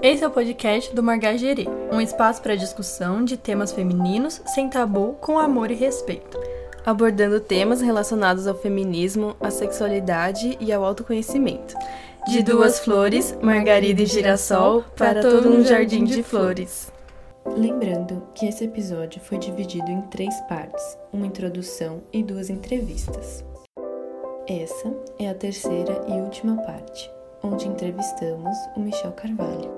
Esse 0.00 0.22
é 0.22 0.28
o 0.28 0.30
podcast 0.30 0.94
do 0.94 1.02
Margagerê, 1.02 1.66
um 1.90 2.00
espaço 2.00 2.40
para 2.40 2.54
discussão 2.54 3.24
de 3.24 3.36
temas 3.36 3.72
femininos 3.72 4.40
sem 4.46 4.68
tabu, 4.68 5.16
com 5.20 5.40
amor 5.40 5.72
e 5.72 5.74
respeito. 5.74 6.38
Abordando 6.86 7.40
temas 7.40 7.80
relacionados 7.80 8.46
ao 8.46 8.54
feminismo, 8.54 9.34
à 9.40 9.50
sexualidade 9.50 10.56
e 10.60 10.72
ao 10.72 10.84
autoconhecimento. 10.84 11.74
De 12.28 12.44
duas 12.44 12.78
flores, 12.78 13.36
margarida 13.42 14.02
e 14.02 14.06
girassol, 14.06 14.84
para 14.96 15.20
todo 15.20 15.50
um 15.50 15.64
jardim 15.64 16.04
de 16.04 16.22
flores. 16.22 16.92
Lembrando 17.56 18.22
que 18.36 18.46
esse 18.46 18.64
episódio 18.64 19.20
foi 19.20 19.38
dividido 19.38 19.90
em 19.90 20.02
três 20.02 20.40
partes: 20.42 20.96
uma 21.12 21.26
introdução 21.26 22.02
e 22.12 22.22
duas 22.22 22.50
entrevistas. 22.50 23.44
Essa 24.46 24.94
é 25.18 25.28
a 25.28 25.34
terceira 25.34 26.04
e 26.06 26.12
última 26.12 26.56
parte, 26.62 27.10
onde 27.42 27.66
entrevistamos 27.66 28.56
o 28.76 28.80
Michel 28.80 29.12
Carvalho. 29.12 29.77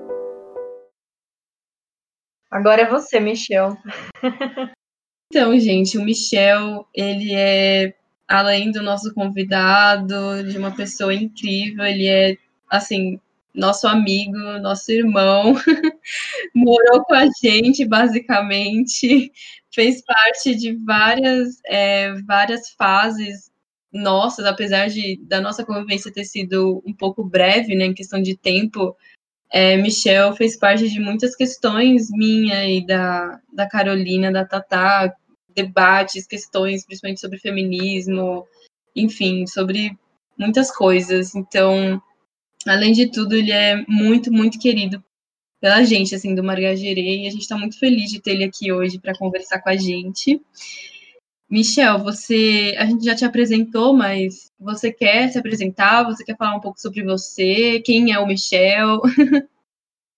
Agora 2.51 2.81
é 2.81 2.89
você, 2.89 3.17
Michel. 3.17 3.77
então, 5.31 5.57
gente, 5.57 5.97
o 5.97 6.03
Michel, 6.03 6.85
ele 6.93 7.33
é, 7.33 7.93
além 8.27 8.71
do 8.71 8.83
nosso 8.83 9.13
convidado, 9.13 10.43
de 10.43 10.57
uma 10.57 10.75
pessoa 10.75 11.13
incrível, 11.13 11.85
ele 11.85 12.07
é, 12.07 12.37
assim, 12.69 13.17
nosso 13.53 13.87
amigo, 13.87 14.37
nosso 14.59 14.91
irmão, 14.91 15.55
morou 16.53 17.03
com 17.05 17.13
a 17.13 17.27
gente, 17.41 17.85
basicamente, 17.85 19.31
fez 19.73 20.03
parte 20.03 20.53
de 20.53 20.75
várias, 20.75 21.61
é, 21.65 22.13
várias 22.23 22.71
fases 22.71 23.49
nossas, 23.93 24.45
apesar 24.45 24.87
de 24.87 25.17
da 25.23 25.41
nossa 25.41 25.65
convivência 25.65 26.11
ter 26.11 26.25
sido 26.25 26.81
um 26.85 26.93
pouco 26.93 27.23
breve, 27.23 27.75
né, 27.75 27.85
em 27.85 27.93
questão 27.93 28.21
de 28.21 28.37
tempo, 28.37 28.95
é, 29.51 29.75
Michel 29.75 30.33
fez 30.33 30.57
parte 30.57 30.89
de 30.89 30.99
muitas 30.99 31.35
questões 31.35 32.09
minha 32.09 32.69
e 32.69 32.85
da, 32.85 33.39
da 33.51 33.67
Carolina, 33.67 34.31
da 34.31 34.45
Tatá, 34.45 35.13
debates, 35.53 36.25
questões, 36.25 36.85
principalmente 36.85 37.19
sobre 37.19 37.37
feminismo, 37.37 38.47
enfim, 38.95 39.45
sobre 39.45 39.91
muitas 40.37 40.71
coisas. 40.73 41.35
Então, 41.35 42.01
além 42.65 42.93
de 42.93 43.11
tudo, 43.11 43.35
ele 43.35 43.51
é 43.51 43.83
muito, 43.89 44.31
muito 44.31 44.57
querido 44.57 45.03
pela 45.59 45.83
gente, 45.83 46.15
assim, 46.15 46.33
do 46.33 46.43
Margagerê, 46.43 47.17
e 47.17 47.27
a 47.27 47.29
gente 47.29 47.41
está 47.41 47.57
muito 47.57 47.77
feliz 47.77 48.09
de 48.09 48.21
ter 48.21 48.31
ele 48.31 48.45
aqui 48.45 48.71
hoje 48.71 48.99
para 48.99 49.17
conversar 49.17 49.59
com 49.59 49.69
a 49.69 49.75
gente. 49.75 50.41
Michel, 51.51 51.99
você, 51.99 52.73
a 52.79 52.85
gente 52.85 53.03
já 53.03 53.13
te 53.13 53.25
apresentou, 53.25 53.93
mas 53.93 54.49
você 54.57 54.89
quer 54.89 55.27
se 55.27 55.37
apresentar? 55.37 56.05
Você 56.05 56.23
quer 56.23 56.37
falar 56.37 56.55
um 56.55 56.61
pouco 56.61 56.79
sobre 56.79 57.03
você? 57.03 57.81
Quem 57.81 58.13
é 58.13 58.17
o 58.17 58.25
Michel? 58.25 59.01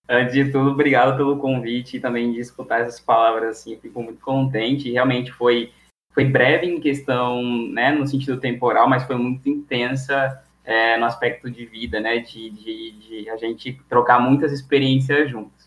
Antes 0.08 0.36
de 0.36 0.52
tudo, 0.52 0.70
obrigado 0.70 1.17
pelo 1.17 1.39
convite 1.39 1.98
e 1.98 2.00
também 2.00 2.31
de 2.31 2.39
escutar 2.39 2.81
essas 2.81 3.00
palavras, 3.00 3.58
assim, 3.58 3.76
fico 3.78 4.04
muito 4.04 4.22
contente. 4.22 4.92
Realmente 4.92 5.31
foi, 5.31 5.72
foi 6.11 6.23
breve 6.23 6.67
em 6.67 6.80
questão, 6.80 7.42
né, 7.70 7.92
no 7.92 8.06
sentido 8.06 8.39
temporal, 8.39 8.88
mas 8.88 9.04
foi 9.04 9.16
muito 9.16 9.50
intensa 9.50 10.39
é, 10.64 10.98
no 10.98 11.06
aspecto 11.06 11.50
de 11.50 11.66
vida, 11.66 12.00
né, 12.00 12.20
de, 12.20 12.52
de, 12.52 12.92
de 12.92 13.30
a 13.31 13.38
gente 13.38 13.81
trocar 13.89 14.20
muitas 14.20 14.52
experiências 14.52 15.31
juntos. 15.31 15.66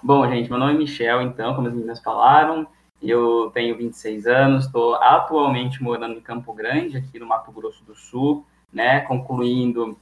Bom, 0.00 0.28
gente, 0.30 0.48
meu 0.48 0.58
nome 0.58 0.74
é 0.74 0.78
Michel, 0.78 1.20
então, 1.22 1.56
como 1.56 1.66
as 1.66 1.74
meninas 1.74 2.00
falaram, 2.00 2.64
eu 3.10 3.50
tenho 3.52 3.76
26 3.76 4.26
anos, 4.26 4.66
estou 4.66 4.94
atualmente 4.96 5.82
morando 5.82 6.14
em 6.14 6.20
Campo 6.20 6.52
Grande, 6.52 6.96
aqui 6.96 7.18
no 7.18 7.26
Mato 7.26 7.52
Grosso 7.52 7.84
do 7.84 7.94
Sul, 7.94 8.44
né, 8.72 9.00
concluindo 9.00 9.98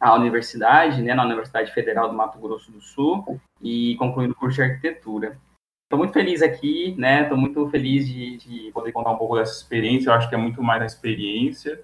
a 0.00 0.14
universidade, 0.14 1.02
né, 1.02 1.14
na 1.14 1.24
Universidade 1.24 1.72
Federal 1.72 2.08
do 2.08 2.14
Mato 2.14 2.38
Grosso 2.38 2.70
do 2.70 2.80
Sul 2.80 3.40
e 3.62 3.96
concluindo 3.96 4.32
o 4.32 4.36
curso 4.36 4.56
de 4.56 4.62
arquitetura. 4.62 5.38
Estou 5.84 5.98
muito 5.98 6.12
feliz 6.12 6.42
aqui, 6.42 6.94
né? 6.98 7.22
Estou 7.22 7.38
muito 7.38 7.68
feliz 7.68 8.08
de, 8.08 8.36
de, 8.38 8.72
poder 8.72 8.90
contar 8.90 9.12
um 9.12 9.16
pouco 9.16 9.36
dessa 9.36 9.52
experiência. 9.52 10.08
Eu 10.08 10.14
acho 10.14 10.28
que 10.28 10.34
é 10.34 10.38
muito 10.38 10.62
mais 10.62 10.82
a 10.82 10.86
experiência. 10.86 11.82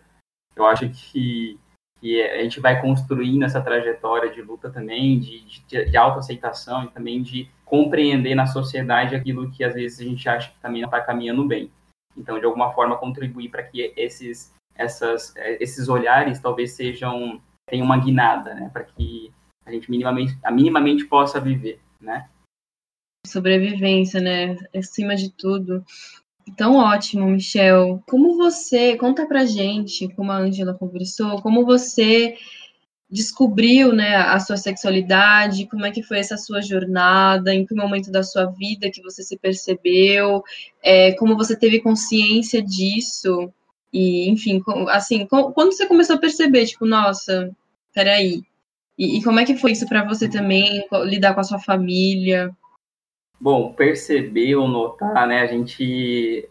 Eu 0.57 0.67
acho 0.67 0.89
que, 0.89 1.59
que 2.01 2.23
a 2.23 2.43
gente 2.43 2.61
vai 2.61 2.81
construindo 2.81 3.45
essa 3.45 3.61
trajetória 3.61 4.31
de 4.31 4.41
luta 4.41 4.71
também, 4.71 5.19
de, 5.19 5.45
de, 5.67 5.85
de 5.85 5.97
autoaceitação 5.97 6.85
e 6.85 6.89
também 6.89 7.23
de 7.23 7.49
compreender 7.65 8.35
na 8.35 8.47
sociedade 8.47 9.15
aquilo 9.15 9.51
que 9.51 9.63
às 9.63 9.75
vezes 9.75 10.01
a 10.01 10.05
gente 10.05 10.29
acha 10.29 10.51
que 10.51 10.59
também 10.61 10.81
não 10.81 10.89
está 10.89 11.01
caminhando 11.01 11.47
bem. 11.47 11.71
Então, 12.17 12.39
de 12.39 12.45
alguma 12.45 12.73
forma, 12.73 12.97
contribuir 12.97 13.51
para 13.51 13.63
que 13.63 13.93
esses, 13.97 14.53
essas, 14.75 15.35
esses 15.37 15.89
olhares 15.89 16.41
talvez 16.41 16.73
sejam 16.73 17.41
tenham 17.69 17.87
uma 17.87 17.99
guinada, 17.99 18.53
né, 18.53 18.69
para 18.73 18.83
que 18.83 19.33
a 19.65 19.71
gente 19.71 19.89
minimamente, 19.89 20.37
minimamente 20.51 21.05
possa 21.05 21.41
viver, 21.41 21.81
né? 22.01 22.29
Sobrevivência, 23.25 24.21
né, 24.21 24.57
acima 24.75 25.15
de 25.15 25.31
tudo. 25.31 25.85
Então, 26.53 26.77
ótimo, 26.77 27.27
Michel. 27.27 28.03
Como 28.09 28.37
você, 28.37 28.97
conta 28.97 29.25
pra 29.27 29.45
gente, 29.45 30.09
como 30.15 30.33
a 30.33 30.37
Angela 30.37 30.75
conversou, 30.75 31.41
como 31.41 31.65
você 31.65 32.35
descobriu 33.09 33.93
né, 33.93 34.17
a 34.17 34.39
sua 34.41 34.57
sexualidade, 34.57 35.67
como 35.67 35.87
é 35.87 35.91
que 35.91 36.03
foi 36.03 36.19
essa 36.19 36.37
sua 36.37 36.61
jornada, 36.61 37.55
em 37.55 37.65
que 37.65 37.75
momento 37.75 38.11
da 38.11 38.23
sua 38.23 38.47
vida 38.47 38.91
que 38.91 39.03
você 39.03 39.23
se 39.23 39.37
percebeu, 39.39 40.43
é, 40.83 41.13
como 41.13 41.37
você 41.37 41.57
teve 41.57 41.81
consciência 41.81 42.63
disso, 42.63 43.53
e 43.93 44.29
enfim, 44.29 44.63
assim, 44.89 45.27
quando 45.27 45.73
você 45.73 45.87
começou 45.87 46.17
a 46.17 46.21
perceber, 46.21 46.67
tipo, 46.67 46.87
nossa, 46.87 47.51
peraí, 47.93 48.43
e, 48.99 49.19
e 49.19 49.23
como 49.25 49.41
é 49.41 49.45
que 49.45 49.57
foi 49.57 49.73
isso 49.73 49.89
para 49.89 50.05
você 50.05 50.29
também, 50.29 50.85
lidar 51.05 51.35
com 51.35 51.41
a 51.41 51.45
sua 51.45 51.59
família? 51.59 52.51
Bom, 53.41 53.73
perceber 53.73 54.57
ou 54.57 54.69
notar, 54.69 55.27
né, 55.27 55.41
a 55.41 55.47
gente 55.47 56.49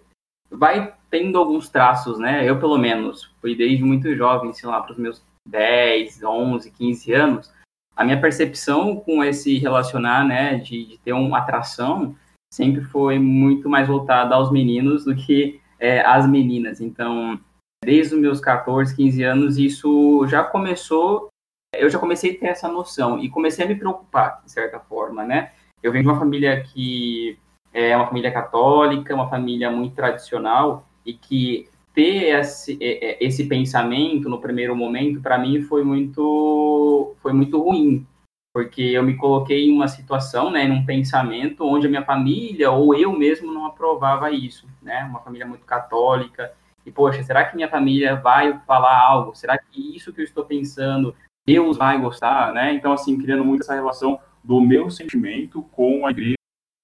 vai 0.49 0.93
tendo 1.09 1.37
alguns 1.37 1.69
traços, 1.69 2.17
né, 2.17 2.49
eu 2.49 2.59
pelo 2.59 2.77
menos, 2.77 3.31
fui 3.39 3.55
desde 3.55 3.83
muito 3.83 4.15
jovem, 4.15 4.51
sei 4.53 4.67
lá, 4.67 4.81
para 4.81 4.93
os 4.93 4.97
meus 4.97 5.23
10, 5.47 6.23
11, 6.23 6.71
15 6.71 7.13
anos, 7.13 7.53
a 7.95 8.03
minha 8.03 8.19
percepção 8.19 8.95
com 8.95 9.23
esse 9.23 9.57
relacionar, 9.57 10.25
né, 10.25 10.55
de, 10.57 10.85
de 10.85 10.97
ter 10.99 11.13
uma 11.13 11.39
atração, 11.39 12.15
sempre 12.51 12.81
foi 12.81 13.19
muito 13.19 13.69
mais 13.69 13.87
voltada 13.87 14.35
aos 14.35 14.51
meninos 14.51 15.05
do 15.05 15.15
que 15.15 15.61
é, 15.79 16.01
às 16.01 16.27
meninas. 16.27 16.81
Então, 16.81 17.39
desde 17.83 18.15
os 18.15 18.21
meus 18.21 18.39
14, 18.39 18.95
15 18.95 19.23
anos, 19.23 19.57
isso 19.57 20.25
já 20.27 20.43
começou, 20.43 21.27
eu 21.75 21.89
já 21.89 21.99
comecei 21.99 22.35
a 22.35 22.39
ter 22.39 22.47
essa 22.47 22.67
noção 22.67 23.19
e 23.19 23.29
comecei 23.29 23.65
a 23.65 23.67
me 23.67 23.75
preocupar, 23.75 24.41
de 24.43 24.51
certa 24.51 24.79
forma, 24.79 25.23
né? 25.23 25.51
Eu 25.81 25.91
venho 25.91 26.03
de 26.03 26.09
uma 26.09 26.19
família 26.19 26.61
que 26.61 27.37
é 27.73 27.95
uma 27.95 28.07
família 28.07 28.31
católica, 28.31 29.13
uma 29.13 29.29
família 29.29 29.69
muito 29.69 29.95
tradicional 29.95 30.87
e 31.05 31.13
que 31.13 31.69
ter 31.93 32.39
esse, 32.39 32.77
é, 32.81 33.11
é, 33.11 33.17
esse 33.23 33.45
pensamento 33.45 34.29
no 34.29 34.39
primeiro 34.39 34.75
momento, 34.75 35.21
para 35.21 35.37
mim, 35.37 35.61
foi 35.61 35.83
muito, 35.83 37.15
foi 37.21 37.33
muito 37.33 37.61
ruim, 37.61 38.05
porque 38.53 38.81
eu 38.81 39.03
me 39.03 39.15
coloquei 39.15 39.67
em 39.67 39.71
uma 39.71 39.87
situação, 39.87 40.49
né, 40.49 40.67
num 40.67 40.85
pensamento 40.85 41.65
onde 41.65 41.87
a 41.87 41.89
minha 41.89 42.05
família 42.05 42.71
ou 42.71 42.95
eu 42.95 43.11
mesmo 43.11 43.51
não 43.51 43.65
aprovava 43.65 44.31
isso, 44.31 44.67
né, 44.81 45.03
uma 45.09 45.19
família 45.19 45.45
muito 45.45 45.65
católica, 45.65 46.53
e 46.85 46.91
poxa, 46.91 47.21
será 47.23 47.45
que 47.45 47.55
minha 47.55 47.69
família 47.69 48.15
vai 48.15 48.57
falar 48.65 48.97
algo? 48.99 49.35
Será 49.35 49.57
que 49.57 49.95
isso 49.95 50.13
que 50.13 50.21
eu 50.21 50.25
estou 50.25 50.45
pensando, 50.45 51.13
Deus 51.45 51.77
vai 51.77 51.99
gostar, 51.99 52.53
né? 52.53 52.73
Então, 52.73 52.93
assim, 52.93 53.17
criando 53.17 53.43
muito 53.43 53.61
essa 53.61 53.75
relação 53.75 54.19
do 54.43 54.61
meu 54.61 54.89
sentimento 54.89 55.63
com 55.71 56.05
a 56.05 56.11
igreja 56.11 56.35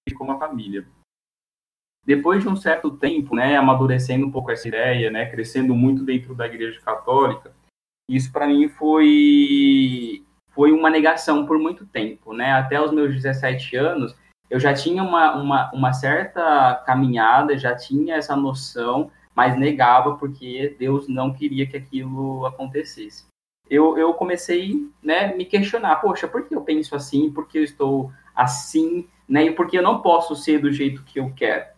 e 0.07 0.13
com 0.13 0.31
a 0.31 0.37
família 0.37 0.85
depois 2.05 2.43
de 2.43 2.47
um 2.47 2.55
certo 2.55 2.91
tempo, 2.91 3.35
né, 3.35 3.57
amadurecendo 3.57 4.27
um 4.27 4.31
pouco 4.31 4.51
essa 4.51 4.67
ideia, 4.67 5.09
né, 5.09 5.25
crescendo 5.25 5.73
muito 5.73 6.03
dentro 6.03 6.35
da 6.35 6.45
Igreja 6.45 6.79
Católica, 6.79 7.51
isso 8.07 8.31
para 8.31 8.45
mim 8.45 8.69
foi 8.69 10.23
foi 10.53 10.71
uma 10.71 10.89
negação 10.89 11.45
por 11.45 11.59
muito 11.59 11.85
tempo, 11.85 12.31
né? 12.31 12.53
Até 12.53 12.79
os 12.79 12.89
meus 12.89 13.13
17 13.13 13.75
anos, 13.75 14.15
eu 14.49 14.57
já 14.57 14.73
tinha 14.73 15.03
uma, 15.03 15.35
uma, 15.35 15.71
uma 15.73 15.91
certa 15.91 16.81
caminhada, 16.85 17.57
já 17.57 17.75
tinha 17.75 18.15
essa 18.15 18.37
noção, 18.37 19.11
mas 19.35 19.57
negava 19.59 20.15
porque 20.15 20.73
Deus 20.79 21.09
não 21.09 21.33
queria 21.33 21.67
que 21.67 21.75
aquilo 21.75 22.45
acontecesse. 22.45 23.25
Eu, 23.69 23.97
eu 23.97 24.13
comecei, 24.13 24.87
né, 25.01 25.35
me 25.35 25.45
questionar, 25.45 25.95
poxa, 25.97 26.27
por 26.27 26.43
que 26.47 26.55
eu 26.55 26.61
penso 26.61 26.95
assim? 26.95 27.31
Por 27.31 27.47
que 27.47 27.57
eu 27.57 27.63
estou 27.63 28.11
assim? 28.35 29.07
Né? 29.27 29.45
E 29.45 29.51
por 29.51 29.67
que 29.67 29.77
eu 29.77 29.83
não 29.83 30.01
posso 30.01 30.35
ser 30.35 30.59
do 30.59 30.71
jeito 30.71 31.03
que 31.03 31.19
eu 31.19 31.33
quero? 31.35 31.75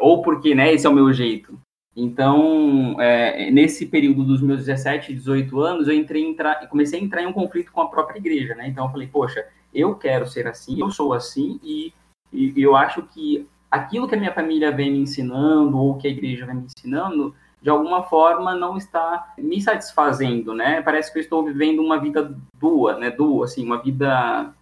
ou 0.00 0.22
porque, 0.22 0.54
né, 0.54 0.72
esse 0.72 0.86
é 0.86 0.90
o 0.90 0.94
meu 0.94 1.12
jeito. 1.12 1.58
Então, 1.96 3.00
é, 3.00 3.50
nesse 3.50 3.86
período 3.86 4.24
dos 4.24 4.40
meus 4.40 4.60
17, 4.60 5.12
18 5.12 5.60
anos, 5.60 5.88
eu 5.88 5.94
entrei 5.94 6.22
em 6.22 6.36
comecei 6.68 7.00
a 7.00 7.02
entrar 7.02 7.22
em 7.22 7.26
um 7.26 7.32
conflito 7.32 7.72
com 7.72 7.80
a 7.80 7.88
própria 7.88 8.18
igreja, 8.18 8.54
né? 8.54 8.68
Então, 8.68 8.86
eu 8.86 8.90
falei, 8.90 9.08
poxa, 9.08 9.44
eu 9.74 9.94
quero 9.96 10.26
ser 10.26 10.46
assim, 10.46 10.80
eu 10.80 10.90
sou 10.90 11.12
assim, 11.12 11.58
e, 11.62 11.92
e 12.32 12.54
eu 12.56 12.76
acho 12.76 13.02
que 13.02 13.46
aquilo 13.70 14.06
que 14.06 14.14
a 14.14 14.18
minha 14.18 14.32
família 14.32 14.70
vem 14.70 14.92
me 14.92 14.98
ensinando, 14.98 15.76
ou 15.76 15.96
que 15.96 16.06
a 16.06 16.10
igreja 16.10 16.46
vem 16.46 16.56
me 16.56 16.66
ensinando, 16.66 17.34
de 17.60 17.70
alguma 17.70 18.04
forma 18.04 18.54
não 18.54 18.76
está 18.76 19.34
me 19.36 19.60
satisfazendo, 19.60 20.54
né? 20.54 20.80
Parece 20.82 21.12
que 21.12 21.18
eu 21.18 21.22
estou 21.22 21.44
vivendo 21.44 21.80
uma 21.80 21.98
vida 21.98 22.34
dua, 22.58 22.96
né? 22.98 23.10
Dua, 23.10 23.44
assim, 23.44 23.64
uma 23.64 23.82
vida 23.82 24.54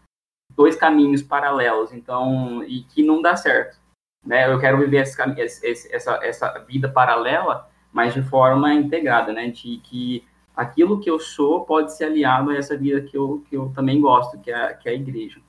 dois 0.55 0.77
caminhos 0.77 1.23
paralelos, 1.23 1.93
então, 1.93 2.65
e 2.65 2.83
que 2.85 3.03
não 3.03 3.21
dá 3.21 3.37
certo. 3.37 3.79
Né? 4.25 4.51
Eu 4.51 4.59
quero 4.59 4.79
viver 4.79 5.03
esse, 5.03 5.17
esse, 5.63 5.95
essa, 5.95 6.19
essa 6.23 6.59
vida 6.61 6.89
paralela, 6.89 7.69
mas 7.93 8.15
de 8.15 8.23
forma 8.23 8.73
integrada, 8.73 9.33
né? 9.33 9.51
De 9.51 9.79
que 9.79 10.25
aquilo 10.57 10.99
que 10.99 11.11
eu 11.11 11.21
sou 11.21 11.67
pode 11.67 11.95
ser 11.95 12.05
aliado 12.05 12.51
a 12.51 12.57
essa 12.57 12.77
vida 12.77 13.03
que 13.03 13.17
eu, 13.17 13.45
que 13.49 13.57
eu 13.57 13.71
também 13.75 14.01
gosto, 14.01 14.41
que 14.41 14.51
é, 14.51 14.73
que 14.73 14.89
é 14.89 14.93
a 14.93 14.95
igreja. 14.95 15.41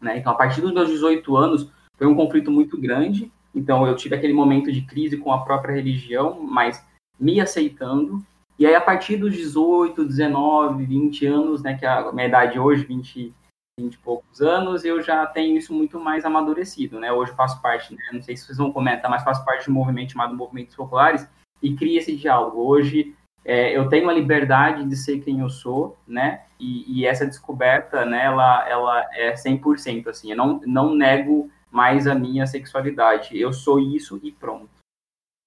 Né? 0.00 0.18
Então, 0.18 0.32
a 0.32 0.36
partir 0.36 0.60
dos 0.60 0.72
meus 0.72 0.88
18 0.88 1.36
anos, 1.36 1.72
foi 1.96 2.06
um 2.06 2.14
conflito 2.14 2.50
muito 2.50 2.78
grande. 2.78 3.32
Então, 3.54 3.86
eu 3.86 3.94
tive 3.94 4.16
aquele 4.16 4.32
momento 4.32 4.72
de 4.72 4.82
crise 4.82 5.16
com 5.16 5.32
a 5.32 5.44
própria 5.44 5.74
religião, 5.74 6.40
mas 6.40 6.84
me 7.18 7.40
aceitando. 7.40 8.24
E 8.58 8.66
aí, 8.66 8.74
a 8.74 8.80
partir 8.80 9.16
dos 9.16 9.34
18, 9.34 10.04
19, 10.04 10.84
20 10.84 11.26
anos, 11.26 11.62
né, 11.62 11.74
que 11.74 11.84
é 11.84 11.88
a 11.88 12.12
minha 12.12 12.26
idade 12.26 12.58
hoje, 12.58 12.84
20, 12.84 13.32
20 13.78 13.94
e 13.94 13.98
poucos 13.98 14.40
anos, 14.40 14.84
eu 14.84 15.02
já 15.02 15.26
tenho 15.26 15.56
isso 15.56 15.72
muito 15.72 15.98
mais 15.98 16.24
amadurecido, 16.24 17.00
né? 17.00 17.12
Hoje 17.12 17.32
faço 17.32 17.60
parte, 17.60 17.92
né? 17.92 18.02
não 18.12 18.22
sei 18.22 18.36
se 18.36 18.44
vocês 18.44 18.58
vão 18.58 18.72
comentar, 18.72 19.10
mas 19.10 19.24
faço 19.24 19.44
parte 19.44 19.64
de 19.64 19.70
um 19.70 19.74
movimento 19.74 20.12
chamado 20.12 20.36
Movimentos 20.36 20.76
Populares 20.76 21.28
e 21.60 21.74
cria 21.74 21.98
esse 21.98 22.14
diálogo. 22.14 22.60
Hoje 22.60 23.14
é, 23.44 23.76
eu 23.76 23.88
tenho 23.88 24.08
a 24.08 24.12
liberdade 24.12 24.84
de 24.84 24.96
ser 24.96 25.20
quem 25.20 25.40
eu 25.40 25.50
sou, 25.50 25.98
né? 26.06 26.42
E, 26.58 27.00
e, 27.00 27.04
essa 27.04 27.26
descoberta, 27.26 28.04
né, 28.06 28.24
ela, 28.24 28.68
ela 28.68 29.04
é 29.12 29.34
100%, 29.34 30.06
assim, 30.06 30.30
eu 30.30 30.36
não, 30.36 30.60
não 30.64 30.94
nego 30.94 31.50
mais 31.74 32.06
a 32.06 32.14
minha 32.14 32.46
sexualidade, 32.46 33.36
eu 33.36 33.52
sou 33.52 33.80
isso 33.80 34.20
e 34.22 34.30
pronto. 34.30 34.70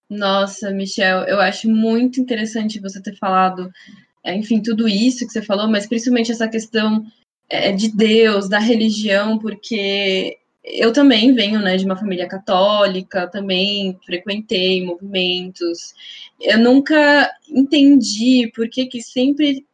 Nossa, 0.09 0.71
Michel, 0.71 1.23
eu 1.23 1.39
acho 1.39 1.69
muito 1.69 2.19
interessante 2.19 2.81
você 2.81 3.01
ter 3.01 3.15
falado, 3.15 3.71
é, 4.21 4.35
enfim, 4.35 4.61
tudo 4.61 4.89
isso 4.89 5.25
que 5.25 5.31
você 5.31 5.41
falou, 5.41 5.69
mas 5.69 5.87
principalmente 5.87 6.33
essa 6.33 6.49
questão 6.49 7.05
é, 7.49 7.71
de 7.71 7.95
Deus, 7.95 8.49
da 8.49 8.59
religião, 8.59 9.39
porque 9.39 10.37
eu 10.65 10.91
também 10.91 11.33
venho 11.33 11.61
né, 11.61 11.77
de 11.77 11.85
uma 11.85 11.95
família 11.95 12.27
católica, 12.27 13.29
também 13.29 13.97
frequentei 14.05 14.85
movimentos. 14.85 15.93
Eu 16.41 16.59
nunca 16.59 17.31
entendi 17.49 18.51
por 18.53 18.69
que, 18.69 18.85
que 18.85 19.01
sempre 19.01 19.65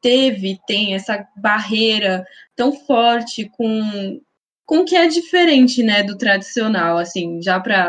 teve, 0.00 0.58
tem 0.66 0.94
essa 0.94 1.26
barreira 1.36 2.24
tão 2.56 2.72
forte 2.72 3.50
com 3.50 4.22
com 4.68 4.84
que 4.84 4.94
é 4.94 5.08
diferente, 5.08 5.82
né, 5.82 6.02
do 6.02 6.18
tradicional, 6.18 6.98
assim, 6.98 7.40
já 7.42 7.58
para 7.58 7.88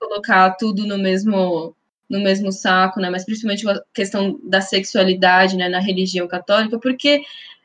colocar 0.00 0.52
tudo 0.52 0.86
no 0.86 0.96
mesmo 0.98 1.74
no 2.08 2.20
mesmo 2.20 2.52
saco, 2.52 3.00
né, 3.00 3.10
mas 3.10 3.24
principalmente 3.24 3.68
a 3.68 3.82
questão 3.92 4.38
da 4.44 4.60
sexualidade, 4.60 5.56
né, 5.56 5.68
na 5.68 5.80
religião 5.80 6.28
católica, 6.28 6.78
porque 6.78 7.22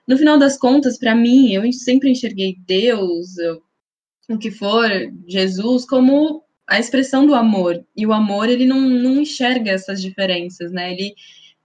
no 0.08 0.18
final 0.18 0.40
das 0.40 0.58
contas, 0.58 0.98
para 0.98 1.14
mim, 1.16 1.54
eu 1.54 1.72
sempre 1.72 2.10
enxerguei 2.10 2.58
Deus, 2.66 3.36
o 4.28 4.40
que 4.40 4.50
for, 4.50 4.90
Jesus, 5.28 5.86
como 5.86 6.44
a 6.68 6.80
expressão 6.80 7.28
do 7.28 7.36
amor. 7.36 7.86
E 7.96 8.08
o 8.08 8.14
amor, 8.14 8.50
ele 8.50 8.66
não, 8.66 8.82
não 8.82 9.22
enxerga 9.22 9.72
essas 9.72 10.02
diferenças, 10.02 10.72
né? 10.72 10.92
Ele, 10.94 11.14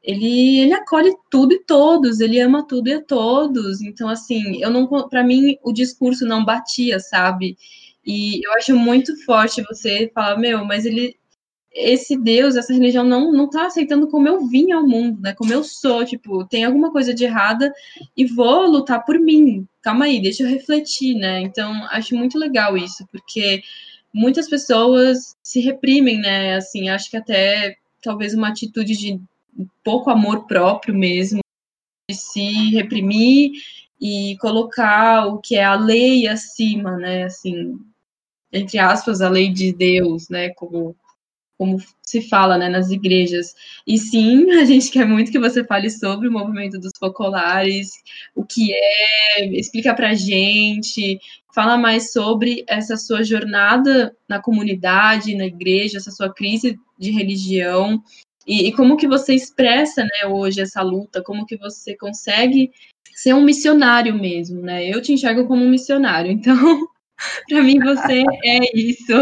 ele, 0.06 0.60
ele 0.60 0.72
acolhe 0.72 1.12
tudo 1.28 1.52
e 1.52 1.64
todos, 1.64 2.20
ele 2.20 2.38
ama 2.40 2.64
tudo 2.64 2.88
e 2.88 2.94
a 2.94 3.02
todos. 3.02 3.82
Então, 3.82 4.08
assim, 4.08 4.62
eu 4.62 4.70
não, 4.70 4.86
para 5.08 5.24
mim, 5.24 5.58
o 5.64 5.72
discurso 5.72 6.24
não 6.24 6.44
batia, 6.44 7.00
sabe? 7.00 7.58
E 8.04 8.40
eu 8.46 8.52
acho 8.52 8.76
muito 8.76 9.16
forte 9.24 9.64
você 9.64 10.08
falar, 10.14 10.38
meu, 10.38 10.64
mas 10.64 10.86
ele 10.86 11.16
esse 11.78 12.16
Deus, 12.16 12.56
essa 12.56 12.72
religião 12.72 13.04
não 13.04 13.30
não 13.32 13.50
tá 13.50 13.66
aceitando 13.66 14.08
como 14.08 14.26
eu 14.26 14.46
vim 14.46 14.72
ao 14.72 14.86
mundo, 14.86 15.20
né? 15.20 15.34
Como 15.34 15.52
eu 15.52 15.62
sou, 15.64 16.04
tipo, 16.06 16.46
tem 16.46 16.64
alguma 16.64 16.90
coisa 16.90 17.12
de 17.12 17.24
errada 17.24 17.72
e 18.16 18.24
vou 18.24 18.66
lutar 18.66 19.04
por 19.04 19.18
mim. 19.18 19.66
Calma 19.82 20.06
aí, 20.06 20.22
deixa 20.22 20.44
eu 20.44 20.48
refletir, 20.48 21.16
né? 21.16 21.40
Então, 21.42 21.84
acho 21.90 22.14
muito 22.14 22.38
legal 22.38 22.76
isso, 22.78 23.06
porque 23.12 23.62
muitas 24.12 24.48
pessoas 24.48 25.36
se 25.42 25.60
reprimem, 25.60 26.18
né? 26.20 26.54
Assim, 26.56 26.88
acho 26.88 27.10
que 27.10 27.16
até 27.16 27.76
talvez 28.02 28.34
uma 28.34 28.48
atitude 28.48 28.96
de 28.96 29.20
pouco 29.84 30.10
amor 30.10 30.46
próprio 30.46 30.94
mesmo, 30.94 31.40
de 32.10 32.16
se 32.16 32.70
reprimir 32.70 33.52
e 34.00 34.36
colocar 34.40 35.26
o 35.26 35.38
que 35.38 35.56
é 35.56 35.64
a 35.64 35.74
lei 35.74 36.28
acima, 36.28 36.96
né? 36.96 37.24
Assim, 37.24 37.78
entre 38.52 38.78
aspas, 38.78 39.20
a 39.20 39.28
lei 39.28 39.52
de 39.52 39.72
Deus, 39.72 40.28
né? 40.28 40.50
Como 40.50 40.96
como 41.58 41.78
se 42.02 42.20
fala 42.20 42.58
né, 42.58 42.68
nas 42.68 42.90
igrejas. 42.90 43.54
E 43.86 43.98
sim, 43.98 44.50
a 44.60 44.64
gente 44.64 44.90
quer 44.90 45.06
muito 45.06 45.32
que 45.32 45.38
você 45.38 45.64
fale 45.64 45.90
sobre 45.90 46.28
o 46.28 46.32
movimento 46.32 46.78
dos 46.78 46.92
focolares, 46.98 47.90
o 48.34 48.44
que 48.44 48.72
é, 48.72 49.46
explica 49.58 49.94
para 49.94 50.10
a 50.10 50.14
gente, 50.14 51.18
fala 51.54 51.76
mais 51.78 52.12
sobre 52.12 52.64
essa 52.68 52.96
sua 52.96 53.22
jornada 53.22 54.14
na 54.28 54.40
comunidade, 54.40 55.34
na 55.34 55.46
igreja, 55.46 55.98
essa 55.98 56.10
sua 56.10 56.32
crise 56.32 56.78
de 56.98 57.10
religião, 57.10 58.02
e, 58.46 58.68
e 58.68 58.72
como 58.72 58.96
que 58.96 59.08
você 59.08 59.34
expressa 59.34 60.02
né, 60.02 60.28
hoje 60.28 60.60
essa 60.60 60.82
luta, 60.82 61.22
como 61.22 61.44
que 61.46 61.56
você 61.56 61.96
consegue 61.96 62.70
ser 63.14 63.34
um 63.34 63.42
missionário 63.42 64.14
mesmo, 64.14 64.60
né? 64.60 64.88
Eu 64.88 65.00
te 65.02 65.12
enxergo 65.12 65.46
como 65.46 65.64
um 65.64 65.70
missionário, 65.70 66.30
então 66.30 66.56
para 67.48 67.62
mim 67.62 67.78
você 67.80 68.22
é 68.44 68.78
isso. 68.78 69.12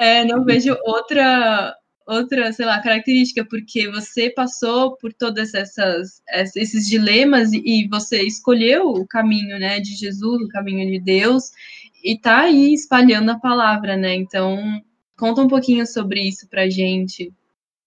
É, 0.00 0.24
não 0.24 0.44
vejo 0.44 0.76
outra 0.84 1.74
outra, 2.04 2.52
sei 2.52 2.66
lá, 2.66 2.80
característica, 2.80 3.44
porque 3.44 3.88
você 3.88 4.28
passou 4.28 4.96
por 4.96 5.12
todas 5.12 5.54
essas 5.54 6.20
esses 6.56 6.88
dilemas 6.88 7.52
e 7.52 7.88
você 7.88 8.22
escolheu 8.22 8.88
o 8.88 9.06
caminho, 9.06 9.58
né, 9.58 9.80
de 9.80 9.94
Jesus, 9.94 10.42
o 10.42 10.48
caminho 10.48 10.90
de 10.90 11.00
Deus 11.00 11.52
e 12.04 12.18
tá 12.18 12.40
aí 12.40 12.74
espalhando 12.74 13.30
a 13.30 13.38
palavra, 13.38 13.96
né? 13.96 14.14
Então, 14.16 14.82
conta 15.16 15.40
um 15.42 15.48
pouquinho 15.48 15.86
sobre 15.86 16.20
isso 16.20 16.48
pra 16.48 16.68
gente. 16.68 17.32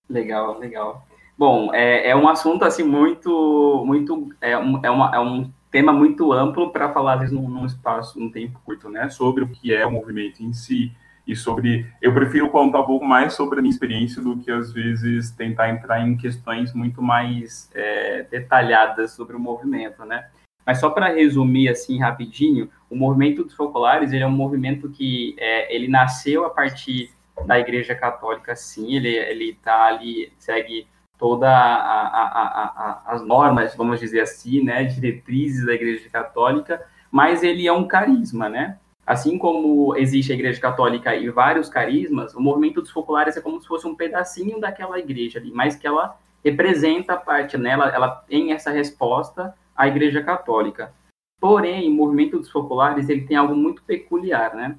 Legal, 0.09 0.59
legal. 0.59 1.05
Bom, 1.37 1.73
é, 1.73 2.09
é 2.09 2.15
um 2.15 2.27
assunto 2.27 2.63
assim 2.63 2.83
muito, 2.83 3.83
muito 3.85 4.29
é, 4.39 4.57
um, 4.57 4.79
é, 4.83 4.89
uma, 4.89 5.15
é 5.15 5.19
um 5.19 5.51
tema 5.69 5.91
muito 5.91 6.31
amplo 6.31 6.71
para 6.71 6.93
falar, 6.93 7.15
às 7.15 7.19
vezes, 7.21 7.35
num, 7.35 7.49
num, 7.49 7.65
espaço, 7.65 8.19
num 8.19 8.31
tempo 8.31 8.59
curto, 8.63 8.89
né? 8.89 9.09
Sobre 9.09 9.43
o 9.43 9.49
que 9.49 9.73
é 9.73 9.85
o 9.85 9.91
movimento 9.91 10.41
em 10.41 10.53
si 10.53 10.91
e 11.27 11.35
sobre... 11.35 11.85
Eu 12.01 12.13
prefiro 12.13 12.49
contar 12.49 12.79
um 12.79 12.85
pouco 12.85 13.05
mais 13.05 13.33
sobre 13.33 13.59
a 13.59 13.61
minha 13.61 13.73
experiência 13.73 14.21
do 14.21 14.37
que, 14.37 14.49
às 14.49 14.71
vezes, 14.71 15.31
tentar 15.31 15.69
entrar 15.69 15.99
em 16.07 16.15
questões 16.15 16.73
muito 16.73 17.01
mais 17.01 17.69
é, 17.75 18.23
detalhadas 18.31 19.11
sobre 19.11 19.35
o 19.35 19.39
movimento, 19.39 20.05
né? 20.05 20.29
Mas 20.65 20.79
só 20.79 20.89
para 20.89 21.13
resumir, 21.13 21.67
assim, 21.67 21.99
rapidinho, 21.99 22.69
o 22.89 22.95
movimento 22.95 23.43
dos 23.43 23.53
focolares, 23.53 24.13
ele 24.13 24.23
é 24.23 24.27
um 24.27 24.31
movimento 24.31 24.89
que 24.89 25.35
é, 25.37 25.75
ele 25.75 25.89
nasceu 25.89 26.45
a 26.45 26.49
partir 26.49 27.11
da 27.45 27.59
Igreja 27.59 27.95
Católica, 27.95 28.55
sim, 28.55 28.95
ele, 28.95 29.09
ele 29.09 29.53
tá 29.61 29.85
ali, 29.85 30.31
segue 30.37 30.87
toda 31.17 31.49
a, 31.49 32.07
a, 32.07 32.27
a, 32.27 33.03
as 33.07 33.25
normas, 33.25 33.75
vamos 33.75 33.99
dizer 33.99 34.21
assim, 34.21 34.63
né, 34.63 34.83
diretrizes 34.83 35.65
da 35.65 35.73
Igreja 35.73 36.09
Católica, 36.09 36.85
mas 37.11 37.43
ele 37.43 37.67
é 37.67 37.71
um 37.71 37.87
carisma, 37.87 38.49
né? 38.49 38.77
Assim 39.05 39.37
como 39.37 39.95
existe 39.95 40.31
a 40.31 40.35
Igreja 40.35 40.59
Católica 40.59 41.15
e 41.15 41.29
vários 41.29 41.69
carismas, 41.69 42.33
o 42.33 42.41
movimento 42.41 42.81
dos 42.81 42.89
focolares 42.89 43.37
é 43.37 43.41
como 43.41 43.61
se 43.61 43.67
fosse 43.67 43.85
um 43.85 43.95
pedacinho 43.95 44.59
daquela 44.59 44.99
igreja 44.99 45.39
ali, 45.39 45.51
mas 45.51 45.75
que 45.75 45.85
ela 45.85 46.17
representa 46.43 47.13
a 47.13 47.17
parte 47.17 47.57
nela, 47.57 47.89
ela 47.89 48.09
tem 48.09 48.51
essa 48.51 48.71
resposta 48.71 49.55
à 49.75 49.87
Igreja 49.87 50.23
Católica. 50.23 50.93
Porém, 51.39 51.89
o 51.89 51.93
movimento 51.93 52.37
dos 52.37 52.49
focolares 52.49 53.09
ele 53.09 53.25
tem 53.25 53.37
algo 53.37 53.55
muito 53.55 53.83
peculiar, 53.83 54.55
né? 54.55 54.75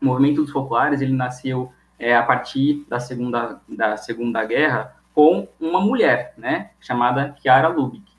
O 0.00 0.04
movimento 0.06 0.42
dos 0.42 0.50
focolares 0.50 1.00
ele 1.00 1.12
nasceu 1.12 1.72
é, 2.00 2.16
a 2.16 2.22
partir 2.22 2.84
da 2.88 2.98
segunda 2.98 3.60
da 3.68 3.96
segunda 3.96 4.44
guerra 4.44 4.96
com 5.14 5.46
uma 5.60 5.80
mulher, 5.80 6.32
né, 6.36 6.70
chamada 6.80 7.36
Chiara 7.40 7.68
Lubick. 7.68 8.10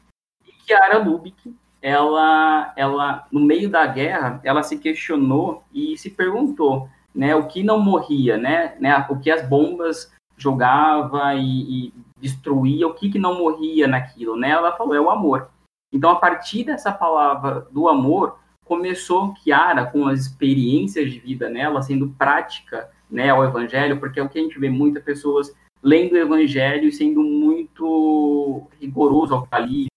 E 0.46 0.52
Chiara 0.64 1.00
Lubick, 1.00 1.56
ela, 1.82 2.72
ela, 2.76 3.26
no 3.32 3.40
meio 3.40 3.70
da 3.70 3.86
guerra, 3.88 4.40
ela 4.44 4.62
se 4.62 4.78
questionou 4.78 5.64
e 5.74 5.98
se 5.98 6.12
perguntou, 6.12 6.88
né, 7.14 7.36
o 7.36 7.48
que 7.48 7.64
não 7.64 7.80
morria, 7.80 8.38
né, 8.38 8.76
né 8.80 9.06
o 9.10 9.18
que 9.20 9.32
as 9.32 9.48
bombas 9.48 10.14
jogava 10.38 11.34
e, 11.36 11.88
e 11.88 11.94
destruía, 12.18 12.88
o 12.88 12.94
que, 12.94 13.10
que 13.10 13.20
não 13.20 13.38
morria 13.38 13.88
naquilo, 13.88 14.36
né? 14.36 14.50
Ela 14.50 14.76
falou, 14.76 14.96
é 14.96 15.02
o 15.02 15.10
amor. 15.10 15.50
Então, 15.94 16.10
a 16.10 16.16
partir 16.16 16.64
dessa 16.64 16.92
palavra 16.92 17.68
do 17.72 17.88
amor, 17.88 18.40
começou 18.66 19.36
Chiara 19.36 19.86
com 19.86 20.08
as 20.08 20.22
experiências 20.22 21.12
de 21.12 21.20
vida 21.20 21.50
nela, 21.50 21.82
sendo 21.82 22.10
prática, 22.18 22.90
né, 23.12 23.30
ao 23.30 23.44
evangelho, 23.44 24.00
porque 24.00 24.20
é 24.20 24.24
o 24.24 24.30
que 24.30 24.40
a 24.40 24.42
gente 24.42 24.58
vê 24.58 24.70
muitas 24.70 25.04
pessoas 25.04 25.54
lendo 25.84 26.14
o 26.14 26.18
evangelho 26.18 26.88
e 26.88 26.92
sendo 26.92 27.22
muito 27.22 28.68
rigoroso 28.80 29.34
ao 29.34 29.46
tá 29.48 29.58
ali, 29.58 29.88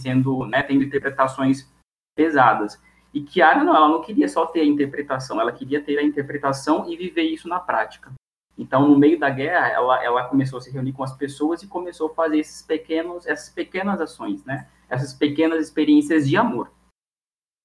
sendo, 0.00 0.46
né, 0.46 0.62
tendo 0.62 0.84
interpretações 0.84 1.68
pesadas. 2.14 2.80
E 3.12 3.22
Kiara 3.22 3.64
não, 3.64 3.74
ela 3.74 3.88
não 3.88 4.02
queria 4.02 4.28
só 4.28 4.46
ter 4.46 4.60
a 4.60 4.64
interpretação, 4.64 5.40
ela 5.40 5.50
queria 5.50 5.82
ter 5.82 5.98
a 5.98 6.02
interpretação 6.02 6.88
e 6.88 6.96
viver 6.96 7.24
isso 7.24 7.48
na 7.48 7.58
prática. 7.58 8.12
Então, 8.56 8.86
no 8.86 8.98
meio 8.98 9.18
da 9.18 9.30
guerra, 9.30 9.68
ela, 9.68 10.04
ela 10.04 10.24
começou 10.24 10.58
a 10.58 10.60
se 10.60 10.70
reunir 10.70 10.92
com 10.92 11.02
as 11.02 11.16
pessoas 11.16 11.62
e 11.62 11.66
começou 11.66 12.10
a 12.10 12.14
fazer 12.14 12.38
esses 12.38 12.60
pequenos, 12.60 13.26
essas 13.26 13.48
pequenas 13.48 14.00
ações, 14.00 14.44
né? 14.44 14.68
Essas 14.88 15.14
pequenas 15.14 15.64
experiências 15.64 16.28
de 16.28 16.36
amor. 16.36 16.70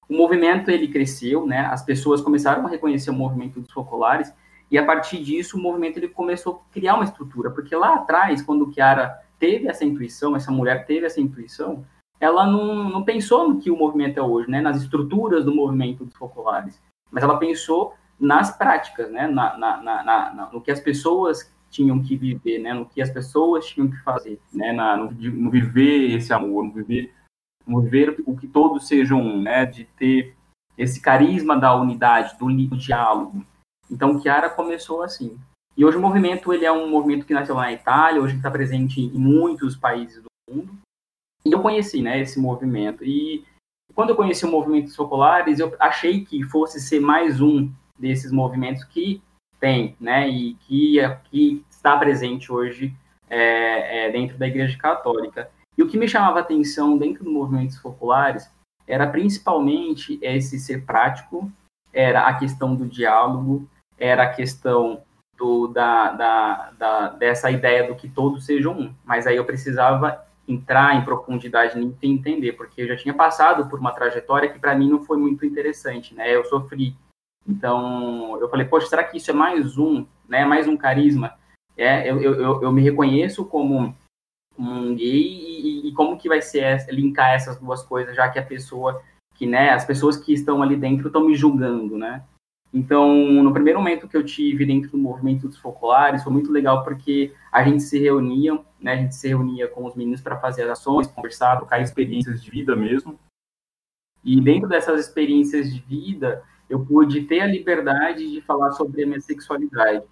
o 0.08 0.14
movimento 0.14 0.70
ele 0.70 0.88
cresceu, 0.88 1.46
né? 1.46 1.66
As 1.66 1.84
pessoas 1.84 2.22
começaram 2.22 2.66
a 2.66 2.70
reconhecer 2.70 3.10
o 3.10 3.14
movimento 3.14 3.60
dos 3.60 3.70
focolares 3.70 4.32
e 4.70 4.76
a 4.76 4.84
partir 4.84 5.22
disso 5.22 5.56
o 5.56 5.60
movimento 5.60 5.98
ele 5.98 6.08
começou 6.08 6.54
a 6.54 6.72
criar 6.72 6.94
uma 6.94 7.04
estrutura, 7.04 7.50
porque 7.50 7.74
lá 7.74 7.94
atrás, 7.94 8.42
quando 8.42 8.70
Kiara 8.70 9.20
teve 9.38 9.68
essa 9.68 9.84
intuição, 9.84 10.34
essa 10.34 10.50
mulher 10.50 10.86
teve 10.86 11.06
essa 11.06 11.20
intuição, 11.20 11.84
ela 12.18 12.46
não, 12.46 12.88
não 12.88 13.04
pensou 13.04 13.48
no 13.48 13.60
que 13.60 13.70
o 13.70 13.76
movimento 13.76 14.18
é 14.18 14.22
hoje, 14.22 14.50
né? 14.50 14.60
Nas 14.60 14.82
estruturas 14.82 15.44
do 15.44 15.54
movimento 15.54 16.04
dos 16.04 16.16
focolares, 16.16 16.80
mas 17.10 17.22
ela 17.22 17.38
pensou 17.38 17.94
nas 18.18 18.56
práticas, 18.56 19.10
né? 19.10 19.26
Na, 19.26 19.56
na, 19.56 19.82
na, 19.82 20.04
na 20.04 20.50
no 20.52 20.60
que 20.60 20.70
as 20.70 20.80
pessoas 20.80 21.52
tinham 21.70 22.02
que 22.02 22.16
viver, 22.16 22.58
né? 22.58 22.72
No 22.72 22.86
que 22.86 23.02
as 23.02 23.10
pessoas 23.10 23.66
tinham 23.66 23.90
que 23.90 23.98
fazer, 23.98 24.40
né? 24.52 24.72
Na, 24.72 24.96
no, 24.96 25.10
no 25.10 25.50
viver 25.50 26.12
esse 26.16 26.32
amor, 26.32 26.64
no 26.64 26.72
viver 26.72 27.12
ver 27.82 28.22
o 28.24 28.36
que 28.36 28.46
todos 28.46 28.88
sejam 28.88 29.20
um, 29.20 29.42
né? 29.42 29.66
De 29.66 29.84
ter 29.84 30.34
esse 30.78 31.00
carisma 31.00 31.56
da 31.56 31.74
unidade, 31.74 32.36
do, 32.38 32.46
do 32.46 32.76
diálogo. 32.76 33.44
Então, 33.90 34.20
Chiara 34.20 34.50
começou 34.50 35.02
assim. 35.02 35.38
E 35.76 35.84
hoje 35.84 35.98
o 35.98 36.00
movimento 36.00 36.52
ele 36.52 36.64
é 36.64 36.72
um 36.72 36.88
movimento 36.88 37.26
que 37.26 37.34
nasceu 37.34 37.54
na 37.54 37.72
Itália, 37.72 38.20
hoje 38.20 38.36
está 38.36 38.50
presente 38.50 39.00
em 39.00 39.18
muitos 39.18 39.76
países 39.76 40.22
do 40.22 40.28
mundo. 40.50 40.72
E 41.44 41.52
eu 41.52 41.60
conheci, 41.60 42.00
né, 42.02 42.20
esse 42.20 42.40
movimento. 42.40 43.04
E 43.04 43.44
quando 43.94 44.10
eu 44.10 44.16
conheci 44.16 44.44
o 44.44 44.50
movimento 44.50 44.86
dos 44.86 44.96
focolares, 44.96 45.60
eu 45.60 45.76
achei 45.78 46.24
que 46.24 46.42
fosse 46.44 46.80
ser 46.80 47.00
mais 47.00 47.40
um 47.40 47.70
desses 47.98 48.32
movimentos 48.32 48.84
que 48.84 49.22
tem, 49.60 49.94
né, 50.00 50.28
e 50.28 50.54
que, 50.54 50.96
que 51.30 51.64
está 51.70 51.96
presente 51.96 52.50
hoje 52.50 52.94
é, 53.28 54.06
é, 54.06 54.12
dentro 54.12 54.38
da 54.38 54.46
Igreja 54.46 54.76
Católica. 54.78 55.50
E 55.76 55.82
o 55.82 55.88
que 55.88 55.98
me 55.98 56.08
chamava 56.08 56.40
atenção 56.40 56.96
dentro 56.96 57.22
dos 57.22 57.32
movimentos 57.32 57.78
populares 57.78 58.50
era 58.86 59.06
principalmente 59.06 60.18
esse 60.22 60.58
ser 60.58 60.84
prático, 60.86 61.50
era 61.92 62.26
a 62.26 62.34
questão 62.34 62.74
do 62.74 62.86
diálogo, 62.86 63.68
era 63.98 64.24
a 64.24 64.32
questão 64.32 65.02
do, 65.36 65.68
da, 65.68 66.12
da, 66.12 66.70
da, 66.78 67.08
dessa 67.10 67.50
ideia 67.50 67.86
do 67.86 67.94
que 67.94 68.08
todos 68.08 68.44
sejam 68.44 68.78
um. 68.78 68.94
Mas 69.04 69.26
aí 69.26 69.36
eu 69.36 69.44
precisava 69.44 70.24
entrar 70.48 70.96
em 70.96 71.04
profundidade 71.04 71.78
nisso 71.78 71.98
e 72.02 72.08
entender, 72.08 72.52
porque 72.52 72.82
eu 72.82 72.88
já 72.88 72.96
tinha 72.96 73.14
passado 73.14 73.68
por 73.68 73.80
uma 73.80 73.92
trajetória 73.92 74.48
que 74.48 74.58
para 74.58 74.74
mim 74.74 74.88
não 74.88 75.02
foi 75.02 75.16
muito 75.16 75.44
interessante, 75.44 76.14
né? 76.14 76.34
Eu 76.34 76.44
sofri. 76.44 76.94
Então, 77.46 78.38
eu 78.40 78.48
falei, 78.48 78.66
poxa, 78.66 78.86
será 78.86 79.04
que 79.04 79.16
isso 79.16 79.30
é 79.30 79.34
mais 79.34 79.76
um, 79.76 80.06
né? 80.28 80.44
Mais 80.44 80.66
um 80.68 80.76
carisma? 80.76 81.34
É, 81.76 82.10
eu, 82.10 82.20
eu, 82.20 82.62
eu 82.62 82.72
me 82.72 82.82
reconheço 82.82 83.44
como 83.44 83.94
um 84.58 84.94
gay 84.94 85.22
e, 85.22 85.88
e, 85.88 85.92
como 85.92 86.16
que 86.16 86.28
vai 86.28 86.40
ser 86.40 86.86
linkar 86.88 87.34
essas 87.34 87.58
duas 87.58 87.82
coisas, 87.82 88.16
já 88.16 88.28
que 88.28 88.38
a 88.38 88.42
pessoa 88.42 89.02
que, 89.34 89.46
né, 89.46 89.70
as 89.70 89.84
pessoas 89.84 90.16
que 90.16 90.32
estão 90.32 90.62
ali 90.62 90.76
dentro 90.76 91.08
estão 91.08 91.26
me 91.26 91.34
julgando, 91.34 91.98
né? 91.98 92.24
Então, 92.76 93.14
no 93.14 93.54
primeiro 93.54 93.78
momento 93.78 94.06
que 94.06 94.14
eu 94.14 94.22
tive 94.22 94.66
dentro 94.66 94.90
do 94.90 94.98
movimento 94.98 95.48
dos 95.48 95.56
focolares, 95.56 96.22
foi 96.22 96.30
muito 96.30 96.52
legal 96.52 96.84
porque 96.84 97.32
a 97.50 97.64
gente 97.64 97.82
se 97.82 97.98
reunia, 97.98 98.60
né, 98.78 98.92
a 98.92 98.96
gente 98.96 99.14
se 99.14 99.26
reunia 99.28 99.66
com 99.66 99.86
os 99.86 99.94
meninos 99.94 100.20
para 100.20 100.38
fazer 100.38 100.64
as 100.64 100.72
ações, 100.78 101.06
conversar, 101.06 101.56
trocar 101.56 101.80
experiências 101.80 102.42
de 102.42 102.50
vida 102.50 102.76
mesmo. 102.76 103.18
E 104.22 104.38
dentro 104.42 104.68
dessas 104.68 105.00
experiências 105.00 105.72
de 105.72 105.80
vida, 105.80 106.42
eu 106.68 106.84
pude 106.84 107.22
ter 107.22 107.40
a 107.40 107.46
liberdade 107.46 108.30
de 108.30 108.42
falar 108.42 108.72
sobre 108.72 109.04
a 109.04 109.06
minha 109.06 109.20
sexualidade. 109.22 110.04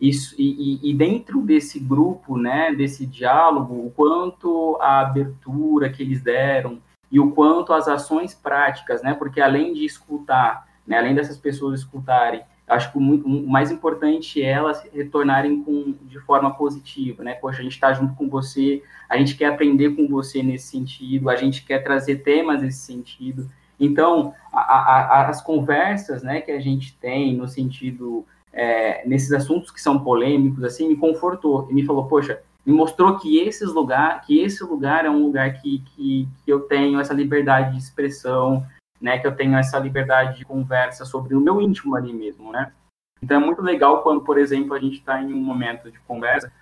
Isso, 0.00 0.36
e, 0.38 0.78
e, 0.88 0.94
dentro 0.94 1.40
desse 1.42 1.80
grupo, 1.80 2.38
né, 2.38 2.72
desse 2.72 3.04
diálogo, 3.04 3.84
o 3.84 3.90
quanto 3.90 4.78
a 4.80 5.00
abertura 5.00 5.90
que 5.90 6.04
eles 6.04 6.22
deram 6.22 6.80
e 7.10 7.18
o 7.18 7.32
quanto 7.32 7.72
as 7.72 7.88
ações 7.88 8.32
práticas, 8.32 9.02
né, 9.02 9.12
porque 9.12 9.40
além 9.40 9.72
de 9.72 9.84
escutar, 9.84 10.70
né, 10.86 10.98
além 10.98 11.14
dessas 11.14 11.36
pessoas 11.36 11.80
escutarem, 11.80 12.42
acho 12.66 12.90
que 12.90 12.98
o, 12.98 13.00
o 13.00 13.48
mais 13.48 13.70
importante 13.70 14.42
é 14.42 14.50
elas 14.50 14.82
retornarem 14.92 15.62
com, 15.62 15.94
de 16.02 16.18
forma 16.20 16.54
positiva, 16.54 17.22
né, 17.22 17.34
poxa, 17.34 17.60
a 17.60 17.62
gente 17.62 17.72
está 17.72 17.92
junto 17.92 18.14
com 18.14 18.28
você, 18.28 18.82
a 19.08 19.16
gente 19.16 19.36
quer 19.36 19.46
aprender 19.46 19.90
com 19.90 20.08
você 20.08 20.42
nesse 20.42 20.68
sentido, 20.68 21.28
a 21.28 21.36
gente 21.36 21.64
quer 21.64 21.80
trazer 21.80 22.16
temas 22.16 22.62
nesse 22.62 22.78
sentido, 22.78 23.48
então, 23.82 24.32
a, 24.52 24.60
a, 24.60 25.28
as 25.28 25.42
conversas, 25.42 26.22
né, 26.22 26.40
que 26.40 26.52
a 26.52 26.60
gente 26.60 26.96
tem 26.98 27.36
no 27.36 27.48
sentido 27.48 28.24
é, 28.52 29.06
nesses 29.06 29.32
assuntos 29.32 29.72
que 29.72 29.80
são 29.80 29.98
polêmicos, 29.98 30.62
assim, 30.62 30.88
me 30.88 30.96
confortou 30.96 31.66
e 31.68 31.74
me 31.74 31.84
falou, 31.84 32.06
poxa, 32.06 32.40
me 32.64 32.72
mostrou 32.72 33.18
que 33.18 33.40
esses 33.40 33.72
lugar, 33.72 34.20
que 34.20 34.40
esse 34.40 34.62
lugar 34.62 35.04
é 35.04 35.10
um 35.10 35.24
lugar 35.24 35.60
que, 35.60 35.80
que, 35.80 36.28
que 36.44 36.52
eu 36.52 36.60
tenho 36.60 37.00
essa 37.00 37.12
liberdade 37.12 37.72
de 37.72 37.78
expressão, 37.78 38.64
né, 39.02 39.18
que 39.18 39.26
eu 39.26 39.34
tenho 39.34 39.56
essa 39.56 39.78
liberdade 39.78 40.38
de 40.38 40.44
conversa 40.44 41.04
sobre 41.04 41.34
o 41.34 41.40
meu 41.40 41.60
íntimo 41.60 41.96
ali 41.96 42.12
mesmo, 42.12 42.52
né? 42.52 42.72
Então 43.20 43.36
é 43.36 43.44
muito 43.44 43.60
legal 43.60 44.02
quando, 44.02 44.22
por 44.22 44.38
exemplo, 44.38 44.74
a 44.74 44.78
gente 44.78 44.98
está 44.98 45.20
em 45.20 45.32
um 45.32 45.42
momento 45.42 45.90
de 45.90 45.98
conversa, 46.00 46.52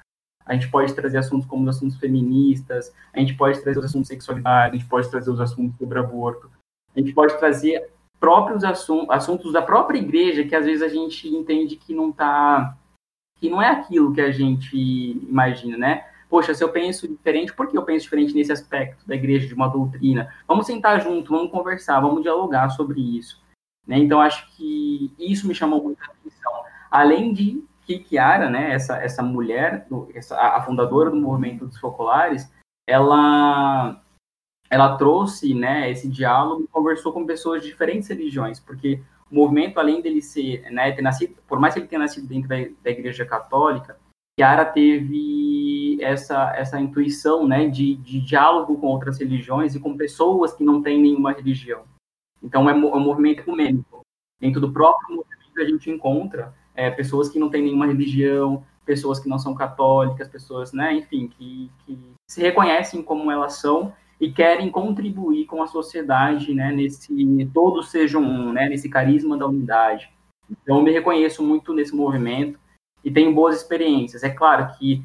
a 0.44 0.54
gente 0.54 0.68
pode 0.70 0.94
trazer 0.94 1.18
assuntos 1.18 1.47
como 1.47 1.62
os 1.62 1.76
assuntos 1.76 1.99
feministas, 1.99 2.94
a 3.12 3.20
gente 3.20 3.35
pode 3.35 3.61
trazer 3.62 3.78
os 3.78 3.85
assuntos 3.85 4.09
de 4.09 4.14
sexualidade, 4.14 4.75
a 4.75 4.78
gente 4.78 4.88
pode 4.88 5.11
trazer 5.11 5.30
os 5.30 5.40
assuntos 5.40 5.76
sobre 5.78 5.99
aborto, 5.99 6.50
a 6.97 6.99
gente 6.99 7.12
pode 7.12 7.38
trazer 7.38 7.90
próprios 8.18 8.64
assuntos 8.64 9.52
da 9.52 9.62
própria 9.62 9.99
igreja 9.99 10.44
que 10.44 10.54
às 10.54 10.64
vezes 10.64 10.82
a 10.82 10.88
gente 10.88 11.28
entende 11.28 11.76
que 11.76 11.94
não 11.94 12.11
tá 12.11 12.76
que 13.38 13.49
não 13.49 13.62
é 13.62 13.70
aquilo 13.70 14.12
que 14.12 14.20
a 14.20 14.30
gente 14.30 14.76
imagina, 14.76 15.78
né? 15.78 16.06
Poxa, 16.31 16.55
se 16.55 16.63
eu 16.63 16.71
penso 16.71 17.09
diferente, 17.09 17.53
por 17.53 17.67
que 17.67 17.77
eu 17.77 17.83
penso 17.83 18.05
diferente 18.05 18.33
nesse 18.33 18.53
aspecto 18.53 19.05
da 19.05 19.17
igreja, 19.17 19.49
de 19.49 19.55
uma 19.55 19.67
doutrina? 19.67 20.33
Vamos 20.47 20.65
sentar 20.65 21.01
junto, 21.01 21.33
vamos 21.33 21.51
conversar, 21.51 22.01
vamos 22.01 22.23
dialogar 22.23 22.71
sobre 22.71 23.01
isso. 23.01 23.43
Né? 23.85 23.99
Então, 23.99 24.21
acho 24.21 24.49
que 24.57 25.13
isso 25.19 25.49
me 25.49 25.55
chamou 25.55 25.83
muita 25.83 26.05
atenção. 26.05 26.53
Além 26.89 27.35
de 27.35 27.65
que 27.85 27.99
Kiara, 27.99 28.49
né, 28.49 28.73
essa, 28.73 28.97
essa 28.99 29.25
mulher, 29.25 29.89
essa, 30.15 30.39
a 30.39 30.63
fundadora 30.63 31.11
do 31.11 31.17
movimento 31.17 31.67
dos 31.67 31.79
focolares, 31.79 32.49
ela 32.89 34.01
ela 34.71 34.97
trouxe 34.97 35.53
né, 35.53 35.91
esse 35.91 36.09
diálogo 36.09 36.63
e 36.63 36.69
conversou 36.69 37.13
com 37.13 37.27
pessoas 37.27 37.61
de 37.61 37.67
diferentes 37.67 38.09
religiões, 38.09 38.61
porque 38.61 39.03
o 39.29 39.35
movimento, 39.35 39.81
além 39.81 40.01
dele 40.01 40.23
ser, 40.23 40.63
né, 40.71 40.93
ter 40.93 41.03
nascido, 41.03 41.35
por 41.49 41.59
mais 41.59 41.75
que 41.75 41.81
ele 41.81 41.89
tenha 41.89 41.99
nascido 41.99 42.29
dentro 42.29 42.49
da, 42.49 42.55
da 42.55 42.91
Igreja 42.91 43.27
Católica, 43.27 43.99
Chiara 44.40 44.64
teve 44.64 45.99
essa, 46.00 46.54
essa 46.56 46.80
intuição 46.80 47.47
né, 47.47 47.68
de, 47.68 47.97
de 47.97 48.20
diálogo 48.20 48.78
com 48.78 48.87
outras 48.87 49.18
religiões 49.18 49.75
e 49.75 49.80
com 49.80 49.99
pessoas 49.99 50.54
que 50.54 50.64
não 50.64 50.80
têm 50.80 50.99
nenhuma 50.99 51.32
religião. 51.32 51.82
Então, 52.42 52.68
é, 52.68 52.73
é 52.73 52.75
um 52.75 53.00
movimento 53.00 53.40
ecumênico. 53.40 54.00
Dentro 54.40 54.59
do 54.59 54.73
próprio 54.73 55.16
movimento, 55.16 55.61
a 55.61 55.64
gente 55.64 55.90
encontra 55.90 56.54
é, 56.75 56.90
pessoas 56.90 57.28
que 57.28 57.38
não 57.38 57.50
têm 57.50 57.62
nenhuma 57.62 57.87
religião, 57.87 58.64
pessoas 58.87 59.20
que 59.20 59.28
não 59.28 59.38
são 59.38 59.54
católicas, 59.54 60.26
pessoas, 60.26 60.73
né, 60.73 60.94
enfim, 60.94 61.28
que, 61.28 61.70
que 61.85 61.99
se 62.26 62.40
reconhecem 62.40 63.02
como 63.02 63.30
elas 63.30 63.56
são 63.56 63.92
e 64.18 64.32
querem 64.32 64.70
contribuir 64.70 65.44
com 65.44 65.62
a 65.62 65.66
sociedade, 65.66 66.54
né, 66.54 66.73
nesse 66.73 67.11
todos 67.52 67.90
sejam 67.90 68.23
um, 68.23 68.52
né, 68.52 68.70
nesse 68.70 68.88
carisma 68.88 69.37
da 69.37 69.47
unidade. 69.47 70.11
Então, 70.50 70.78
eu 70.78 70.82
me 70.82 70.90
reconheço 70.90 71.42
muito 71.42 71.75
nesse 71.75 71.94
movimento 71.94 72.60
e 73.04 73.11
tenho 73.11 73.35
boas 73.35 73.57
experiências. 73.57 74.23
É 74.23 74.30
claro 74.30 74.73
que 74.76 75.04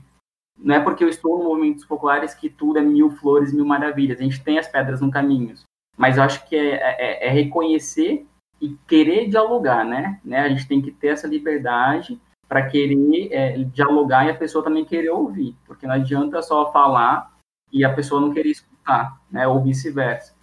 não 0.57 0.75
é 0.75 0.79
porque 0.79 1.03
eu 1.03 1.09
estou 1.09 1.37
no 1.37 1.45
movimento 1.45 1.87
populares 1.87 2.33
que 2.33 2.49
tudo 2.49 2.79
é 2.79 2.81
mil 2.81 3.11
flores, 3.11 3.53
mil 3.53 3.65
maravilhas. 3.65 4.19
A 4.19 4.23
gente 4.23 4.43
tem 4.43 4.57
as 4.57 4.67
pedras 4.67 5.01
no 5.01 5.11
caminho, 5.11 5.55
mas 5.97 6.17
eu 6.17 6.23
acho 6.23 6.47
que 6.47 6.55
é, 6.55 6.75
é, 6.99 7.27
é 7.27 7.29
reconhecer 7.29 8.25
e 8.61 8.77
querer 8.87 9.27
dialogar, 9.27 9.83
né? 9.83 10.19
né? 10.23 10.39
A 10.39 10.49
gente 10.49 10.67
tem 10.67 10.81
que 10.81 10.91
ter 10.91 11.09
essa 11.09 11.27
liberdade 11.27 12.19
para 12.47 12.65
querer 12.67 13.29
é, 13.31 13.57
dialogar 13.63 14.25
e 14.25 14.29
a 14.29 14.35
pessoa 14.35 14.63
também 14.63 14.85
querer 14.85 15.09
ouvir, 15.09 15.55
porque 15.65 15.87
não 15.87 15.95
adianta 15.95 16.41
só 16.41 16.71
falar 16.71 17.33
e 17.71 17.83
a 17.83 17.93
pessoa 17.93 18.21
não 18.21 18.31
querer 18.31 18.51
escutar 18.51 19.19
né, 19.29 19.47
ou 19.47 19.61
vice-versa. 19.61 20.33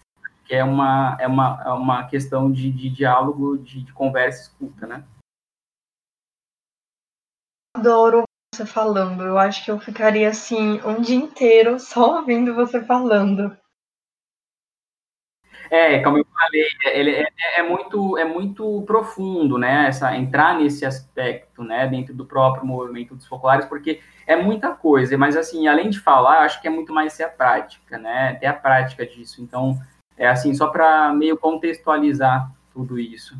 Que 0.44 0.56
é 0.56 0.64
uma, 0.64 1.16
é 1.20 1.26
uma, 1.26 1.62
é 1.64 1.70
uma 1.70 2.04
questão 2.04 2.50
de, 2.50 2.70
de 2.70 2.90
diálogo, 2.90 3.56
de, 3.56 3.82
de 3.82 3.92
conversa 3.92 4.42
escuta, 4.42 4.86
né? 4.86 5.04
Adoro 7.74 8.24
você 8.54 8.66
falando. 8.66 9.22
Eu 9.22 9.38
acho 9.38 9.64
que 9.64 9.70
eu 9.70 9.78
ficaria 9.78 10.28
assim 10.28 10.80
um 10.82 11.00
dia 11.00 11.16
inteiro 11.16 11.78
só 11.80 12.18
ouvindo 12.18 12.54
você 12.54 12.84
falando. 12.84 13.56
É, 15.70 16.02
como 16.02 16.18
eu 16.18 16.26
falei, 16.26 16.66
ele 16.92 17.10
é, 17.12 17.22
é, 17.22 17.60
é, 17.60 17.62
muito, 17.62 18.18
é 18.18 18.26
muito 18.26 18.82
profundo, 18.82 19.56
né? 19.56 19.88
Essa, 19.88 20.14
entrar 20.14 20.58
nesse 20.58 20.84
aspecto, 20.84 21.64
né? 21.64 21.86
Dentro 21.86 22.14
do 22.14 22.26
próprio 22.26 22.66
movimento 22.66 23.14
dos 23.14 23.26
focolares, 23.26 23.64
porque 23.64 24.02
é 24.26 24.36
muita 24.36 24.74
coisa, 24.74 25.16
mas 25.16 25.34
assim, 25.34 25.66
além 25.66 25.88
de 25.88 25.98
falar, 25.98 26.44
acho 26.44 26.60
que 26.60 26.68
é 26.68 26.70
muito 26.70 26.92
mais 26.92 27.14
ser 27.14 27.24
a 27.24 27.28
prática, 27.30 27.96
né? 27.96 28.34
Ter 28.34 28.46
a 28.46 28.52
prática 28.52 29.06
disso. 29.06 29.42
Então, 29.42 29.80
é 30.14 30.28
assim, 30.28 30.52
só 30.54 30.68
para 30.68 31.10
meio 31.14 31.38
contextualizar 31.38 32.52
tudo 32.70 32.98
isso. 32.98 33.34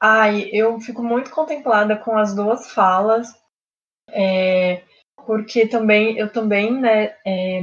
Ai, 0.00 0.48
eu 0.52 0.78
fico 0.80 1.02
muito 1.02 1.30
contemplada 1.30 1.96
com 1.96 2.16
as 2.16 2.34
duas 2.34 2.70
falas, 2.70 3.34
é, 4.10 4.82
porque 5.26 5.66
também 5.66 6.16
eu 6.16 6.32
também, 6.32 6.72
né, 6.80 7.16
é, 7.26 7.60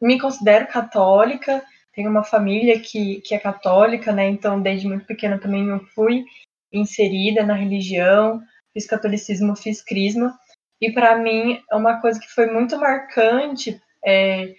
me 0.00 0.20
considero 0.20 0.66
católica, 0.68 1.62
tenho 1.92 2.10
uma 2.10 2.24
família 2.24 2.80
que, 2.80 3.20
que 3.22 3.34
é 3.34 3.38
católica, 3.38 4.12
né? 4.12 4.28
Então, 4.28 4.62
desde 4.62 4.86
muito 4.86 5.04
pequena 5.04 5.38
também 5.38 5.68
eu 5.68 5.80
fui 5.88 6.24
inserida 6.72 7.44
na 7.44 7.54
religião, 7.54 8.40
fiz 8.72 8.86
catolicismo, 8.86 9.56
fiz 9.56 9.82
crisma. 9.82 10.38
E 10.80 10.92
para 10.92 11.18
mim, 11.18 11.60
é 11.70 11.76
uma 11.76 12.00
coisa 12.00 12.18
que 12.18 12.28
foi 12.28 12.46
muito 12.46 12.78
marcante, 12.78 13.80
é, 14.04 14.54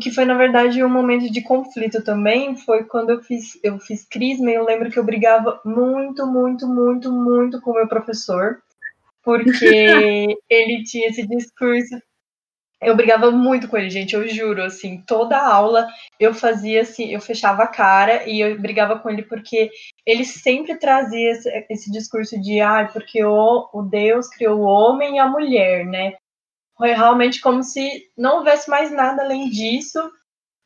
que 0.00 0.10
foi 0.10 0.24
na 0.24 0.34
verdade 0.34 0.82
um 0.82 0.88
momento 0.88 1.30
de 1.30 1.42
conflito 1.42 2.02
também, 2.02 2.56
foi 2.56 2.84
quando 2.84 3.10
eu 3.10 3.22
fiz 3.22 3.58
eu 3.62 3.78
fiz 3.78 4.06
crisma 4.08 4.50
e 4.50 4.54
eu 4.54 4.64
lembro 4.64 4.90
que 4.90 4.98
eu 4.98 5.04
brigava 5.04 5.60
muito, 5.64 6.26
muito, 6.26 6.66
muito, 6.66 7.12
muito 7.12 7.60
com 7.60 7.72
o 7.72 7.74
meu 7.74 7.88
professor, 7.88 8.58
porque 9.22 9.66
ele 10.48 10.82
tinha 10.84 11.08
esse 11.08 11.26
discurso 11.26 11.96
eu 12.82 12.96
brigava 12.96 13.30
muito 13.30 13.68
com 13.68 13.78
ele, 13.78 13.88
gente, 13.88 14.14
eu 14.14 14.28
juro, 14.28 14.62
assim, 14.62 15.02
toda 15.06 15.38
aula 15.38 15.86
eu 16.18 16.34
fazia 16.34 16.82
assim, 16.82 17.12
eu 17.12 17.20
fechava 17.20 17.62
a 17.62 17.68
cara 17.68 18.28
e 18.28 18.40
eu 18.40 18.60
brigava 18.60 18.98
com 18.98 19.08
ele 19.08 19.22
porque 19.22 19.70
ele 20.04 20.24
sempre 20.24 20.76
trazia 20.76 21.30
esse, 21.30 21.66
esse 21.70 21.90
discurso 21.92 22.40
de, 22.40 22.60
ah, 22.60 22.88
porque 22.92 23.24
o, 23.24 23.68
o 23.72 23.82
Deus 23.82 24.28
criou 24.28 24.58
o 24.58 24.64
homem 24.64 25.16
e 25.16 25.18
a 25.20 25.28
mulher, 25.28 25.86
né? 25.86 26.14
Foi 26.82 26.94
realmente 26.94 27.40
como 27.40 27.62
se 27.62 28.10
não 28.18 28.38
houvesse 28.38 28.68
mais 28.68 28.90
nada 28.90 29.22
além 29.22 29.48
disso. 29.48 30.00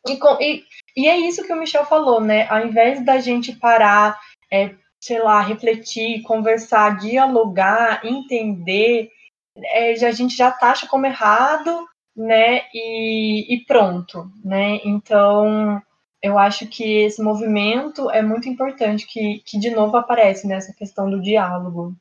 E, 0.08 0.16
com, 0.16 0.40
e, 0.40 0.64
e 0.96 1.06
é 1.08 1.18
isso 1.18 1.44
que 1.44 1.52
o 1.52 1.56
Michel 1.56 1.84
falou, 1.84 2.22
né? 2.22 2.48
Ao 2.48 2.64
invés 2.64 3.04
da 3.04 3.18
gente 3.18 3.52
parar, 3.52 4.18
é, 4.50 4.74
sei 4.98 5.18
lá, 5.22 5.42
refletir, 5.42 6.22
conversar, 6.22 6.98
dialogar, 6.98 8.00
entender, 8.02 9.10
é, 9.58 9.92
a 9.92 10.12
gente 10.12 10.34
já 10.34 10.50
taxa 10.50 10.86
como 10.86 11.04
errado 11.04 11.86
né? 12.16 12.62
E, 12.72 13.54
e 13.54 13.64
pronto, 13.66 14.30
né? 14.42 14.80
Então, 14.84 15.82
eu 16.22 16.38
acho 16.38 16.66
que 16.66 17.02
esse 17.02 17.22
movimento 17.22 18.10
é 18.10 18.22
muito 18.22 18.48
importante, 18.48 19.06
que, 19.06 19.42
que 19.44 19.58
de 19.58 19.68
novo 19.68 19.98
aparece 19.98 20.46
nessa 20.46 20.72
questão 20.72 21.10
do 21.10 21.20
diálogo. 21.20 21.94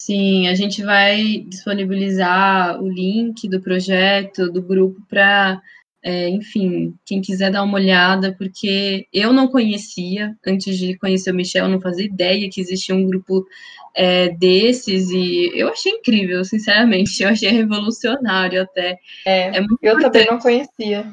Sim, 0.00 0.46
a 0.46 0.54
gente 0.54 0.82
vai 0.82 1.44
disponibilizar 1.48 2.80
o 2.80 2.88
link 2.88 3.48
do 3.48 3.60
projeto, 3.60 4.50
do 4.50 4.62
grupo, 4.62 5.02
para, 5.08 5.60
é, 6.02 6.28
enfim, 6.28 6.94
quem 7.04 7.20
quiser 7.20 7.50
dar 7.50 7.64
uma 7.64 7.74
olhada, 7.74 8.32
porque 8.38 9.08
eu 9.12 9.32
não 9.32 9.48
conhecia, 9.48 10.36
antes 10.46 10.78
de 10.78 10.96
conhecer 10.96 11.32
o 11.32 11.34
Michel, 11.34 11.64
eu 11.64 11.70
não 11.70 11.80
fazia 11.80 12.06
ideia 12.06 12.48
que 12.48 12.60
existia 12.60 12.94
um 12.94 13.06
grupo 13.06 13.44
é, 13.92 14.28
desses 14.28 15.10
e 15.10 15.50
eu 15.54 15.68
achei 15.68 15.90
incrível, 15.90 16.44
sinceramente, 16.44 17.20
eu 17.22 17.30
achei 17.30 17.50
revolucionário 17.50 18.62
até. 18.62 18.98
É, 19.26 19.56
é 19.56 19.58
eu 19.58 19.64
importante. 19.64 20.02
também 20.02 20.26
não 20.30 20.38
conhecia. 20.38 21.12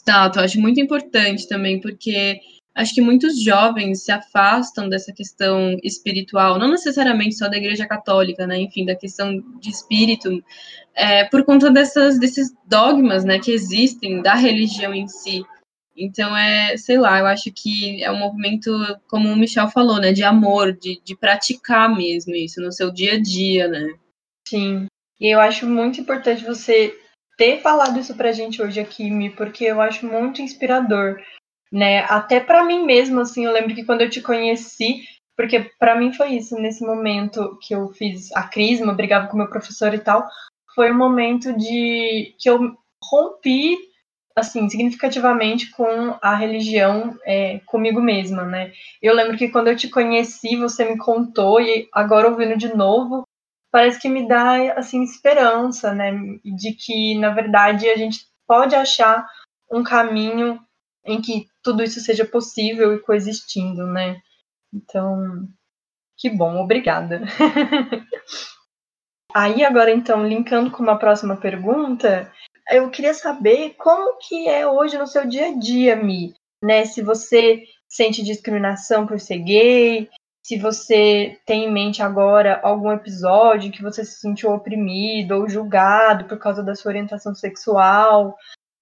Exato, 0.00 0.38
eu 0.38 0.44
acho 0.44 0.58
muito 0.58 0.80
importante 0.80 1.46
também, 1.46 1.78
porque 1.78 2.40
acho 2.74 2.94
que 2.94 3.00
muitos 3.00 3.42
jovens 3.42 4.04
se 4.04 4.12
afastam 4.12 4.88
dessa 4.88 5.12
questão 5.12 5.76
espiritual, 5.82 6.58
não 6.58 6.70
necessariamente 6.70 7.34
só 7.34 7.48
da 7.48 7.56
Igreja 7.56 7.86
Católica, 7.86 8.46
né, 8.46 8.58
enfim, 8.58 8.84
da 8.84 8.94
questão 8.94 9.42
de 9.60 9.70
espírito, 9.70 10.42
é, 10.94 11.24
por 11.24 11.44
conta 11.44 11.70
dessas, 11.70 12.18
desses 12.18 12.52
dogmas, 12.66 13.24
né, 13.24 13.38
que 13.38 13.50
existem 13.50 14.22
da 14.22 14.34
religião 14.34 14.94
em 14.94 15.08
si. 15.08 15.44
Então, 15.96 16.34
é, 16.36 16.76
sei 16.76 16.98
lá, 16.98 17.18
eu 17.18 17.26
acho 17.26 17.52
que 17.52 18.02
é 18.02 18.10
um 18.10 18.18
movimento, 18.18 18.70
como 19.08 19.28
o 19.28 19.36
Michel 19.36 19.68
falou, 19.68 20.00
né, 20.00 20.12
de 20.12 20.22
amor, 20.22 20.72
de, 20.72 21.00
de 21.04 21.16
praticar 21.16 21.94
mesmo 21.94 22.34
isso 22.34 22.60
no 22.60 22.72
seu 22.72 22.90
dia 22.90 23.14
a 23.14 23.20
dia, 23.20 23.68
né? 23.68 23.94
Sim. 24.48 24.86
E 25.20 25.28
eu 25.28 25.38
acho 25.38 25.66
muito 25.66 26.00
importante 26.00 26.44
você 26.44 26.96
ter 27.36 27.60
falado 27.60 27.98
isso 27.98 28.14
pra 28.14 28.32
gente 28.32 28.62
hoje 28.62 28.80
aqui, 28.80 29.10
Mi, 29.10 29.28
porque 29.30 29.64
eu 29.64 29.80
acho 29.80 30.06
muito 30.06 30.40
inspirador, 30.40 31.20
né? 31.70 32.00
Até 32.04 32.40
para 32.40 32.64
mim 32.64 32.84
mesmo, 32.84 33.20
assim, 33.20 33.44
eu 33.44 33.52
lembro 33.52 33.74
que 33.74 33.84
quando 33.84 34.02
eu 34.02 34.10
te 34.10 34.20
conheci, 34.20 35.02
porque 35.36 35.70
para 35.78 35.96
mim 35.96 36.12
foi 36.12 36.34
isso, 36.34 36.56
nesse 36.56 36.84
momento 36.84 37.58
que 37.62 37.74
eu 37.74 37.88
fiz 37.88 38.30
a 38.32 38.42
crisma, 38.42 38.92
brigava 38.92 39.28
com 39.28 39.36
meu 39.36 39.48
professor 39.48 39.94
e 39.94 39.98
tal, 39.98 40.28
foi 40.74 40.90
um 40.92 40.98
momento 40.98 41.52
de 41.56 42.34
que 42.38 42.48
eu 42.48 42.76
rompi 43.02 43.76
assim, 44.36 44.68
significativamente 44.68 45.70
com 45.70 46.16
a 46.20 46.34
religião 46.34 47.18
é, 47.24 47.60
comigo 47.66 48.00
mesma, 48.00 48.44
né? 48.44 48.72
Eu 49.02 49.14
lembro 49.14 49.36
que 49.36 49.48
quando 49.48 49.68
eu 49.68 49.76
te 49.76 49.88
conheci, 49.88 50.56
você 50.56 50.84
me 50.84 50.96
contou, 50.96 51.60
e 51.60 51.88
agora 51.92 52.28
ouvindo 52.28 52.56
de 52.56 52.74
novo, 52.74 53.24
parece 53.70 54.00
que 54.00 54.08
me 54.08 54.26
dá, 54.26 54.72
assim, 54.74 55.02
esperança, 55.02 55.92
né? 55.94 56.12
De 56.44 56.72
que, 56.72 57.14
na 57.18 57.30
verdade, 57.30 57.88
a 57.88 57.96
gente 57.96 58.26
pode 58.46 58.74
achar 58.74 59.26
um 59.70 59.82
caminho 59.82 60.60
em 61.12 61.20
que 61.20 61.46
tudo 61.62 61.82
isso 61.82 62.00
seja 62.00 62.24
possível 62.24 62.94
e 62.94 63.00
coexistindo, 63.00 63.86
né? 63.86 64.20
Então, 64.72 65.48
que 66.16 66.30
bom, 66.30 66.62
obrigada. 66.62 67.22
Aí 69.32 69.64
agora 69.64 69.90
então, 69.90 70.26
linkando 70.26 70.70
com 70.70 70.82
uma 70.82 70.98
próxima 70.98 71.36
pergunta, 71.36 72.32
eu 72.70 72.90
queria 72.90 73.14
saber 73.14 73.74
como 73.78 74.18
que 74.18 74.48
é 74.48 74.66
hoje 74.66 74.98
no 74.98 75.06
seu 75.06 75.26
dia 75.26 75.48
a 75.48 75.58
dia, 75.58 75.96
Mi, 75.96 76.34
né? 76.62 76.84
Se 76.84 77.02
você 77.02 77.62
sente 77.88 78.22
discriminação 78.22 79.06
por 79.06 79.18
ser 79.20 79.38
gay, 79.38 80.08
se 80.44 80.58
você 80.58 81.38
tem 81.46 81.64
em 81.64 81.72
mente 81.72 82.02
agora 82.02 82.60
algum 82.62 82.90
episódio 82.90 83.70
que 83.72 83.82
você 83.82 84.04
se 84.04 84.20
sentiu 84.20 84.52
oprimido 84.52 85.32
ou 85.32 85.48
julgado 85.48 86.24
por 86.24 86.38
causa 86.38 86.62
da 86.62 86.74
sua 86.74 86.90
orientação 86.90 87.34
sexual, 87.34 88.36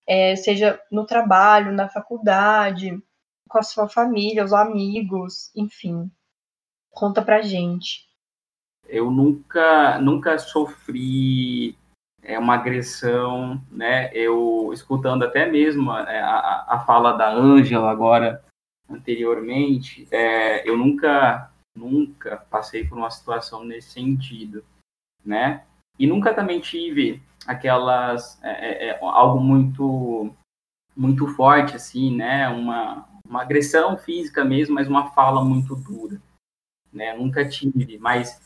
é, 0.09 0.35
seja 0.35 0.81
no 0.91 1.05
trabalho, 1.05 1.71
na 1.71 1.89
faculdade, 1.89 2.99
com 3.47 3.59
a 3.59 3.63
sua 3.63 3.89
família, 3.89 4.45
os 4.45 4.55
amigos, 4.55 5.53
enfim. 5.55 6.11
Conta 6.91 7.21
pra 7.21 7.43
gente. 7.43 8.09
Eu 8.87 9.11
nunca, 9.11 9.99
nunca 10.01 10.39
sofri 10.39 11.77
é 12.23 12.39
uma 12.39 12.55
agressão, 12.55 13.63
né? 13.71 14.11
Eu 14.13 14.71
escutando 14.73 15.25
até 15.25 15.47
mesmo 15.47 15.93
é, 15.93 16.21
a, 16.21 16.67
a 16.69 16.81
fala 16.81 17.13
da 17.13 17.31
Ângela 17.31 17.91
agora 17.91 18.45
anteriormente, 18.89 20.09
é, 20.11 20.69
eu 20.69 20.77
nunca, 20.77 21.51
nunca 21.77 22.39
passei 22.51 22.87
por 22.87 22.97
uma 22.97 23.11
situação 23.11 23.63
nesse 23.63 23.91
sentido, 23.91 24.65
né? 25.25 25.65
E 25.99 26.07
nunca 26.07 26.33
também 26.33 26.59
tive 26.61 27.23
aquelas 27.49 28.39
é, 28.43 28.51
é, 28.51 28.89
é 28.91 28.99
algo 29.01 29.41
muito 29.41 30.31
muito 30.97 31.27
forte 31.29 31.75
assim, 31.75 32.15
né? 32.15 32.49
Uma 32.49 33.09
uma 33.29 33.43
agressão 33.43 33.97
física 33.97 34.45
mesmo, 34.45 34.75
mas 34.75 34.89
uma 34.89 35.11
fala 35.11 35.45
muito 35.45 35.77
dura, 35.77 36.21
né? 36.93 37.15
Nunca 37.15 37.47
tive, 37.47 37.99
mas 37.99 38.41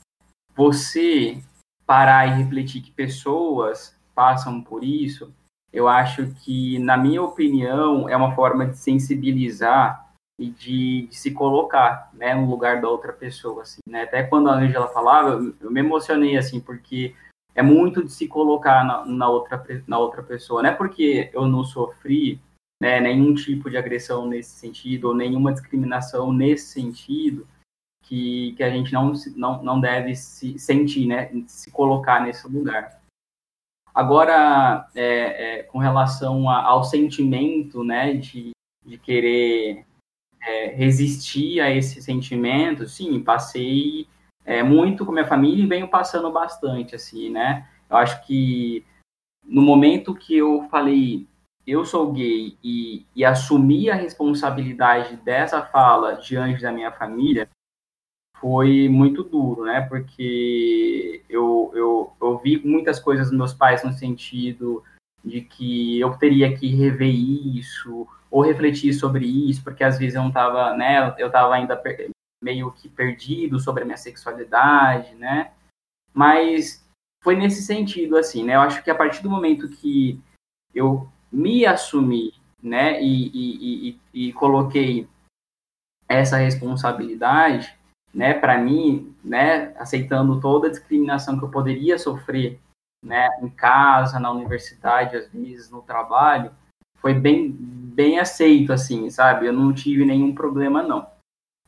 você 0.55 1.43
parar 1.87 2.27
e 2.27 2.43
refletir 2.43 2.83
que 2.83 2.91
pessoas 2.91 3.97
passam 4.15 4.61
por 4.61 4.83
isso, 4.83 5.33
eu 5.73 5.89
acho 5.89 6.35
que, 6.43 6.79
na 6.79 6.97
minha 6.97 7.23
opinião, 7.23 8.09
é 8.09 8.17
uma 8.17 8.35
forma 8.35 8.67
de 8.67 8.77
sensibilizar 8.77 10.13
e 10.39 10.51
de, 10.51 11.07
de, 11.07 11.17
se 11.17 11.31
colocar 11.31 12.11
né, 12.13 12.35
no 12.35 12.49
lugar 12.49 12.81
da 12.81 12.89
outra 12.89 13.13
pessoa. 13.13 13.63
Assim, 13.63 13.81
né? 13.89 14.03
Até 14.03 14.23
quando 14.23 14.51
a 14.51 14.55
Angela 14.55 14.89
falava, 14.89 15.31
eu, 15.31 15.55
eu, 15.61 15.71
me 15.71 15.81
emocionei, 15.81 16.37
assim, 16.37 16.61
porque 16.61 17.15
é 17.55 17.63
muito 17.63 18.05
de 18.05 18.13
se 18.13 18.27
colocar 18.27 18.85
na, 18.85 19.05
na, 19.05 19.29
outra, 19.29 19.85
na 19.87 19.99
outra 19.99 20.23
pessoa. 20.23 20.63
Não 20.63 20.71
é 20.71 20.75
porque 20.75 21.31
eu 21.33 21.47
não 21.47 21.65
sofri 21.65 22.41
né, 22.81 23.01
nenhum 23.01 23.35
tipo 23.35 23.71
de 23.71 23.77
agressão 23.77 24.27
nesse 24.27 24.51
sentido, 24.51 25.09
ou 25.09 25.15
nenhuma 25.15 25.53
discriminação 25.53 26.33
nesse 26.33 26.73
sentido, 26.73 27.47
que, 28.03 28.55
que 28.57 28.63
a 28.63 28.71
gente 28.71 28.93
não, 28.93 29.13
não, 29.37 29.63
não 29.63 29.81
deve 29.81 30.17
se 30.17 30.59
sentir, 30.59 31.07
né, 31.07 31.31
se 31.47 31.71
colocar 31.71 32.21
nesse 32.21 32.49
lugar. 32.49 33.01
Agora, 33.95 34.89
é, 34.95 35.59
é, 35.59 35.63
com 35.65 35.79
relação 35.79 36.49
a, 36.49 36.63
ao 36.65 36.83
sentimento, 36.83 37.85
né, 37.85 38.15
de, 38.15 38.51
de 38.85 38.99
querer 38.99 39.85
é, 40.43 40.67
resistir 40.69 41.61
a 41.61 41.71
esse 41.71 42.03
sentimento, 42.03 42.89
sim, 42.89 43.23
passei 43.23 44.09
é, 44.45 44.63
muito 44.63 45.05
com 45.05 45.13
minha 45.13 45.27
família 45.27 45.65
e 45.65 45.69
venho 45.69 45.89
passando 45.89 46.31
bastante, 46.31 46.95
assim, 46.95 47.31
né. 47.31 47.69
Eu 47.89 47.97
acho 47.97 48.25
que 48.27 48.85
no 49.45 49.63
momento 49.63 50.15
que 50.15 50.37
eu 50.37 50.67
falei 50.71 51.27
eu 51.67 51.85
sou 51.85 52.13
gay 52.13 52.57
e, 52.63 53.07
e 53.15 53.25
assumi 53.25 53.89
a 53.89 53.95
responsabilidade 53.95 55.17
dessa 55.17 55.63
fala 55.63 56.15
diante 56.15 56.63
da 56.63 56.73
minha 56.73 56.91
família, 56.91 57.49
foi 58.41 58.89
muito 58.89 59.23
duro, 59.23 59.65
né? 59.65 59.83
Porque 59.83 61.23
eu, 61.29 61.71
eu, 61.75 62.13
eu 62.21 62.39
vi 62.39 62.61
muitas 62.65 62.99
coisas 62.99 63.29
dos 63.29 63.39
meus 63.39 63.55
pais 63.55 63.85
no 63.85 63.93
sentido 63.93 64.83
de 65.25 65.43
que 65.43 66.01
eu 66.01 66.17
teria 66.19 66.57
que 66.57 66.67
rever 66.75 67.15
isso 67.15 68.09
ou 68.29 68.43
refletir 68.43 68.93
sobre 68.93 69.25
isso, 69.25 69.63
porque 69.63 69.85
às 69.85 69.97
vezes 69.99 70.17
eu 70.17 70.23
não 70.23 70.29
estava, 70.29 70.77
né? 70.77 71.15
Eu 71.19 71.29
estava 71.29 71.55
ainda 71.55 71.77
meio 72.43 72.73
que 72.73 72.89
perdido 72.89 73.61
sobre 73.61 73.83
a 73.83 73.87
minha 73.87 73.97
sexualidade, 73.97 75.15
né? 75.15 75.53
Mas 76.13 76.85
foi 77.23 77.37
nesse 77.37 77.63
sentido, 77.63 78.17
assim, 78.17 78.43
né? 78.43 78.57
Eu 78.57 78.61
acho 78.61 78.83
que 78.83 78.91
a 78.91 78.95
partir 78.95 79.23
do 79.23 79.31
momento 79.31 79.69
que 79.69 80.21
eu 80.75 81.09
me 81.31 81.65
assumi 81.65 82.35
né, 82.63 83.03
e, 83.03 83.29
e, 83.29 83.99
e, 84.15 84.29
e 84.29 84.33
coloquei 84.35 85.09
essa 86.09 86.37
responsabilidade, 86.37 87.77
né, 88.15 88.35
para 88.35 88.59
mim, 88.59 89.17
né, 89.25 89.75
aceitando 89.79 90.41
toda 90.41 90.69
a 90.69 90.71
discriminação 90.71 91.39
que 91.39 91.45
eu 91.45 91.51
poderia 91.51 91.99
sofrer, 91.99 92.61
né, 93.05 93.29
em 93.43 93.49
casa, 93.49 94.21
na 94.21 94.31
universidade, 94.31 95.17
às 95.17 95.29
vezes 95.29 95.71
no 95.71 95.83
trabalho, 95.83 96.53
foi 96.99 97.15
bem 97.15 97.51
bem 97.51 98.19
aceito 98.19 98.73
assim, 98.73 99.11
sabe? 99.11 99.47
Eu 99.47 99.53
não 99.53 99.73
tive 99.73 100.05
nenhum 100.05 100.35
problema 100.35 100.83
não, 100.83 101.07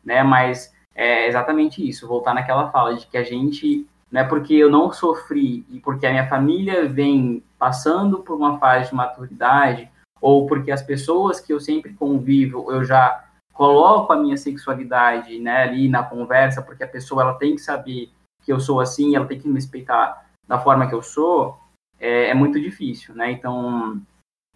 né? 0.04 0.22
Mas 0.22 0.72
é 0.94 1.26
exatamente 1.26 1.86
isso, 1.86 2.06
voltar 2.06 2.34
naquela 2.34 2.70
fala 2.70 2.94
de 2.94 3.06
que 3.06 3.16
a 3.16 3.24
gente, 3.24 3.86
não 4.10 4.20
é 4.20 4.24
porque 4.24 4.54
eu 4.54 4.70
não 4.70 4.92
sofri 4.92 5.64
e 5.70 5.80
porque 5.80 6.06
a 6.06 6.10
minha 6.10 6.28
família 6.28 6.88
vem 6.88 7.42
passando 7.58 8.20
por 8.20 8.36
uma 8.36 8.58
fase 8.58 8.90
de 8.90 8.94
maturidade 8.94 9.90
ou 10.20 10.46
porque 10.46 10.70
as 10.70 10.82
pessoas 10.82 11.40
que 11.40 11.52
eu 11.52 11.60
sempre 11.60 11.92
convivo, 11.92 12.70
eu 12.70 12.84
já 12.84 13.24
coloco 13.52 14.12
a 14.12 14.16
minha 14.16 14.36
sexualidade, 14.36 15.38
né, 15.38 15.62
ali 15.62 15.88
na 15.88 16.02
conversa, 16.02 16.62
porque 16.62 16.82
a 16.82 16.88
pessoa 16.88 17.22
ela 17.22 17.34
tem 17.34 17.54
que 17.54 17.60
saber 17.60 18.10
que 18.42 18.52
eu 18.52 18.58
sou 18.58 18.80
assim, 18.80 19.14
ela 19.14 19.26
tem 19.26 19.38
que 19.38 19.48
me 19.48 19.54
respeitar 19.54 20.26
da 20.46 20.58
forma 20.58 20.88
que 20.88 20.94
eu 20.94 21.02
sou, 21.02 21.58
é, 21.98 22.30
é 22.30 22.34
muito 22.34 22.60
difícil, 22.60 23.14
né? 23.14 23.30
Então, 23.30 24.00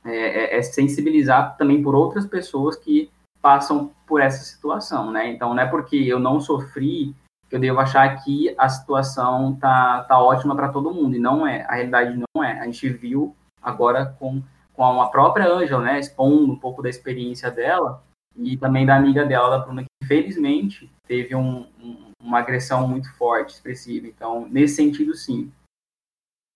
é, 0.04 0.16
é, 0.16 0.58
é, 0.58 0.62
sensibilizar 0.62 1.56
também 1.56 1.82
por 1.82 1.94
outras 1.94 2.26
pessoas 2.26 2.76
que 2.76 3.10
passam 3.48 3.94
por 4.06 4.20
essa 4.20 4.44
situação, 4.44 5.10
né? 5.10 5.30
Então, 5.30 5.54
não 5.54 5.62
é 5.62 5.66
porque 5.66 5.96
eu 5.96 6.20
não 6.20 6.38
sofri 6.38 7.14
que 7.48 7.56
eu 7.56 7.58
devo 7.58 7.80
achar 7.80 8.22
que 8.22 8.54
a 8.58 8.68
situação 8.68 9.56
tá, 9.56 10.04
tá 10.04 10.20
ótima 10.20 10.54
para 10.54 10.68
todo 10.68 10.92
mundo, 10.92 11.16
e 11.16 11.18
não 11.18 11.46
é, 11.46 11.62
a 11.62 11.76
realidade 11.76 12.14
não 12.14 12.44
é. 12.44 12.60
A 12.60 12.66
gente 12.66 12.90
viu 12.90 13.34
agora 13.62 14.14
com, 14.18 14.42
com 14.74 15.00
a 15.00 15.08
própria 15.08 15.50
Ângela, 15.50 15.82
né, 15.82 15.98
expondo 15.98 16.52
um 16.52 16.58
pouco 16.58 16.82
da 16.82 16.90
experiência 16.90 17.50
dela, 17.50 18.04
e 18.36 18.54
também 18.58 18.84
da 18.84 18.96
amiga 18.96 19.24
dela, 19.24 19.48
da 19.48 19.64
Bruna, 19.64 19.82
que 19.82 20.04
infelizmente 20.04 20.92
teve 21.06 21.34
um, 21.34 21.66
um, 21.82 22.12
uma 22.22 22.40
agressão 22.40 22.86
muito 22.86 23.10
forte, 23.16 23.54
expressiva. 23.54 24.06
Então, 24.06 24.46
nesse 24.46 24.76
sentido, 24.76 25.14
sim. 25.14 25.50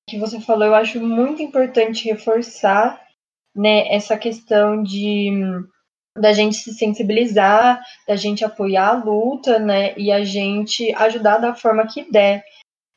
O 0.06 0.10
que 0.10 0.18
você 0.18 0.38
falou, 0.42 0.66
eu 0.66 0.74
acho 0.74 1.00
muito 1.00 1.40
importante 1.40 2.04
reforçar 2.04 3.02
né, 3.56 3.88
essa 3.88 4.18
questão 4.18 4.82
de 4.82 5.30
da 6.16 6.32
gente 6.32 6.56
se 6.56 6.72
sensibilizar, 6.74 7.80
da 8.06 8.16
gente 8.16 8.44
apoiar 8.44 8.88
a 8.88 9.04
luta, 9.04 9.58
né, 9.58 9.94
e 9.96 10.12
a 10.12 10.24
gente 10.24 10.92
ajudar 10.94 11.38
da 11.38 11.54
forma 11.54 11.86
que 11.86 12.10
der. 12.10 12.44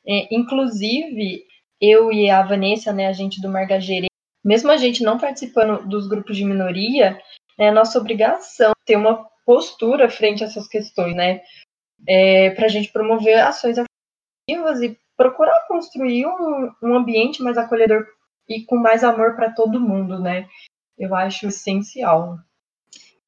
É, 0.06 0.34
inclusive, 0.34 1.44
eu 1.80 2.12
e 2.12 2.30
a 2.30 2.42
Vanessa, 2.42 2.92
né, 2.92 3.06
a 3.06 3.12
gente 3.12 3.40
do 3.40 3.48
Margagere, 3.48 4.06
mesmo 4.44 4.70
a 4.70 4.76
gente 4.76 5.02
não 5.02 5.18
participando 5.18 5.86
dos 5.88 6.06
grupos 6.06 6.36
de 6.36 6.44
minoria, 6.44 7.20
é 7.58 7.70
nossa 7.70 7.98
obrigação 7.98 8.72
ter 8.84 8.96
uma 8.96 9.26
postura 9.44 10.10
frente 10.10 10.44
a 10.44 10.46
essas 10.46 10.68
questões, 10.68 11.16
né, 11.16 11.40
é, 12.06 12.50
para 12.50 12.66
a 12.66 12.68
gente 12.68 12.92
promover 12.92 13.38
ações 13.40 13.78
afirmativas 13.78 14.82
e 14.82 14.98
procurar 15.16 15.66
construir 15.66 16.26
um, 16.26 16.72
um 16.82 16.94
ambiente 16.94 17.42
mais 17.42 17.56
acolhedor 17.56 18.06
e 18.48 18.64
com 18.64 18.76
mais 18.76 19.02
amor 19.02 19.34
para 19.34 19.52
todo 19.52 19.80
mundo, 19.80 20.20
né? 20.20 20.46
Eu 20.98 21.14
acho 21.14 21.48
essencial. 21.48 22.38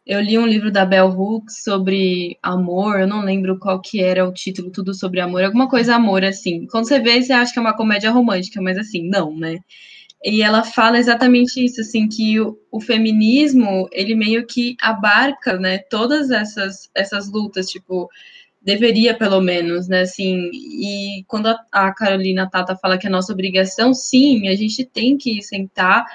Eu 0.09 0.23
li 0.23 0.39
um 0.39 0.47
livro 0.47 0.73
da 0.73 0.87
Bell 0.87 1.11
Hooks 1.11 1.63
sobre 1.63 2.39
amor, 2.43 2.99
eu 3.01 3.07
não 3.07 3.21
lembro 3.21 3.59
qual 3.59 3.79
que 3.79 4.01
era 4.03 4.27
o 4.27 4.33
título, 4.33 4.71
tudo 4.71 4.95
sobre 4.95 5.21
amor, 5.21 5.45
alguma 5.45 5.69
coisa 5.69 5.97
amor, 5.97 6.25
assim. 6.25 6.67
Quando 6.69 6.89
você 6.89 6.99
vê, 6.99 7.21
você 7.21 7.35
acha 7.35 7.53
que 7.53 7.59
é 7.59 7.63
uma 7.63 7.77
comédia 7.77 8.11
romântica, 8.11 8.59
mas 8.63 8.79
assim, 8.79 9.07
não, 9.07 9.37
né? 9.37 9.59
E 10.25 10.41
ela 10.41 10.65
fala 10.65 10.99
exatamente 10.99 11.63
isso, 11.63 11.83
assim, 11.83 12.09
que 12.09 12.41
o, 12.41 12.59
o 12.73 12.81
feminismo, 12.81 13.87
ele 13.93 14.15
meio 14.15 14.47
que 14.47 14.77
abarca, 14.81 15.59
né, 15.59 15.77
todas 15.77 16.31
essas, 16.31 16.89
essas 16.95 17.31
lutas, 17.31 17.69
tipo, 17.69 18.09
deveria 18.63 19.15
pelo 19.15 19.43
menos, 19.43 19.89
né, 19.89 20.01
assim, 20.01 20.51
e 20.55 21.23
quando 21.29 21.55
a, 21.71 21.93
Carolina 21.93 22.49
Tata 22.51 22.75
fala 22.77 22.97
que 22.97 23.07
é 23.07 23.11
nossa 23.11 23.33
obrigação, 23.33 23.93
sim, 23.93 24.49
a 24.49 24.55
gente 24.55 24.87
tem 24.87 25.19
que 25.19 25.43
sentar, 25.43 26.07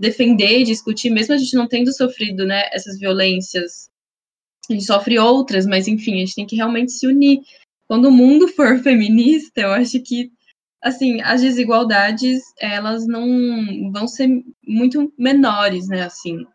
defender, 0.00 0.64
discutir, 0.64 1.10
mesmo 1.10 1.34
a 1.34 1.38
gente 1.38 1.54
não 1.54 1.66
tendo 1.66 1.92
sofrido, 1.92 2.44
né, 2.44 2.68
essas 2.72 2.98
violências, 2.98 3.88
a 4.68 4.72
gente 4.72 4.84
sofre 4.84 5.18
outras, 5.18 5.66
mas 5.66 5.88
enfim, 5.88 6.14
a 6.14 6.18
gente 6.18 6.34
tem 6.34 6.46
que 6.46 6.56
realmente 6.56 6.92
se 6.92 7.06
unir. 7.06 7.40
Quando 7.86 8.06
o 8.06 8.12
mundo 8.12 8.48
for 8.54 8.78
feminista, 8.80 9.60
eu 9.60 9.72
acho 9.72 10.00
que 10.00 10.30
assim, 10.82 11.20
as 11.22 11.40
desigualdades, 11.40 12.42
elas 12.60 13.06
não 13.06 13.90
vão 13.90 14.06
ser 14.06 14.28
muito 14.66 15.12
menores, 15.18 15.88
né, 15.88 16.02
assim. 16.02 16.46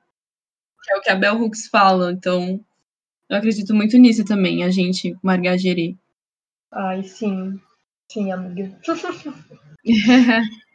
É 0.90 0.98
o 0.98 1.02
que 1.02 1.10
a 1.10 1.16
Bell 1.16 1.42
Hooks 1.42 1.68
fala, 1.68 2.12
então 2.12 2.64
eu 3.30 3.38
acredito 3.38 3.74
muito 3.74 3.98
nisso 3.98 4.24
também, 4.24 4.64
a 4.64 4.70
gente, 4.70 5.16
Margageri. 5.22 5.98
Ai, 6.72 7.04
sim. 7.04 7.60
Sim, 8.10 8.32
amiga. 8.32 8.78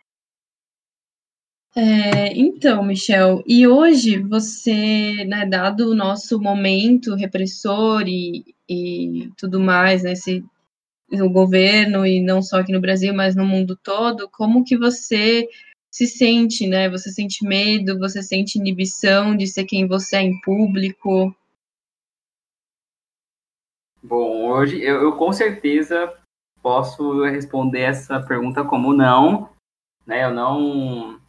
é, 1.76 2.32
então, 2.34 2.82
Michel, 2.82 3.44
e 3.46 3.66
hoje 3.66 4.18
você, 4.18 5.24
né, 5.26 5.44
dado 5.44 5.90
o 5.90 5.94
nosso 5.94 6.40
momento 6.40 7.14
repressor 7.14 8.08
e, 8.08 8.54
e 8.66 9.30
tudo 9.36 9.60
mais, 9.60 10.02
né, 10.02 10.12
esse, 10.12 10.42
o 11.12 11.28
governo, 11.28 12.06
e 12.06 12.20
não 12.22 12.40
só 12.40 12.60
aqui 12.60 12.72
no 12.72 12.80
Brasil, 12.80 13.12
mas 13.12 13.36
no 13.36 13.44
mundo 13.44 13.76
todo, 13.76 14.26
como 14.30 14.64
que 14.64 14.74
você 14.74 15.46
se 15.90 16.06
sente, 16.06 16.66
né? 16.66 16.88
Você 16.90 17.10
sente 17.10 17.42
medo, 17.42 17.98
você 17.98 18.22
sente 18.22 18.58
inibição 18.58 19.36
de 19.36 19.46
ser 19.46 19.64
quem 19.64 19.86
você 19.86 20.16
é 20.16 20.22
em 20.22 20.40
público? 20.40 21.34
Bom, 24.02 24.48
hoje 24.50 24.80
eu, 24.82 25.02
eu, 25.02 25.16
com 25.16 25.32
certeza 25.32 26.12
posso 26.62 27.22
responder 27.24 27.80
essa 27.80 28.20
pergunta 28.20 28.64
como 28.64 28.92
não, 28.92 29.50
né? 30.06 30.24
Eu 30.24 30.34
não 30.34 31.20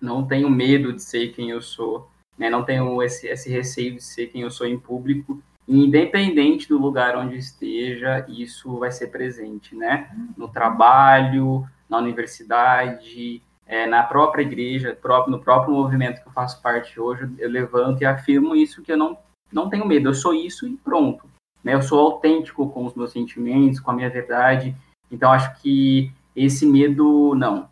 não 0.00 0.26
tenho 0.26 0.48
medo 0.48 0.92
de 0.92 1.02
ser 1.02 1.32
quem 1.32 1.50
eu 1.50 1.60
sou, 1.60 2.08
né? 2.38 2.48
Não 2.48 2.64
tenho 2.64 3.02
esse, 3.02 3.26
esse 3.26 3.50
receio 3.50 3.94
de 3.94 4.02
ser 4.02 4.28
quem 4.28 4.42
eu 4.42 4.50
sou 4.50 4.66
em 4.66 4.78
público, 4.78 5.42
independente 5.68 6.68
do 6.68 6.78
lugar 6.78 7.16
onde 7.16 7.36
esteja, 7.36 8.24
isso 8.28 8.78
vai 8.78 8.90
ser 8.90 9.08
presente, 9.08 9.74
né? 9.74 10.10
No 10.36 10.48
trabalho, 10.48 11.66
na 11.88 11.98
universidade, 11.98 13.42
é, 13.66 13.86
na 13.86 14.02
própria 14.02 14.42
igreja, 14.42 14.98
no 15.28 15.38
próprio 15.38 15.74
movimento 15.74 16.22
que 16.22 16.28
eu 16.28 16.32
faço 16.32 16.60
parte 16.62 16.98
hoje, 16.98 17.28
eu 17.38 17.48
levanto 17.48 18.02
e 18.02 18.06
afirmo 18.06 18.56
isso 18.56 18.82
que 18.82 18.92
eu 18.92 18.96
não 18.96 19.16
não 19.52 19.68
tenho 19.68 19.86
medo, 19.86 20.08
eu 20.08 20.14
sou 20.14 20.32
isso 20.32 20.66
e 20.66 20.76
pronto. 20.76 21.28
Né? 21.62 21.74
Eu 21.74 21.82
sou 21.82 21.98
autêntico 21.98 22.68
com 22.70 22.86
os 22.86 22.94
meus 22.94 23.12
sentimentos, 23.12 23.80
com 23.80 23.90
a 23.90 23.94
minha 23.94 24.08
verdade. 24.08 24.74
Então, 25.10 25.30
acho 25.30 25.60
que 25.60 26.12
esse 26.34 26.64
medo, 26.64 27.34
não. 27.34 27.68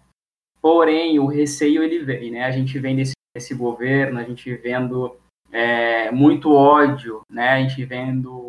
Porém, 0.60 1.18
o 1.18 1.26
receio, 1.26 1.82
ele 1.82 2.00
vem, 2.00 2.30
né? 2.30 2.44
A 2.44 2.50
gente 2.50 2.78
vem 2.78 2.96
desse, 2.96 3.12
desse 3.34 3.54
governo, 3.54 4.18
a 4.18 4.24
gente 4.24 4.54
vendo 4.56 5.16
é, 5.52 6.10
muito 6.10 6.52
ódio, 6.52 7.22
né? 7.30 7.50
A 7.50 7.60
gente 7.60 7.84
vendo 7.84 8.48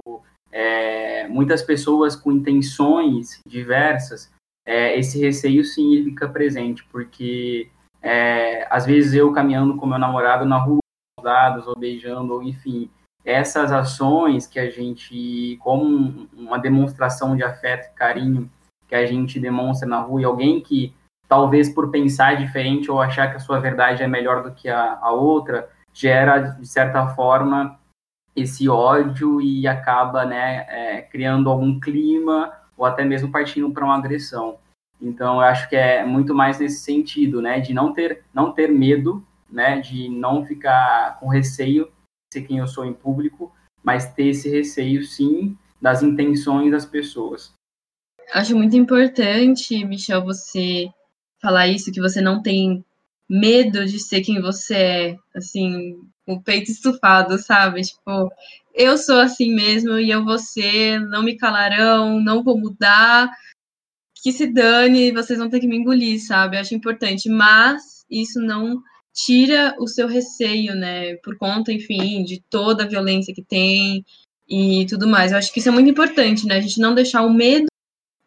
é, 0.52 1.28
muitas 1.28 1.62
pessoas 1.62 2.15
com 2.15 2.32
intenções 2.32 3.41
diversas. 3.45 4.32
É, 4.65 4.98
esse 4.98 5.19
receio, 5.19 5.63
sim, 5.63 5.93
ele 5.93 6.06
fica 6.06 6.28
presente, 6.28 6.84
porque 6.91 7.69
é, 8.02 8.67
às 8.69 8.86
vezes 8.86 9.13
eu 9.13 9.32
caminhando 9.32 9.76
com 9.78 9.86
meu 9.86 10.00
namorado 10.00 10.45
na 10.45 10.58
rua, 10.58 10.80
dados 11.22 11.67
ou 11.67 11.78
beijando, 11.78 12.34
ou 12.34 12.43
enfim, 12.43 12.89
essas 13.26 13.72
ações 13.72 14.48
que 14.48 14.60
a 14.60 14.69
gente, 14.69 15.58
como 15.62 16.28
uma 16.34 16.58
demonstração 16.58 17.36
de 17.36 17.43
afeto 17.43 17.89
e 17.89 17.95
carinho 17.95 18.50
que 18.88 18.95
a 18.95 19.06
gente 19.06 19.39
demonstra 19.39 19.88
na 19.88 20.00
rua, 20.00 20.22
e 20.22 20.26
alguém 20.26 20.62
que 20.62 20.93
talvez 21.30 21.70
por 21.70 21.92
pensar 21.92 22.36
diferente 22.36 22.89
ou 22.89 23.00
achar 23.00 23.30
que 23.30 23.38
a 23.38 23.39
sua 23.39 23.60
verdade 23.60 24.02
é 24.02 24.08
melhor 24.08 24.44
do 24.44 24.52
que 24.52 24.68
a, 24.68 24.98
a 25.00 25.12
outra, 25.12 25.70
gera, 25.94 26.39
de 26.39 26.68
certa 26.68 27.08
forma, 27.10 27.80
esse 28.36 28.68
ódio 28.68 29.39
e 29.39 29.68
acaba 29.68 30.26
né, 30.26 30.65
é, 30.68 31.02
criando 31.04 31.50
algum 31.50 31.80
clima 31.80 32.52
ou 32.76 32.86
até 32.86 33.06
mesmo 33.06 33.32
partindo 33.32 33.72
para 33.72 33.86
uma 33.86 33.96
agressão. 33.96 34.58
Então, 35.00 35.36
eu 35.36 35.42
acho 35.42 35.70
que 35.70 35.76
é 35.76 36.04
muito 36.04 36.34
mais 36.34 36.60
nesse 36.60 36.80
sentido, 36.80 37.42
né, 37.42 37.60
de 37.60 37.74
não 37.74 37.94
ter, 37.94 38.24
não 38.34 38.52
ter 38.52 38.68
medo, 38.68 39.24
né, 39.50 39.80
de 39.80 40.10
não 40.10 40.46
ficar 40.46 41.20
com 41.20 41.28
receio 41.28 41.89
ser 42.34 42.42
quem 42.42 42.58
eu 42.58 42.68
sou 42.68 42.86
em 42.86 42.94
público, 42.94 43.54
mas 43.84 44.13
ter 44.13 44.28
esse 44.28 44.50
receio, 44.50 45.04
sim, 45.04 45.58
das 45.82 46.04
intenções 46.04 46.72
das 46.72 46.86
pessoas. 46.86 47.54
Acho 48.34 48.56
muito 48.56 48.76
importante, 48.76 49.84
Michel, 49.86 50.24
você 50.24 50.89
falar 51.41 51.67
isso, 51.67 51.91
que 51.91 52.02
você 52.02 52.21
não 52.21 52.41
tem 52.41 52.84
medo 53.30 53.86
de 53.86 53.99
ser 53.99 54.21
quem 54.21 54.41
você 54.41 54.75
é, 54.75 55.17
assim, 55.36 55.95
o 56.25 56.41
peito 56.41 56.71
estufado, 56.71 57.38
sabe? 57.38 57.82
Tipo, 57.82 58.32
eu 58.73 58.97
sou 58.97 59.19
assim 59.19 59.54
mesmo 59.54 59.99
e 59.99 60.10
eu 60.10 60.23
vou 60.23 60.39
ser, 60.39 60.99
não 60.99 61.23
me 61.23 61.38
calarão, 61.38 62.19
não 62.19 62.43
vou 62.43 62.58
mudar, 62.58 63.30
que 64.21 64.32
se 64.32 64.47
dane, 64.47 65.12
vocês 65.12 65.39
vão 65.39 65.49
ter 65.49 65.60
que 65.60 65.67
me 65.67 65.78
engolir, 65.78 66.25
sabe? 66.25 66.58
Acho 66.58 66.75
importante, 66.75 67.30
mas 67.30 68.06
isso 68.10 68.39
não 68.39 68.82
tira 69.13 69.75
o 69.80 69.88
seu 69.88 70.08
receio, 70.08 70.75
né? 70.75 71.15
Por 71.17 71.38
conta, 71.38 71.71
enfim, 71.71 72.23
de 72.23 72.41
toda 72.49 72.84
a 72.84 72.88
violência 72.88 73.34
que 73.34 73.43
tem 73.43 74.06
e 74.47 74.86
tudo 74.88 75.08
mais. 75.08 75.32
Eu 75.32 75.38
acho 75.38 75.54
que 75.54 75.60
isso 75.60 75.69
é 75.69 75.71
muito 75.71 75.89
importante, 75.89 76.45
né? 76.45 76.56
A 76.56 76.62
gente 76.62 76.80
não 76.80 76.95
deixar 76.95 77.21
o 77.23 77.34
medo 77.34 77.67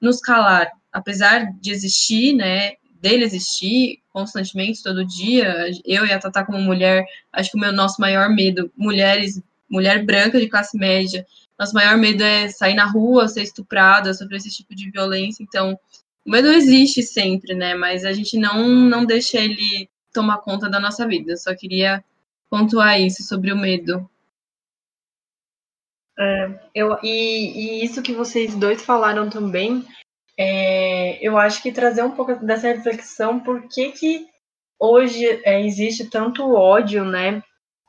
nos 0.01 0.21
calar, 0.21 0.71
apesar 0.93 1.53
de 1.61 1.71
existir, 1.71 2.35
né? 2.35 2.73
Dele 3.03 3.25
existir 3.25 4.01
constantemente, 4.13 4.83
todo 4.83 5.05
dia. 5.05 5.69
Eu 5.85 6.07
e 6.07 6.13
a 6.13 6.19
Tata, 6.21 6.45
como 6.45 6.59
mulher, 6.59 7.05
acho 7.33 7.51
que 7.51 7.57
o 7.57 7.61
meu 7.61 7.73
nosso 7.73 8.01
maior 8.01 8.31
medo, 8.31 8.71
mulheres, 8.77 9.43
mulher 9.69 10.05
branca 10.05 10.39
de 10.39 10.49
classe 10.49 10.79
média, 10.79 11.27
nosso 11.59 11.75
maior 11.75 11.97
medo 11.97 12.23
é 12.23 12.49
sair 12.49 12.75
na 12.75 12.85
rua, 12.85 13.27
ser 13.27 13.43
estuprada, 13.43 14.15
sofrer 14.15 14.37
esse 14.37 14.51
tipo 14.51 14.73
de 14.75 14.89
violência. 14.91 15.43
Então, 15.43 15.77
o 16.25 16.31
medo 16.31 16.47
existe 16.49 17.03
sempre, 17.03 17.55
né? 17.55 17.75
Mas 17.75 18.05
a 18.05 18.13
gente 18.13 18.39
não, 18.39 18.69
não 18.69 19.05
deixa 19.05 19.39
ele 19.39 19.91
tomar 20.13 20.39
conta 20.39 20.71
da 20.71 20.79
nossa 20.79 21.07
vida. 21.07 21.33
Eu 21.33 21.37
só 21.37 21.55
queria 21.57 22.05
pontuar 22.49 23.01
isso 23.01 23.25
sobre 23.25 23.53
o 23.53 23.57
medo. 23.57 24.09
É, 26.17 26.61
eu, 26.73 26.99
e, 27.03 27.81
e, 27.81 27.85
isso 27.85 28.03
que 28.03 28.13
vocês 28.13 28.55
dois 28.55 28.83
falaram 28.83 29.29
também, 29.29 29.85
é, 30.39 31.19
eu 31.27 31.37
acho 31.39 31.63
que 31.63 31.73
trazer 31.73 32.03
um 32.03 32.13
pouco 32.13 32.35
dessa 32.45 32.69
reflexão, 32.69 33.41
por 33.41 33.69
que, 33.69 33.93
que 33.93 34.27
hoje 34.79 35.27
é, 35.45 35.65
existe 35.65 36.09
tanto 36.09 36.55
ódio, 36.55 37.05
né, 37.05 37.43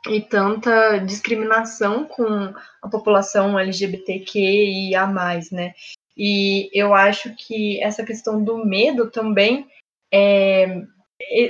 e 0.09 0.21
tanta 0.21 0.97
discriminação 0.99 2.05
com 2.05 2.53
a 2.81 2.89
população 2.89 3.57
LGBTQIA+, 3.57 5.07
né, 5.51 5.73
e 6.17 6.69
eu 6.73 6.93
acho 6.93 7.33
que 7.35 7.81
essa 7.81 8.03
questão 8.03 8.43
do 8.43 8.63
medo 8.65 9.09
também 9.09 9.67
é, 10.13 10.83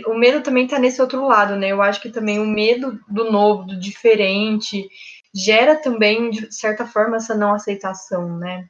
o 0.08 0.14
medo 0.14 0.42
também 0.42 0.66
está 0.66 0.80
nesse 0.80 1.02
outro 1.02 1.26
lado, 1.26 1.56
né? 1.56 1.70
Eu 1.70 1.82
acho 1.82 2.02
que 2.02 2.10
também 2.10 2.40
o 2.40 2.46
medo 2.46 3.00
do 3.10 3.32
novo, 3.32 3.64
do 3.64 3.80
diferente, 3.80 4.88
gera 5.34 5.76
também, 5.76 6.30
de 6.30 6.54
certa 6.54 6.86
forma, 6.86 7.18
essa 7.18 7.36
não 7.36 7.54
aceitação, 7.54 8.38
né? 8.38 8.68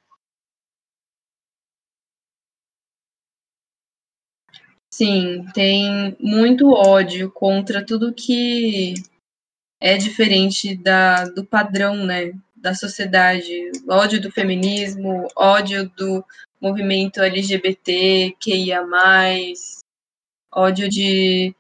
Sim, 4.96 5.48
tem 5.56 6.16
muito 6.20 6.70
ódio 6.70 7.32
contra 7.32 7.84
tudo 7.84 8.14
que 8.14 8.94
é 9.82 9.98
diferente 9.98 10.76
da, 10.76 11.26
do 11.26 11.44
padrão, 11.44 12.06
né, 12.06 12.32
da 12.56 12.76
sociedade. 12.76 13.72
Ódio 13.90 14.22
do 14.22 14.32
feminismo, 14.32 15.28
ódio 15.36 15.90
do 15.98 16.24
movimento 16.62 17.24
LGBT, 17.24 18.36
QIA+, 18.40 18.84
ódio 20.52 20.88
de, 20.88 21.56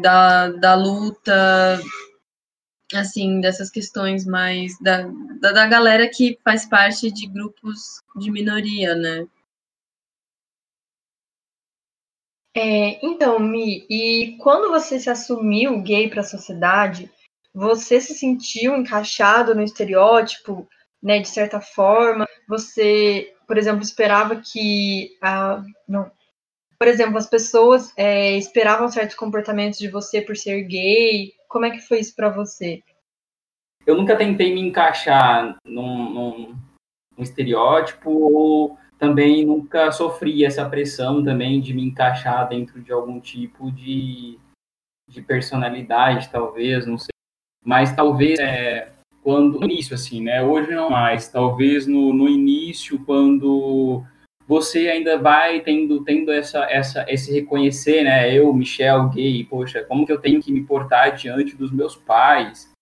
da, 0.00 0.48
da 0.52 0.76
luta, 0.76 1.82
assim, 2.94 3.40
dessas 3.40 3.70
questões 3.70 4.24
mais 4.24 4.78
da, 4.80 5.02
da, 5.40 5.50
da 5.50 5.66
galera 5.66 6.08
que 6.08 6.38
faz 6.44 6.64
parte 6.64 7.10
de 7.10 7.26
grupos 7.26 8.00
de 8.14 8.30
minoria, 8.30 8.94
né? 8.94 9.26
É, 12.60 12.98
então, 13.06 13.38
Mi, 13.38 13.86
e 13.88 14.36
quando 14.40 14.68
você 14.68 14.98
se 14.98 15.08
assumiu 15.08 15.80
gay 15.80 16.10
para 16.10 16.22
a 16.22 16.24
sociedade, 16.24 17.08
você 17.54 18.00
se 18.00 18.14
sentiu 18.14 18.76
encaixado 18.76 19.54
no 19.54 19.62
estereótipo, 19.62 20.68
né, 21.00 21.20
de 21.20 21.28
certa 21.28 21.60
forma? 21.60 22.26
Você, 22.48 23.32
por 23.46 23.56
exemplo, 23.56 23.80
esperava 23.80 24.42
que 24.44 25.16
a, 25.22 25.62
não, 25.86 26.10
por 26.76 26.88
exemplo, 26.88 27.16
as 27.16 27.28
pessoas 27.30 27.92
é, 27.96 28.36
esperavam 28.36 28.88
certos 28.88 29.14
comportamentos 29.14 29.78
de 29.78 29.88
você 29.88 30.20
por 30.20 30.36
ser 30.36 30.60
gay. 30.62 31.34
Como 31.48 31.64
é 31.64 31.70
que 31.70 31.80
foi 31.80 32.00
isso 32.00 32.16
para 32.16 32.28
você? 32.28 32.82
Eu 33.86 33.96
nunca 33.96 34.16
tentei 34.16 34.52
me 34.52 34.60
encaixar 34.60 35.56
num, 35.64 36.12
num, 36.12 36.58
num 37.16 37.22
estereótipo 37.22 38.10
ou 38.10 38.78
também 38.98 39.46
nunca 39.46 39.92
sofri 39.92 40.44
essa 40.44 40.68
pressão 40.68 41.22
também 41.22 41.60
de 41.60 41.72
me 41.72 41.82
encaixar 41.82 42.48
dentro 42.48 42.80
de 42.82 42.92
algum 42.92 43.20
tipo 43.20 43.70
de, 43.70 44.38
de 45.08 45.22
personalidade, 45.22 46.28
talvez, 46.30 46.86
não 46.86 46.98
sei. 46.98 47.10
Mas 47.64 47.94
talvez 47.94 48.38
é, 48.38 48.92
quando 49.22 49.60
no 49.60 49.66
início 49.66 49.94
assim, 49.94 50.22
né? 50.22 50.42
Hoje 50.42 50.70
não 50.72 50.90
mais. 50.90 51.28
Talvez 51.28 51.86
no, 51.86 52.12
no 52.12 52.28
início, 52.28 52.98
quando 53.04 54.02
você 54.46 54.88
ainda 54.88 55.18
vai 55.18 55.60
tendo, 55.60 56.02
tendo 56.02 56.32
essa, 56.32 56.64
essa, 56.64 57.04
esse 57.08 57.32
reconhecer, 57.32 58.04
né? 58.04 58.34
Eu, 58.34 58.52
Michel, 58.52 59.10
gay, 59.10 59.44
poxa, 59.44 59.84
como 59.84 60.06
que 60.06 60.12
eu 60.12 60.20
tenho 60.20 60.42
que 60.42 60.50
me 60.50 60.64
portar 60.64 61.14
diante 61.14 61.54
dos 61.54 61.70
meus 61.70 61.94
pais? 61.94 62.72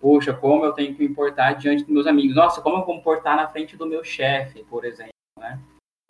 Poxa, 0.00 0.34
como 0.34 0.64
eu 0.64 0.72
tenho 0.72 0.94
que 0.94 1.08
me 1.08 1.14
portar 1.14 1.56
diante 1.56 1.84
dos 1.84 1.92
meus 1.92 2.06
amigos? 2.08 2.34
Nossa, 2.34 2.60
como 2.60 2.78
eu 2.78 2.84
vou 2.84 2.96
me 2.96 3.02
portar 3.02 3.36
na 3.36 3.46
frente 3.46 3.76
do 3.76 3.86
meu 3.86 4.02
chefe, 4.02 4.64
por 4.64 4.84
exemplo, 4.84 5.11
né? 5.42 5.58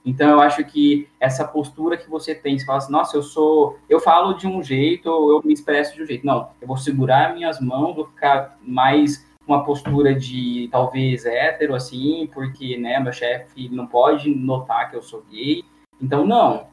Então, 0.04 0.28
eu 0.30 0.40
acho 0.40 0.64
que 0.64 1.08
essa 1.20 1.46
postura 1.46 1.96
que 1.96 2.10
você 2.10 2.34
tem, 2.34 2.58
você 2.58 2.64
fala 2.64 2.78
assim, 2.78 2.92
nossa, 2.92 3.16
eu 3.16 3.22
sou, 3.22 3.78
eu 3.88 4.00
falo 4.00 4.34
de 4.34 4.48
um 4.48 4.62
jeito, 4.62 5.08
eu 5.08 5.40
me 5.44 5.52
expresso 5.52 5.94
de 5.94 6.02
um 6.02 6.06
jeito. 6.06 6.26
Não, 6.26 6.50
eu 6.60 6.66
vou 6.66 6.76
segurar 6.76 7.34
minhas 7.34 7.60
mãos, 7.60 7.94
vou 7.94 8.06
ficar 8.06 8.58
mais 8.62 9.24
uma 9.46 9.64
postura 9.64 10.14
de 10.14 10.68
talvez 10.72 11.24
hétero, 11.24 11.74
assim, 11.74 12.28
porque, 12.32 12.76
né, 12.76 12.98
meu 12.98 13.12
chefe 13.12 13.68
não 13.68 13.86
pode 13.86 14.32
notar 14.34 14.90
que 14.90 14.96
eu 14.96 15.02
sou 15.02 15.22
gay. 15.30 15.64
Então, 16.00 16.26
não. 16.26 16.66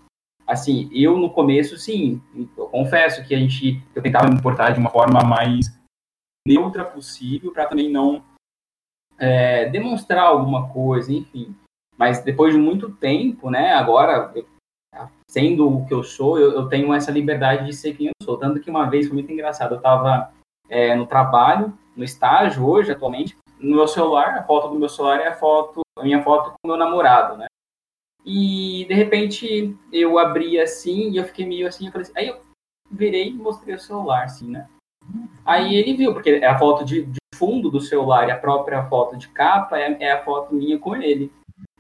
Assim, 0.48 0.90
eu 0.92 1.16
no 1.16 1.30
começo, 1.30 1.78
sim, 1.78 2.20
eu 2.58 2.66
confesso 2.68 3.24
que 3.28 3.36
a 3.36 3.38
gente, 3.38 3.84
eu 3.94 4.02
tentava 4.02 4.28
me 4.28 4.42
portar 4.42 4.74
de 4.74 4.80
uma 4.80 4.90
forma 4.90 5.24
mais 5.24 5.68
neutra 6.48 6.84
possível 6.84 7.52
para 7.52 7.68
também 7.68 7.92
não 7.92 8.24
é, 9.20 9.70
demonstrar 9.70 10.24
alguma 10.24 10.70
coisa, 10.70 11.14
enfim. 11.14 11.56
Mas 12.00 12.24
depois 12.24 12.54
de 12.54 12.60
muito 12.60 12.90
tempo, 12.90 13.52
né, 13.52 13.74
agora, 13.74 14.34
sendo 15.30 15.68
o 15.68 15.86
que 15.86 15.94
eu 15.94 16.02
sou, 16.02 16.40
eu, 16.40 16.54
eu, 16.54 16.70
tenho 16.70 16.94
essa 16.94 17.12
liberdade 17.12 17.66
de 17.66 17.74
ser 17.74 17.94
quem 17.94 18.08
eu 18.08 18.14
sou. 18.24 18.38
Tanto 18.38 18.62
que 18.62 18.70
uma 18.70 18.90
vez 18.90 19.08
foi 19.08 19.16
muito 19.16 19.30
engraçado, 19.30 19.74
eu 19.74 19.78
estava 19.78 20.32
é, 20.70 20.96
no 20.96 21.06
trabalho, 21.06 21.78
no 21.98 22.06
estágio 22.06 22.66
hoje, 22.66 22.94
atualmente, 22.94 23.38
no 23.60 23.76
meu 23.76 23.88
celular, 23.88 24.38
a 24.38 24.44
foto 24.44 24.70
do 24.70 24.80
meu 24.80 24.88
celular 24.88 25.20
é 25.20 25.28
a 25.28 25.36
foto, 25.36 25.82
a 25.98 26.04
minha 26.04 26.24
foto 26.24 26.52
com 26.52 26.70
meu 26.70 26.78
namorado, 26.78 27.38
né? 27.38 27.48
E 28.26 28.86
de 28.88 28.94
repente 28.94 29.78
eu 29.92 30.18
abri 30.18 30.58
assim 30.58 31.10
e 31.10 31.18
eu 31.18 31.26
fiquei 31.26 31.46
meio 31.46 31.68
assim, 31.68 31.88
eu 31.88 31.92
falei 31.92 32.04
assim, 32.08 32.14
aí 32.16 32.28
eu 32.28 32.42
virei 32.90 33.30
e 33.30 33.34
mostrei 33.34 33.76
o 33.76 33.80
celular, 33.80 34.24
assim, 34.24 34.50
né? 34.50 34.70
Aí 35.46 35.76
ele 35.76 35.98
viu, 35.98 36.14
porque 36.14 36.30
é 36.30 36.46
a 36.46 36.58
foto 36.58 36.86
de, 36.86 37.06
de 37.06 37.20
fundo 37.36 37.70
do 37.70 37.82
celular 37.82 38.28
e 38.28 38.32
a 38.32 38.38
própria 38.38 38.86
foto 38.88 39.18
de 39.18 39.28
capa 39.30 39.78
é, 39.78 39.98
é, 40.00 40.12
a 40.14 40.24
foto 40.24 40.54
minha 40.54 40.80
com 40.80 40.96
ele. 40.96 41.32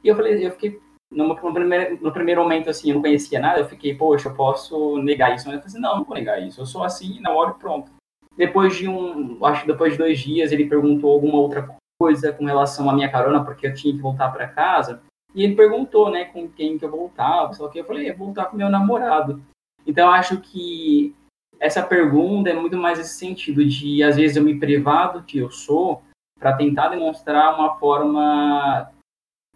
E 0.04 0.08
eu 0.08 0.16
falei, 0.16 0.46
eu 0.46 0.52
fiquei, 0.52 0.80
no, 1.12 1.28
no, 1.28 1.54
primeiro, 1.54 1.98
no 2.02 2.12
primeiro 2.12 2.42
momento, 2.42 2.70
assim, 2.70 2.90
eu 2.90 2.96
não 2.96 3.02
conhecia 3.02 3.40
nada, 3.40 3.60
eu 3.60 3.68
fiquei, 3.68 3.96
poxa, 3.96 4.30
eu 4.30 4.36
posso 4.36 4.98
negar 4.98 5.36
isso. 5.36 5.46
Mas 5.48 5.56
eu 5.56 5.62
falei 5.62 5.66
assim, 5.66 5.80
não, 5.80 5.98
não 5.98 6.04
vou 6.04 6.16
negar 6.16 6.42
isso, 6.42 6.62
eu 6.62 6.66
sou 6.66 6.84
assim, 6.84 7.20
na 7.22 7.32
hora 7.32 7.54
pronto. 7.54 7.92
Depois 8.38 8.76
de 8.76 8.88
um, 8.88 9.44
acho 9.46 9.62
que 9.62 9.68
depois 9.68 9.94
de 9.94 10.00
dois 10.00 10.20
dias, 10.20 10.52
ele 10.52 10.66
perguntou 10.66 11.12
alguma 11.12 11.38
outra 11.38 11.76
coisa 12.00 12.32
com 12.32 12.46
relação 12.46 12.90
à 12.90 12.94
minha 12.94 13.12
carona, 13.12 13.44
porque 13.44 13.68
eu 13.68 13.74
tinha 13.74 13.94
que 13.94 14.02
voltar 14.02 14.30
para 14.30 14.48
casa. 14.48 15.02
E 15.36 15.44
ele 15.44 15.56
perguntou, 15.56 16.10
né, 16.10 16.26
com 16.26 16.48
quem 16.48 16.78
que 16.78 16.86
eu 16.86 16.90
voltava, 16.90 17.54
só 17.54 17.68
que 17.68 17.80
eu 17.80 17.86
falei, 17.86 18.10
eu 18.10 18.18
vou 18.18 18.28
voltar 18.28 18.46
com 18.46 18.58
meu 18.58 18.70
namorado. 18.70 19.42
Então, 19.86 20.10
acho 20.10 20.40
que 20.40 21.14
essa 21.60 21.84
pergunta 21.84 22.50
é 22.50 22.54
muito 22.54 22.78
mais 22.78 23.00
esse 23.00 23.16
sentido 23.16 23.66
de, 23.66 24.02
às 24.02 24.16
vezes, 24.16 24.38
eu 24.38 24.44
me 24.44 24.58
privar 24.58 25.14
do 25.14 25.24
que 25.24 25.40
eu 25.40 25.52
sou 25.52 26.02
para 26.40 26.54
tentar 26.54 26.88
demonstrar 26.90 27.54
uma 27.54 27.76
forma 27.76 28.90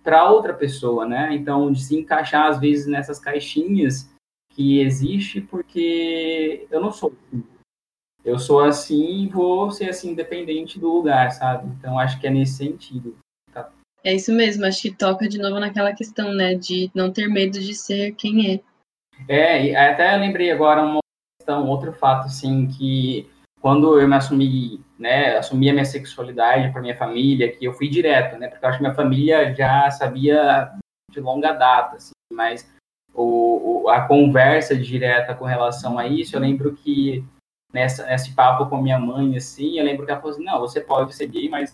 para 0.04 0.30
outra 0.30 0.54
pessoa, 0.54 1.06
né? 1.06 1.34
Então, 1.34 1.72
de 1.72 1.82
se 1.82 1.96
encaixar, 1.96 2.48
às 2.48 2.60
vezes, 2.60 2.86
nessas 2.86 3.20
caixinhas 3.20 4.10
que 4.54 4.80
existe, 4.80 5.42
porque 5.42 6.68
eu 6.70 6.80
não 6.80 6.92
sou 6.92 7.14
eu 8.24 8.40
sou 8.40 8.62
assim 8.62 9.24
e 9.24 9.28
vou 9.28 9.70
ser 9.70 9.90
assim, 9.90 10.12
independente 10.12 10.80
do 10.80 10.90
lugar, 10.90 11.32
sabe? 11.32 11.68
Então 11.78 12.00
acho 12.00 12.20
que 12.20 12.28
é 12.28 12.30
nesse 12.30 12.54
sentido. 12.54 13.18
Tá? 13.52 13.70
É 14.02 14.14
isso 14.14 14.32
mesmo, 14.32 14.66
acho 14.66 14.82
que 14.82 14.96
toca 14.96 15.28
de 15.28 15.38
novo 15.38 15.60
naquela 15.60 15.94
questão, 15.94 16.32
né? 16.32 16.56
De 16.56 16.90
não 16.96 17.12
ter 17.12 17.28
medo 17.28 17.60
de 17.60 17.76
ser 17.76 18.14
quem 18.14 18.54
é. 18.54 18.60
É, 19.28 19.66
e 19.66 19.76
até 19.76 20.16
lembrei 20.16 20.52
agora 20.52 20.82
uma 20.82 21.00
questão, 21.38 21.68
outro 21.68 21.92
fato, 21.92 22.28
assim, 22.28 22.68
que 22.68 23.30
quando 23.64 23.98
eu 23.98 24.06
me 24.10 24.16
assumi, 24.16 24.84
né, 25.00 25.38
assumi 25.38 25.70
a 25.70 25.74
minha 25.74 25.86
sexualidade 25.86 26.70
para 26.74 26.82
minha 26.82 26.98
família, 26.98 27.50
que 27.50 27.64
eu 27.64 27.74
fui 27.74 27.88
direto, 27.88 28.38
né, 28.38 28.50
porque 28.50 28.66
eu 28.66 28.68
acho 28.70 28.78
que 28.78 28.84
minha 28.84 28.94
família 28.94 29.56
já 29.56 29.90
sabia 29.90 30.70
de 31.10 31.22
longa 31.22 31.54
data, 31.54 31.96
assim, 31.96 32.12
mas 32.34 32.70
o, 33.14 33.84
o, 33.86 33.90
a 33.90 34.02
conversa 34.06 34.76
direta 34.76 35.34
com 35.34 35.46
relação 35.46 35.98
a 35.98 36.06
isso, 36.06 36.36
eu 36.36 36.42
lembro 36.42 36.74
que 36.74 37.24
nessa, 37.72 38.06
nesse 38.06 38.36
papo 38.36 38.66
com 38.66 38.82
minha 38.82 39.00
mãe, 39.00 39.38
assim, 39.38 39.80
eu 39.80 39.86
lembro 39.86 40.06
que 40.06 40.12
ela 40.12 40.20
falou 40.20 40.36
assim, 40.36 40.44
não, 40.44 40.60
você 40.60 40.82
pode 40.82 41.16
ser 41.16 41.28
gay, 41.28 41.48
mas 41.48 41.74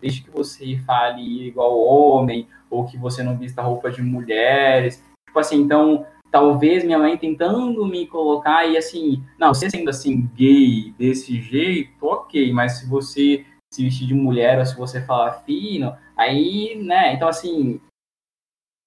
desde 0.00 0.24
que 0.24 0.30
você 0.30 0.76
fale 0.84 1.46
igual 1.46 1.78
homem, 1.78 2.48
ou 2.68 2.84
que 2.84 2.98
você 2.98 3.22
não 3.22 3.38
vista 3.38 3.62
roupa 3.62 3.92
de 3.92 4.02
mulheres. 4.02 5.04
Tipo 5.28 5.38
assim, 5.38 5.60
então, 5.60 6.04
talvez 6.32 6.82
minha 6.82 6.98
mãe 6.98 7.16
tentando 7.16 7.86
me 7.86 8.06
colocar 8.06 8.66
e 8.66 8.78
assim, 8.78 9.22
não, 9.38 9.52
você 9.52 9.68
sendo 9.68 9.90
assim 9.90 10.26
gay 10.34 10.92
desse 10.98 11.40
jeito, 11.42 11.92
ok, 12.04 12.50
mas 12.54 12.78
se 12.78 12.88
você 12.88 13.44
se 13.72 13.84
vestir 13.84 14.06
de 14.06 14.14
mulher 14.14 14.58
ou 14.58 14.64
se 14.64 14.74
você 14.74 15.02
falar 15.02 15.44
fino, 15.44 15.94
aí, 16.16 16.74
né, 16.82 17.12
então 17.12 17.28
assim, 17.28 17.78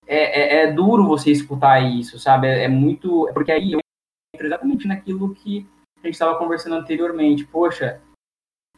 é, 0.08 0.18
é, 0.18 0.64
é 0.64 0.72
duro 0.74 1.08
você 1.08 1.32
escutar 1.32 1.80
isso, 1.80 2.18
sabe? 2.18 2.48
É, 2.48 2.64
é 2.64 2.68
muito, 2.68 3.30
porque 3.34 3.52
aí 3.52 3.74
eu 3.74 3.80
entro 4.34 4.48
exatamente 4.48 4.88
naquilo 4.88 5.34
que 5.36 5.68
a 6.00 6.08
gente 6.08 6.14
estava 6.16 6.38
conversando 6.40 6.76
anteriormente, 6.76 7.46
poxa, 7.46 8.02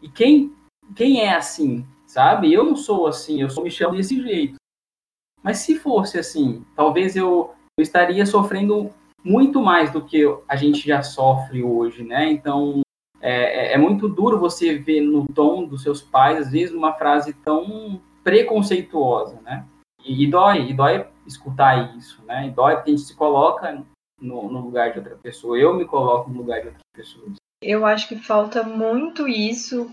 e 0.02 0.10
quem, 0.10 0.54
quem 0.94 1.22
é 1.22 1.34
assim, 1.34 1.86
sabe? 2.06 2.52
Eu 2.52 2.66
não 2.66 2.76
sou 2.76 3.08
assim, 3.08 3.42
eu 3.42 3.50
sou 3.50 3.64
Michel 3.64 3.92
desse 3.92 4.22
jeito. 4.22 4.56
Mas 5.42 5.60
se 5.60 5.78
fosse 5.78 6.20
assim, 6.20 6.66
talvez 6.76 7.16
eu, 7.16 7.54
eu 7.78 7.84
estaria 7.84 8.26
sofrendo 8.26 8.90
muito 9.24 9.62
mais 9.62 9.92
do 9.92 10.04
que 10.04 10.24
a 10.48 10.56
gente 10.56 10.88
já 10.88 11.04
sofre 11.04 11.64
hoje, 11.64 12.04
né? 12.04 12.30
Então, 12.32 12.82
é, 13.22 13.72
é, 13.72 13.74
é 13.74 13.78
muito 13.78 14.10
duro 14.10 14.40
você 14.40 14.78
ver 14.78 15.02
no 15.02 15.28
tom 15.28 15.66
dos 15.66 15.84
seus 15.84 16.02
pais, 16.02 16.40
às 16.40 16.52
vezes, 16.52 16.74
uma 16.74 16.94
frase 16.94 17.34
tão 17.34 18.02
preconceituosa, 18.24 19.40
né? 19.42 19.66
E, 20.04 20.24
e 20.24 20.28
dói, 20.28 20.70
e 20.70 20.74
dói 20.74 21.06
escutar 21.26 21.96
isso, 21.98 22.24
né? 22.26 22.48
E 22.48 22.52
dói 22.52 22.76
porque 22.76 22.92
a 22.92 22.96
gente 22.96 23.06
se 23.06 23.16
coloca 23.16 23.84
no, 24.20 24.52
no 24.52 24.60
lugar 24.60 24.92
de 24.92 25.00
outra 25.00 25.16
pessoa. 25.16 25.58
Eu 25.58 25.76
me 25.76 25.86
coloco 25.86 26.30
no 26.30 26.38
lugar 26.38 26.62
de 26.62 26.68
outra 26.68 26.82
pessoa. 26.96 27.34
Eu 27.62 27.86
acho 27.86 28.08
que 28.08 28.16
falta 28.16 28.64
muito 28.64 29.28
isso 29.28 29.92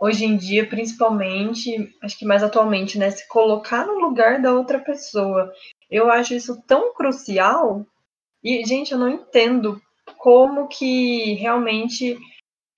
hoje 0.00 0.24
em 0.24 0.36
dia, 0.36 0.66
principalmente, 0.66 1.94
acho 2.02 2.18
que 2.18 2.24
mais 2.24 2.42
atualmente, 2.42 2.98
né? 2.98 3.10
Se 3.10 3.28
colocar 3.28 3.86
no 3.86 3.98
lugar 3.98 4.40
da 4.40 4.52
outra 4.52 4.78
pessoa. 4.78 5.52
Eu 5.90 6.10
acho 6.10 6.34
isso 6.34 6.62
tão 6.66 6.94
crucial. 6.94 7.86
E, 8.42 8.64
gente, 8.64 8.92
eu 8.92 8.98
não 8.98 9.08
entendo 9.08 9.80
como 10.18 10.68
que 10.68 11.34
realmente 11.34 12.18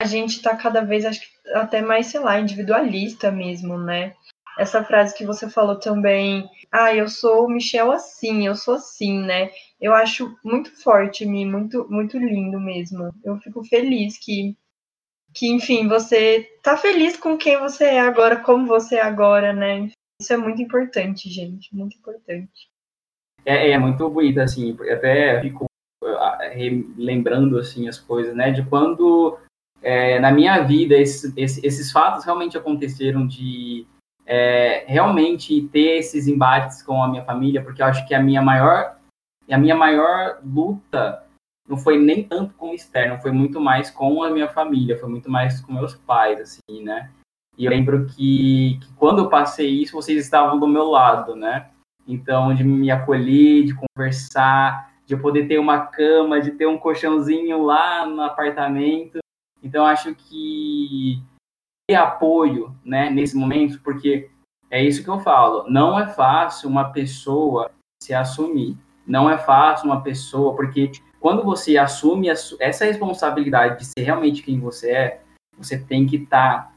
a 0.01 0.05
gente 0.05 0.41
tá 0.41 0.55
cada 0.55 0.81
vez, 0.81 1.05
acho 1.05 1.21
que 1.21 1.49
até 1.51 1.81
mais, 1.81 2.07
sei 2.07 2.19
lá, 2.19 2.39
individualista 2.39 3.31
mesmo, 3.31 3.77
né? 3.77 4.15
Essa 4.57 4.83
frase 4.83 5.15
que 5.15 5.25
você 5.25 5.49
falou 5.49 5.79
também, 5.79 6.47
ah, 6.71 6.93
eu 6.93 7.07
sou 7.07 7.45
o 7.45 7.49
Michel 7.49 7.91
assim, 7.91 8.45
eu 8.45 8.55
sou 8.55 8.75
assim, 8.75 9.19
né? 9.19 9.51
Eu 9.79 9.93
acho 9.93 10.37
muito 10.43 10.71
forte, 10.81 11.25
Mi, 11.25 11.45
muito, 11.45 11.87
muito 11.89 12.17
lindo 12.17 12.59
mesmo. 12.59 13.13
Eu 13.23 13.37
fico 13.39 13.63
feliz 13.63 14.17
que 14.17 14.55
que, 15.33 15.47
enfim, 15.47 15.87
você 15.87 16.43
tá 16.61 16.77
feliz 16.77 17.17
com 17.17 17.37
quem 17.37 17.57
você 17.57 17.85
é 17.85 17.99
agora, 17.99 18.39
como 18.39 18.67
você 18.67 18.95
é 18.97 19.01
agora, 19.01 19.51
né? 19.51 19.89
Isso 20.21 20.31
é 20.31 20.37
muito 20.37 20.61
importante, 20.61 21.29
gente, 21.29 21.73
muito 21.75 21.97
importante. 21.97 22.69
É, 23.45 23.71
é 23.71 23.77
muito 23.77 24.09
bonito, 24.09 24.39
assim, 24.39 24.77
até 24.89 25.41
fico 25.41 25.65
lembrando, 26.97 27.57
assim, 27.57 27.87
as 27.87 27.99
coisas, 27.99 28.35
né, 28.35 28.51
de 28.51 28.63
quando, 28.63 29.37
é, 29.81 30.19
na 30.19 30.31
minha 30.31 30.61
vida, 30.61 30.95
esse, 30.95 31.33
esse, 31.37 31.65
esses 31.65 31.91
fatos 31.91 32.25
realmente 32.25 32.57
aconteceram 32.57 33.25
de 33.25 33.85
é, 34.25 34.83
realmente 34.87 35.61
ter 35.71 35.97
esses 35.97 36.27
embates 36.27 36.81
com 36.81 37.01
a 37.01 37.07
minha 37.07 37.23
família, 37.23 37.63
porque 37.63 37.81
eu 37.81 37.85
acho 37.85 38.07
que 38.07 38.13
a 38.13 38.21
minha 38.21 38.41
maior, 38.41 38.97
a 39.49 39.57
minha 39.57 39.75
maior 39.75 40.39
luta 40.43 41.23
não 41.67 41.77
foi 41.77 41.97
nem 41.97 42.23
tanto 42.23 42.53
com 42.55 42.71
o 42.71 42.73
externo, 42.73 43.21
foi 43.21 43.31
muito 43.31 43.59
mais 43.59 43.89
com 43.89 44.23
a 44.23 44.29
minha 44.29 44.49
família, 44.49 44.99
foi 44.99 45.09
muito 45.09 45.29
mais 45.29 45.61
com 45.61 45.73
meus 45.73 45.95
pais, 45.95 46.39
assim, 46.39 46.83
né? 46.83 47.09
E 47.57 47.65
eu 47.65 47.71
lembro 47.71 48.05
que, 48.05 48.79
que 48.81 48.93
quando 48.93 49.19
eu 49.19 49.29
passei 49.29 49.69
isso, 49.69 49.93
vocês 49.93 50.23
estavam 50.23 50.59
do 50.59 50.67
meu 50.67 50.85
lado, 50.85 51.35
né? 51.35 51.69
Então, 52.07 52.53
de 52.53 52.63
me 52.63 52.91
acolher, 52.91 53.65
de 53.65 53.73
conversar, 53.73 54.93
de 55.05 55.15
poder 55.15 55.47
ter 55.47 55.57
uma 55.57 55.87
cama, 55.87 56.41
de 56.41 56.51
ter 56.51 56.65
um 56.65 56.77
colchãozinho 56.77 57.63
lá 57.63 58.05
no 58.05 58.21
apartamento. 58.21 59.19
Então, 59.61 59.85
acho 59.85 60.13
que 60.15 61.21
ter 61.87 61.95
apoio, 61.95 62.75
né, 62.83 63.09
nesse 63.09 63.35
momento, 63.35 63.79
porque 63.81 64.29
é 64.69 64.83
isso 64.83 65.03
que 65.03 65.09
eu 65.09 65.19
falo, 65.19 65.69
não 65.69 65.99
é 65.99 66.07
fácil 66.07 66.69
uma 66.69 66.91
pessoa 66.91 67.71
se 68.01 68.13
assumir. 68.13 68.77
Não 69.05 69.29
é 69.29 69.37
fácil 69.37 69.85
uma 69.85 70.01
pessoa, 70.01 70.55
porque 70.55 70.91
quando 71.19 71.43
você 71.43 71.77
assume 71.77 72.27
essa 72.27 72.85
responsabilidade 72.85 73.79
de 73.79 73.85
ser 73.85 74.03
realmente 74.03 74.41
quem 74.41 74.59
você 74.59 74.91
é, 74.91 75.21
você 75.57 75.77
tem 75.77 76.05
que 76.05 76.17
estar 76.17 76.63
tá 76.63 76.73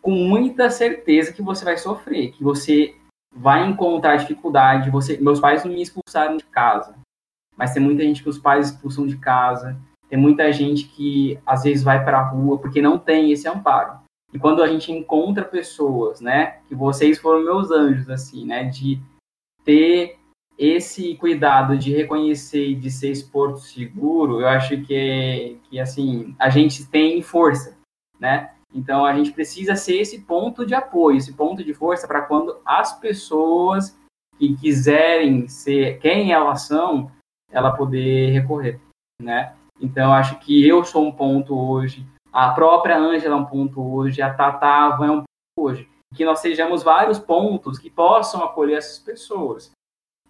com 0.00 0.12
muita 0.12 0.70
certeza 0.70 1.32
que 1.32 1.42
você 1.42 1.64
vai 1.64 1.76
sofrer, 1.76 2.32
que 2.32 2.42
você 2.42 2.96
vai 3.34 3.66
encontrar 3.66 4.16
dificuldade. 4.16 4.90
Você, 4.90 5.18
meus 5.18 5.40
pais 5.40 5.64
não 5.64 5.72
me 5.72 5.82
expulsaram 5.82 6.36
de 6.36 6.44
casa, 6.44 6.94
mas 7.56 7.72
tem 7.72 7.82
muita 7.82 8.02
gente 8.02 8.22
que 8.22 8.28
os 8.28 8.38
pais 8.38 8.70
expulsam 8.70 9.06
de 9.06 9.16
casa. 9.16 9.76
Tem 10.08 10.18
muita 10.18 10.52
gente 10.52 10.88
que 10.88 11.38
às 11.46 11.62
vezes 11.62 11.84
vai 11.84 12.04
para 12.04 12.18
a 12.18 12.28
rua 12.28 12.58
porque 12.58 12.82
não 12.82 12.98
tem 12.98 13.30
esse 13.30 13.48
amparo. 13.48 14.00
E 14.32 14.38
quando 14.38 14.62
a 14.62 14.66
gente 14.66 14.92
encontra 14.92 15.44
pessoas, 15.44 16.20
né, 16.20 16.58
que 16.68 16.74
vocês 16.74 17.18
foram 17.18 17.44
meus 17.44 17.70
anjos 17.70 18.08
assim, 18.08 18.46
né, 18.46 18.64
de 18.64 19.00
ter 19.64 20.18
esse 20.58 21.14
cuidado 21.16 21.76
de 21.76 21.94
reconhecer 21.94 22.68
e 22.70 22.74
de 22.74 22.90
ser 22.90 23.10
esporto 23.10 23.60
seguro, 23.60 24.40
eu 24.40 24.48
acho 24.48 24.80
que, 24.82 25.58
que 25.64 25.80
assim, 25.80 26.34
a 26.38 26.50
gente 26.50 26.86
tem 26.86 27.22
força, 27.22 27.78
né? 28.18 28.50
Então 28.72 29.04
a 29.04 29.14
gente 29.14 29.32
precisa 29.32 29.74
ser 29.74 30.00
esse 30.00 30.20
ponto 30.22 30.64
de 30.64 30.74
apoio, 30.74 31.18
esse 31.18 31.32
ponto 31.32 31.64
de 31.64 31.74
força 31.74 32.06
para 32.06 32.22
quando 32.22 32.60
as 32.64 32.98
pessoas 32.98 33.98
que 34.38 34.56
quiserem 34.56 35.48
ser 35.48 35.98
quem 35.98 36.32
elas 36.32 36.62
são, 36.62 37.10
ela 37.50 37.72
poder 37.72 38.30
recorrer, 38.30 38.80
né? 39.20 39.54
Então 39.80 40.12
acho 40.12 40.38
que 40.38 40.66
eu 40.66 40.84
sou 40.84 41.06
um 41.06 41.12
ponto 41.12 41.58
hoje, 41.58 42.06
a 42.32 42.50
própria 42.50 42.96
Ângela 42.96 43.34
é 43.34 43.38
um 43.38 43.44
ponto 43.44 43.82
hoje, 43.82 44.22
a 44.22 44.32
Tatava 44.32 45.06
é 45.06 45.10
um 45.10 45.16
ponto 45.16 45.26
hoje, 45.58 45.88
que 46.14 46.24
nós 46.24 46.38
sejamos 46.38 46.82
vários 46.82 47.18
pontos 47.18 47.78
que 47.78 47.90
possam 47.90 48.44
acolher 48.44 48.78
essas 48.78 48.98
pessoas 48.98 49.72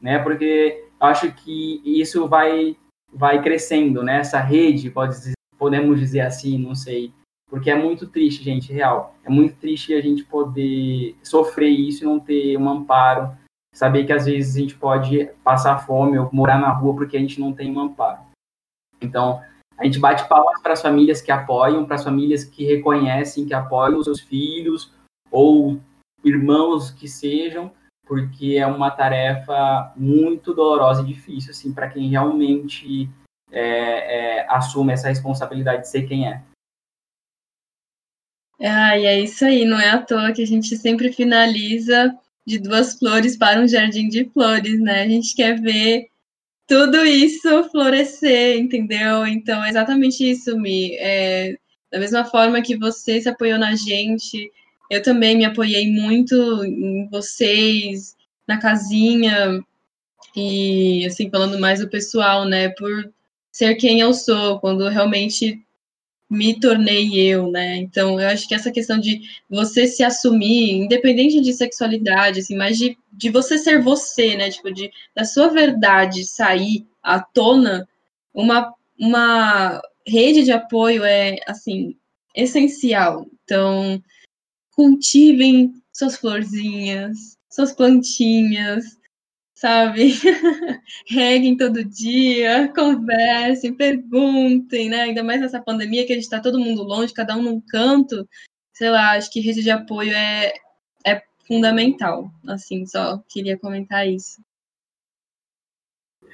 né? 0.01 0.19
Porque 0.19 0.89
acho 0.99 1.33
que 1.33 1.83
isso 1.85 2.27
vai 2.27 2.77
vai 3.13 3.43
crescendo, 3.43 4.03
né? 4.03 4.19
Essa 4.19 4.39
rede, 4.41 4.91
pode, 4.91 5.17
podemos 5.59 5.99
dizer 5.99 6.21
assim, 6.21 6.57
não 6.59 6.75
sei, 6.75 7.13
porque 7.51 7.69
é 7.69 7.75
muito 7.75 8.07
triste, 8.07 8.45
gente, 8.45 8.73
real. 8.73 9.17
É 9.25 9.29
muito 9.29 9.57
triste 9.57 9.93
a 9.93 10.01
gente 10.01 10.25
poder 10.25 11.17
sofrer 11.23 11.69
isso 11.69 12.05
e 12.05 12.07
não 12.07 12.21
ter 12.21 12.57
um 12.57 12.71
amparo, 12.71 13.37
saber 13.75 14.05
que 14.05 14.13
às 14.13 14.27
vezes 14.27 14.57
a 14.57 14.61
gente 14.61 14.77
pode 14.77 15.29
passar 15.43 15.85
fome 15.85 16.17
ou 16.17 16.31
morar 16.33 16.59
na 16.61 16.71
rua 16.71 16.95
porque 16.95 17.17
a 17.17 17.21
gente 17.21 17.41
não 17.41 17.53
tem 17.53 17.77
um 17.77 17.81
amparo. 17.81 18.21
Então, 19.01 19.43
a 19.77 19.85
gente 19.85 19.99
bate 19.99 20.29
palmas 20.29 20.63
para 20.63 20.75
as 20.75 20.83
famílias 20.83 21.21
que 21.21 21.33
apoiam, 21.33 21.85
para 21.85 21.97
as 21.97 22.05
famílias 22.05 22.45
que 22.45 22.65
reconhecem, 22.65 23.47
que 23.47 23.55
apoiam 23.55 23.99
os 23.99 24.05
seus 24.05 24.21
filhos 24.21 24.93
ou 25.31 25.81
irmãos 26.23 26.91
que 26.91 27.09
sejam, 27.09 27.73
porque 28.07 28.57
é 28.59 28.67
uma 28.67 28.91
tarefa 28.91 29.93
muito 29.97 30.55
dolorosa 30.55 31.03
e 31.03 31.07
difícil, 31.07 31.51
assim, 31.51 31.73
para 31.73 31.89
quem 31.89 32.09
realmente 32.11 33.09
é, 33.51 34.41
é, 34.41 34.47
assume 34.49 34.93
essa 34.93 35.09
responsabilidade 35.09 35.83
de 35.83 35.89
ser 35.89 36.03
quem 36.03 36.29
é. 36.29 36.43
Ah, 38.63 38.99
e 38.99 39.07
é 39.07 39.21
isso 39.21 39.45
aí, 39.45 39.65
não 39.65 39.81
é 39.81 39.91
à 39.91 39.99
toa 40.03 40.33
que 40.33 40.43
a 40.43 40.47
gente 40.47 40.77
sempre 40.77 41.13
finaliza 41.13 42.15
de 42.47 42.59
duas 42.59 42.95
flores 42.99 43.37
para 43.37 43.61
um 43.61 43.69
jardim 43.69 44.09
de 44.09 44.25
flores, 44.27 44.79
né? 44.81 45.03
A 45.03 45.09
gente 45.09 45.35
quer 45.35 45.61
ver 45.61 46.09
tudo 46.67 47.05
isso 47.05 47.65
florescer, 47.71 48.59
entendeu? 48.59 49.27
Então 49.27 49.65
é 49.65 49.71
exatamente 49.71 50.29
isso, 50.31 50.59
Mi. 50.59 50.95
É, 50.99 51.57
da 51.91 51.99
mesma 51.99 52.25
forma 52.25 52.63
que 52.63 52.77
você 52.77 53.21
se 53.21 53.29
apoiou 53.29 53.59
na 53.59 53.75
gente, 53.75 54.51
eu 54.91 55.03
também 55.03 55.37
me 55.37 55.45
apoiei 55.45 55.91
muito 55.91 56.35
em 56.65 57.09
vocês, 57.11 58.17
na 58.47 58.59
casinha, 58.59 59.61
e 60.37 61.05
assim, 61.07 61.31
falando 61.31 61.59
mais 61.59 61.81
do 61.81 61.89
pessoal, 61.89 62.45
né, 62.45 62.69
por 62.71 63.13
ser 63.53 63.75
quem 63.77 64.01
eu 64.01 64.13
sou, 64.15 64.61
quando 64.61 64.89
realmente 64.89 65.61
me 66.31 66.59
tornei 66.61 67.21
eu, 67.21 67.51
né? 67.51 67.77
Então, 67.79 68.21
eu 68.21 68.29
acho 68.29 68.47
que 68.47 68.55
essa 68.55 68.71
questão 68.71 69.01
de 69.01 69.21
você 69.49 69.89
se 69.89 70.05
assumir, 70.05 70.73
independente 70.73 71.41
de 71.41 71.53
sexualidade, 71.53 72.39
assim, 72.39 72.57
mas 72.57 72.79
de, 72.79 72.97
de 73.13 73.31
você 73.31 73.59
ser 73.59 73.83
você, 73.83 74.37
né? 74.37 74.49
Tipo, 74.49 74.73
de 74.73 74.93
da 75.15 75.25
sua 75.25 75.49
verdade 75.49 76.25
sair 76.25 76.87
à 77.03 77.21
tona, 77.21 77.89
uma, 78.33 78.73
uma 78.97 79.83
rede 80.07 80.45
de 80.45 80.53
apoio 80.53 81.03
é, 81.03 81.37
assim, 81.49 81.97
essencial. 82.33 83.27
Então, 83.43 84.01
cultivem 84.71 85.75
suas 85.93 86.17
florzinhas, 86.17 87.37
suas 87.51 87.73
plantinhas, 87.73 89.00
sabe? 89.61 90.15
Reguem 91.07 91.55
todo 91.55 91.85
dia, 91.85 92.73
conversem, 92.75 93.75
perguntem, 93.75 94.89
né? 94.89 95.03
Ainda 95.03 95.23
mais 95.23 95.39
nessa 95.39 95.61
pandemia 95.61 96.07
que 96.07 96.13
a 96.13 96.15
gente 96.15 96.25
está 96.25 96.41
todo 96.41 96.59
mundo 96.59 96.83
longe, 96.83 97.13
cada 97.13 97.37
um 97.37 97.43
num 97.43 97.61
canto. 97.61 98.27
Sei 98.73 98.89
lá, 98.89 99.13
acho 99.13 99.31
que 99.31 99.41
rede 99.41 99.63
de 99.63 99.71
apoio 99.71 100.15
é, 100.15 100.55
é 101.07 101.23
fundamental. 101.47 102.31
Assim, 102.49 102.87
só 102.87 103.19
queria 103.29 103.59
comentar 103.59 104.09
isso. 104.09 104.43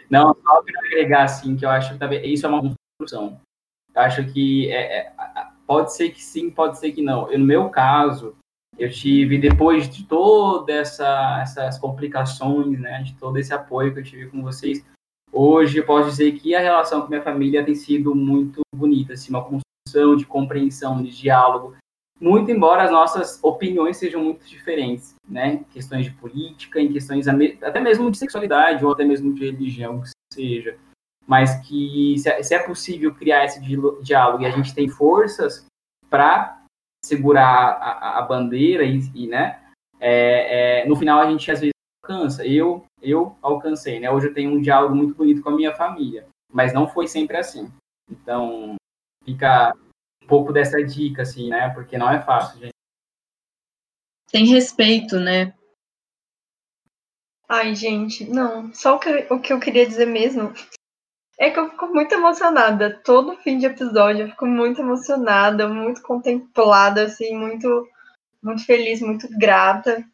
Não, 0.08 0.32
só 0.32 0.62
para 0.62 0.86
agregar, 0.86 1.24
assim, 1.24 1.56
que 1.56 1.64
eu 1.64 1.70
acho 1.70 1.94
que 1.94 1.98
também, 1.98 2.32
isso 2.32 2.46
é 2.46 2.48
uma 2.48 2.76
construção. 3.00 3.40
Eu 3.92 4.02
acho 4.02 4.24
que 4.32 4.70
é, 4.70 4.98
é, 4.98 5.12
pode 5.66 5.92
ser 5.92 6.10
que 6.10 6.22
sim, 6.22 6.48
pode 6.48 6.78
ser 6.78 6.92
que 6.92 7.02
não. 7.02 7.28
Eu, 7.32 7.40
no 7.40 7.44
meu 7.44 7.68
caso, 7.70 8.36
eu 8.78 8.90
tive, 8.90 9.38
depois 9.38 9.88
de 9.88 10.04
todas 10.04 10.74
essa, 10.74 11.40
essas 11.40 11.78
complicações, 11.78 12.78
né, 12.78 13.02
de 13.02 13.14
todo 13.14 13.38
esse 13.38 13.52
apoio 13.52 13.92
que 13.92 14.00
eu 14.00 14.04
tive 14.04 14.26
com 14.26 14.42
vocês, 14.42 14.84
hoje 15.32 15.78
eu 15.78 15.86
posso 15.86 16.10
dizer 16.10 16.32
que 16.32 16.54
a 16.54 16.60
relação 16.60 17.02
com 17.02 17.08
minha 17.08 17.22
família 17.22 17.64
tem 17.64 17.74
sido 17.74 18.14
muito 18.14 18.60
bonita, 18.74 19.14
assim, 19.14 19.30
uma 19.30 19.42
construção 19.42 20.16
de 20.16 20.26
compreensão, 20.26 21.02
de 21.02 21.10
diálogo, 21.10 21.74
muito 22.20 22.50
embora 22.50 22.82
as 22.82 22.90
nossas 22.90 23.38
opiniões 23.42 23.98
sejam 23.98 24.22
muito 24.22 24.46
diferentes, 24.46 25.14
né, 25.28 25.64
questões 25.70 26.04
de 26.04 26.12
política, 26.12 26.80
em 26.80 26.92
questões 26.92 27.26
até 27.28 27.80
mesmo 27.80 28.10
de 28.10 28.18
sexualidade 28.18 28.84
ou 28.84 28.92
até 28.92 29.04
mesmo 29.04 29.32
de 29.34 29.44
religião, 29.44 30.00
que 30.00 30.10
seja, 30.32 30.76
mas 31.26 31.56
que 31.66 32.16
se 32.18 32.54
é 32.54 32.58
possível 32.58 33.14
criar 33.14 33.44
esse 33.44 33.60
diálogo 34.02 34.42
e 34.42 34.46
a 34.46 34.50
gente 34.50 34.74
tem 34.74 34.88
forças 34.88 35.66
para 36.08 36.55
segurar 37.07 37.78
a, 37.80 38.18
a 38.18 38.22
bandeira 38.22 38.84
e, 38.84 39.00
e 39.14 39.26
né, 39.26 39.61
é, 40.00 40.80
é, 40.82 40.86
no 40.86 40.96
final 40.96 41.20
a 41.20 41.30
gente 41.30 41.50
às 41.50 41.61
vezes 41.61 41.72
alcança. 42.02 42.46
Eu, 42.46 42.84
eu 43.02 43.36
alcancei, 43.42 44.00
né? 44.00 44.11
Hoje 44.11 44.28
eu 44.28 44.34
tenho 44.34 44.52
um 44.52 44.61
diálogo 44.61 44.94
muito 44.94 45.14
bonito 45.14 45.42
com 45.42 45.50
a 45.50 45.57
minha 45.57 45.74
família, 45.74 46.26
mas 46.52 46.72
não 46.72 46.88
foi 46.88 47.09
sempre 47.09 47.36
assim. 47.36 47.70
Então, 48.11 48.76
fica 49.24 49.72
um 50.22 50.26
pouco 50.26 50.52
dessa 50.52 50.82
dica, 50.82 51.22
assim, 51.22 51.48
né? 51.48 51.70
Porque 51.70 51.98
não 51.98 52.11
é 52.11 52.22
fácil, 52.22 52.61
gente. 52.61 52.72
Tem 54.30 54.46
respeito, 54.46 55.18
né? 55.18 55.54
Ai, 57.48 57.74
gente, 57.74 58.28
não. 58.28 58.72
Só 58.74 58.96
o 58.96 58.98
que, 58.98 59.11
o 59.30 59.40
que 59.40 59.52
eu 59.52 59.61
queria 59.61 59.86
dizer 59.86 60.07
mesmo 60.07 60.52
é 61.39 61.51
que 61.51 61.59
eu 61.59 61.70
fico 61.70 61.87
muito 61.89 62.14
emocionada. 62.14 63.01
Todo 63.05 63.37
fim 63.37 63.59
de 63.59 63.66
episódio 63.66 64.22
eu 64.22 64.30
fico 64.30 64.47
muito 64.47 64.80
emocionada, 64.80 65.68
muito 65.68 66.03
contemplada, 66.03 67.05
assim, 67.05 67.37
muito, 67.37 67.87
muito 68.43 68.64
feliz, 68.64 69.01
muito 69.01 69.28
grata. 69.39 70.05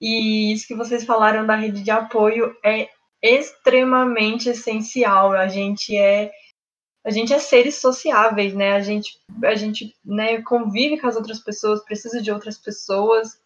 E 0.00 0.52
isso 0.52 0.66
que 0.66 0.74
vocês 0.74 1.04
falaram 1.04 1.46
da 1.46 1.54
rede 1.54 1.82
de 1.82 1.90
apoio 1.90 2.56
é 2.64 2.88
extremamente 3.22 4.48
essencial. 4.48 5.32
A 5.32 5.48
gente 5.48 5.96
é 5.96 6.32
a 7.04 7.10
gente 7.10 7.32
é 7.32 7.38
seres 7.38 7.76
sociáveis, 7.76 8.52
né? 8.52 8.72
A 8.72 8.80
gente 8.80 9.18
a 9.44 9.54
gente, 9.54 9.94
né, 10.04 10.42
convive 10.42 10.98
com 10.98 11.06
as 11.06 11.16
outras 11.16 11.38
pessoas, 11.38 11.84
precisa 11.84 12.20
de 12.20 12.32
outras 12.32 12.58
pessoas. 12.58 13.40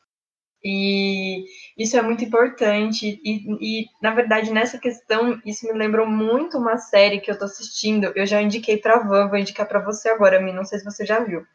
E 0.62 1.44
isso 1.76 1.96
é 1.96 2.02
muito 2.02 2.24
importante. 2.24 3.20
E, 3.24 3.82
e, 3.82 3.86
na 4.02 4.14
verdade, 4.14 4.52
nessa 4.52 4.78
questão, 4.78 5.40
isso 5.44 5.66
me 5.66 5.72
lembrou 5.72 6.06
muito 6.06 6.58
uma 6.58 6.76
série 6.76 7.20
que 7.20 7.30
eu 7.30 7.38
tô 7.38 7.46
assistindo. 7.46 8.12
Eu 8.14 8.26
já 8.26 8.42
indiquei 8.42 8.76
pra 8.76 8.98
Van, 8.98 9.28
vou 9.28 9.38
indicar 9.38 9.66
pra 9.66 9.82
você 9.82 10.10
agora, 10.10 10.40
mim. 10.40 10.52
Não 10.52 10.64
sei 10.64 10.78
se 10.78 10.84
você 10.84 11.06
já 11.06 11.20
viu. 11.20 11.46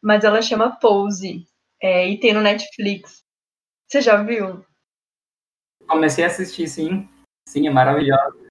Mas 0.00 0.24
ela 0.24 0.40
chama 0.40 0.78
Pose. 0.78 1.46
É, 1.82 2.08
e 2.08 2.18
tem 2.18 2.32
no 2.32 2.40
Netflix. 2.40 3.24
Você 3.88 4.00
já 4.00 4.22
viu? 4.22 4.64
Comecei 5.88 6.24
a 6.24 6.26
assistir, 6.26 6.68
sim. 6.68 7.08
Sim, 7.48 7.66
é 7.66 7.70
maravilhosa. 7.70 8.48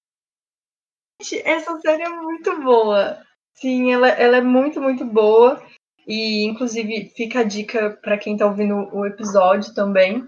Essa 1.43 1.79
série 1.79 2.03
é 2.03 2.09
muito 2.09 2.61
boa. 2.61 3.21
Sim, 3.53 3.91
ela, 3.91 4.09
ela 4.09 4.37
é 4.37 4.41
muito, 4.41 4.81
muito 4.81 5.05
boa. 5.05 5.61
E, 6.07 6.45
inclusive, 6.45 7.11
fica 7.15 7.41
a 7.41 7.43
dica 7.43 7.99
para 8.01 8.17
quem 8.17 8.33
está 8.33 8.45
ouvindo 8.45 8.75
o 8.95 9.05
episódio 9.05 9.73
também, 9.73 10.25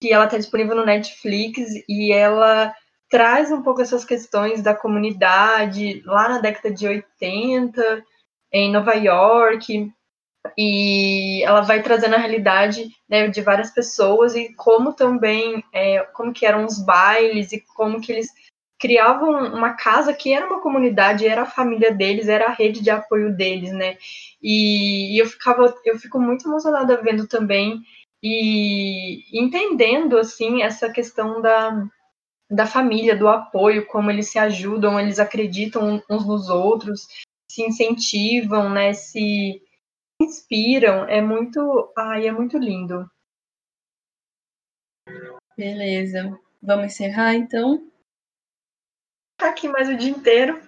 que 0.00 0.12
ela 0.12 0.26
está 0.26 0.36
disponível 0.36 0.76
no 0.76 0.84
Netflix 0.84 1.58
e 1.88 2.12
ela 2.12 2.74
traz 3.08 3.50
um 3.50 3.62
pouco 3.62 3.80
essas 3.80 4.04
questões 4.04 4.62
da 4.62 4.74
comunidade 4.74 6.02
lá 6.04 6.28
na 6.28 6.38
década 6.40 6.74
de 6.74 6.86
80, 6.86 8.04
em 8.52 8.70
Nova 8.70 8.94
York, 8.94 9.90
e 10.58 11.42
ela 11.42 11.62
vai 11.62 11.82
trazendo 11.82 12.16
a 12.16 12.18
realidade 12.18 12.88
né, 13.08 13.28
de 13.28 13.40
várias 13.40 13.70
pessoas 13.70 14.34
e 14.34 14.52
como 14.54 14.92
também, 14.92 15.64
é, 15.72 16.00
como 16.12 16.32
que 16.32 16.44
eram 16.44 16.66
os 16.66 16.78
bailes 16.78 17.52
e 17.52 17.60
como 17.74 18.00
que 18.00 18.12
eles 18.12 18.28
criavam 18.84 19.54
uma 19.54 19.72
casa 19.72 20.12
que 20.12 20.30
era 20.30 20.46
uma 20.46 20.60
comunidade, 20.60 21.26
era 21.26 21.44
a 21.44 21.46
família 21.46 21.90
deles, 21.90 22.28
era 22.28 22.48
a 22.48 22.52
rede 22.52 22.82
de 22.82 22.90
apoio 22.90 23.34
deles, 23.34 23.72
né? 23.72 23.96
E, 24.42 25.16
e 25.16 25.18
eu 25.18 25.24
ficava, 25.24 25.74
eu 25.86 25.98
fico 25.98 26.20
muito 26.20 26.46
emocionada 26.46 27.00
vendo 27.00 27.26
também 27.26 27.80
e 28.22 29.24
entendendo 29.32 30.18
assim 30.18 30.60
essa 30.60 30.90
questão 30.92 31.40
da, 31.40 31.88
da 32.50 32.66
família, 32.66 33.16
do 33.16 33.26
apoio, 33.26 33.86
como 33.86 34.10
eles 34.10 34.30
se 34.30 34.38
ajudam, 34.38 35.00
eles 35.00 35.18
acreditam 35.18 36.02
uns 36.10 36.26
nos 36.26 36.50
outros, 36.50 37.08
se 37.50 37.62
incentivam, 37.62 38.68
né? 38.68 38.92
Se 38.92 39.62
inspiram, 40.20 41.08
é 41.08 41.22
muito, 41.22 41.90
ai, 41.96 42.28
é 42.28 42.32
muito 42.32 42.58
lindo. 42.58 43.10
Beleza. 45.56 46.38
Vamos 46.62 46.86
encerrar 46.86 47.34
então? 47.34 47.93
Tá 49.36 49.48
aqui 49.50 49.68
mais 49.68 49.88
o 49.88 49.96
dia 49.96 50.10
inteiro. 50.10 50.60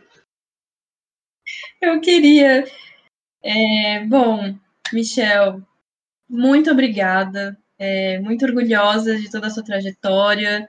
Eu 1.81 2.01
queria. 2.01 2.64
É, 3.43 4.05
bom, 4.05 4.59
Michel, 4.93 5.62
muito 6.29 6.71
obrigada. 6.71 7.57
É, 7.79 8.19
muito 8.21 8.45
orgulhosa 8.45 9.17
de 9.17 9.31
toda 9.31 9.47
a 9.47 9.51
sua 9.51 9.62
trajetória. 9.62 10.69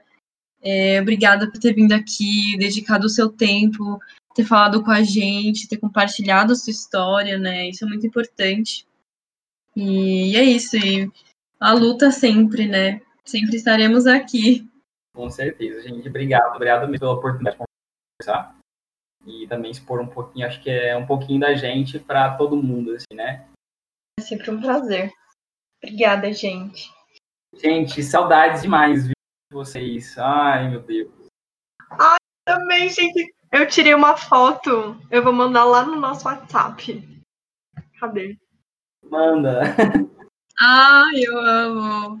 É, 0.60 1.00
obrigada 1.00 1.50
por 1.50 1.58
ter 1.58 1.74
vindo 1.74 1.92
aqui, 1.92 2.56
dedicado 2.58 3.06
o 3.06 3.10
seu 3.10 3.30
tempo, 3.30 3.98
ter 4.34 4.44
falado 4.44 4.82
com 4.82 4.90
a 4.90 5.02
gente, 5.02 5.68
ter 5.68 5.78
compartilhado 5.78 6.52
a 6.52 6.56
sua 6.56 6.70
história, 6.70 7.38
né? 7.38 7.68
Isso 7.68 7.84
é 7.84 7.88
muito 7.88 8.06
importante. 8.06 8.86
E 9.74 10.36
é 10.36 10.42
isso. 10.42 10.76
E 10.76 11.10
a 11.60 11.72
luta 11.72 12.10
sempre, 12.10 12.66
né? 12.66 13.00
Sempre 13.24 13.56
estaremos 13.56 14.06
aqui. 14.06 14.68
Com 15.14 15.30
certeza, 15.30 15.82
gente. 15.82 16.08
Obrigado. 16.08 16.54
Obrigado 16.54 16.82
mesmo 16.88 17.00
pela 17.00 17.12
oportunidade 17.12 17.67
conversar 18.18 18.56
e 19.26 19.46
também 19.46 19.70
expor 19.70 20.00
um 20.00 20.06
pouquinho, 20.06 20.46
acho 20.46 20.62
que 20.62 20.70
é 20.70 20.96
um 20.96 21.06
pouquinho 21.06 21.40
da 21.40 21.54
gente 21.54 21.98
para 21.98 22.36
todo 22.36 22.62
mundo, 22.62 22.92
assim, 22.92 23.14
né? 23.14 23.48
É 24.18 24.22
sempre 24.22 24.50
um 24.50 24.60
prazer. 24.60 25.12
Obrigada, 25.82 26.32
gente. 26.32 26.92
Gente, 27.54 28.02
saudades 28.02 28.62
demais 28.62 29.06
de 29.06 29.12
vocês. 29.52 30.16
Ai, 30.18 30.70
meu 30.70 30.82
Deus. 30.82 31.10
Ai, 31.90 32.16
também, 32.44 32.88
gente. 32.88 33.34
Eu 33.52 33.66
tirei 33.66 33.94
uma 33.94 34.16
foto. 34.16 34.96
Eu 35.10 35.22
vou 35.22 35.32
mandar 35.32 35.64
lá 35.64 35.84
no 35.84 35.96
nosso 35.96 36.26
WhatsApp. 36.26 37.22
Cadê? 37.98 38.36
Manda. 39.04 39.62
Ai, 40.60 41.22
eu 41.24 41.38
amo. 41.38 42.20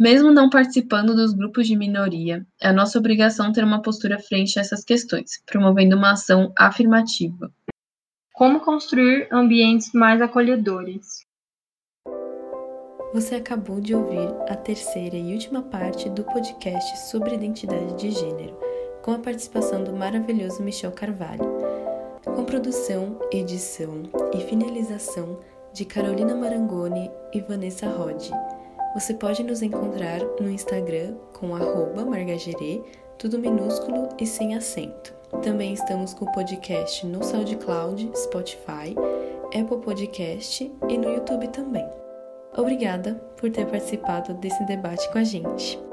Mesmo 0.00 0.32
não 0.32 0.48
participando 0.48 1.14
dos 1.14 1.34
grupos 1.34 1.66
de 1.66 1.76
minoria, 1.76 2.46
é 2.58 2.72
nossa 2.72 2.98
obrigação 2.98 3.52
ter 3.52 3.62
uma 3.62 3.82
postura 3.82 4.18
frente 4.18 4.58
a 4.58 4.62
essas 4.62 4.82
questões, 4.82 5.42
promovendo 5.44 5.94
uma 5.94 6.12
ação 6.12 6.54
afirmativa. 6.56 7.52
Como 8.32 8.60
construir 8.60 9.28
ambientes 9.30 9.92
mais 9.92 10.22
acolhedores? 10.22 11.26
Você 13.12 13.34
acabou 13.34 13.78
de 13.78 13.94
ouvir 13.94 14.26
a 14.48 14.56
terceira 14.56 15.16
e 15.16 15.34
última 15.34 15.60
parte 15.60 16.08
do 16.08 16.24
podcast 16.24 17.10
sobre 17.10 17.34
identidade 17.34 17.94
de 17.98 18.10
gênero, 18.10 18.58
com 19.02 19.12
a 19.12 19.18
participação 19.18 19.84
do 19.84 19.92
maravilhoso 19.92 20.62
Michel 20.62 20.92
Carvalho, 20.92 21.44
com 22.24 22.46
produção, 22.46 23.18
edição 23.30 24.04
e 24.32 24.40
finalização 24.48 25.38
de 25.74 25.84
Carolina 25.84 26.34
Marangoni 26.34 27.10
e 27.34 27.40
Vanessa 27.42 27.86
Rodi. 27.86 28.30
Você 28.94 29.14
pode 29.14 29.42
nos 29.44 29.62
encontrar 29.62 30.18
no 30.40 30.50
Instagram 30.50 31.14
com 31.32 31.54
margagerê, 32.04 32.82
tudo 33.16 33.38
minúsculo 33.38 34.08
e 34.18 34.26
sem 34.26 34.56
acento. 34.56 35.14
Também 35.42 35.72
estamos 35.72 36.12
com 36.12 36.24
o 36.24 36.32
podcast 36.32 37.06
no 37.06 37.22
SoundCloud, 37.22 38.10
Spotify, 38.16 38.96
Apple 39.46 39.78
Podcast 39.80 40.72
e 40.88 40.98
no 40.98 41.08
YouTube 41.08 41.48
também. 41.48 41.88
Obrigada 42.56 43.14
por 43.36 43.48
ter 43.50 43.66
participado 43.66 44.34
desse 44.34 44.64
debate 44.64 45.08
com 45.12 45.18
a 45.18 45.24
gente. 45.24 45.89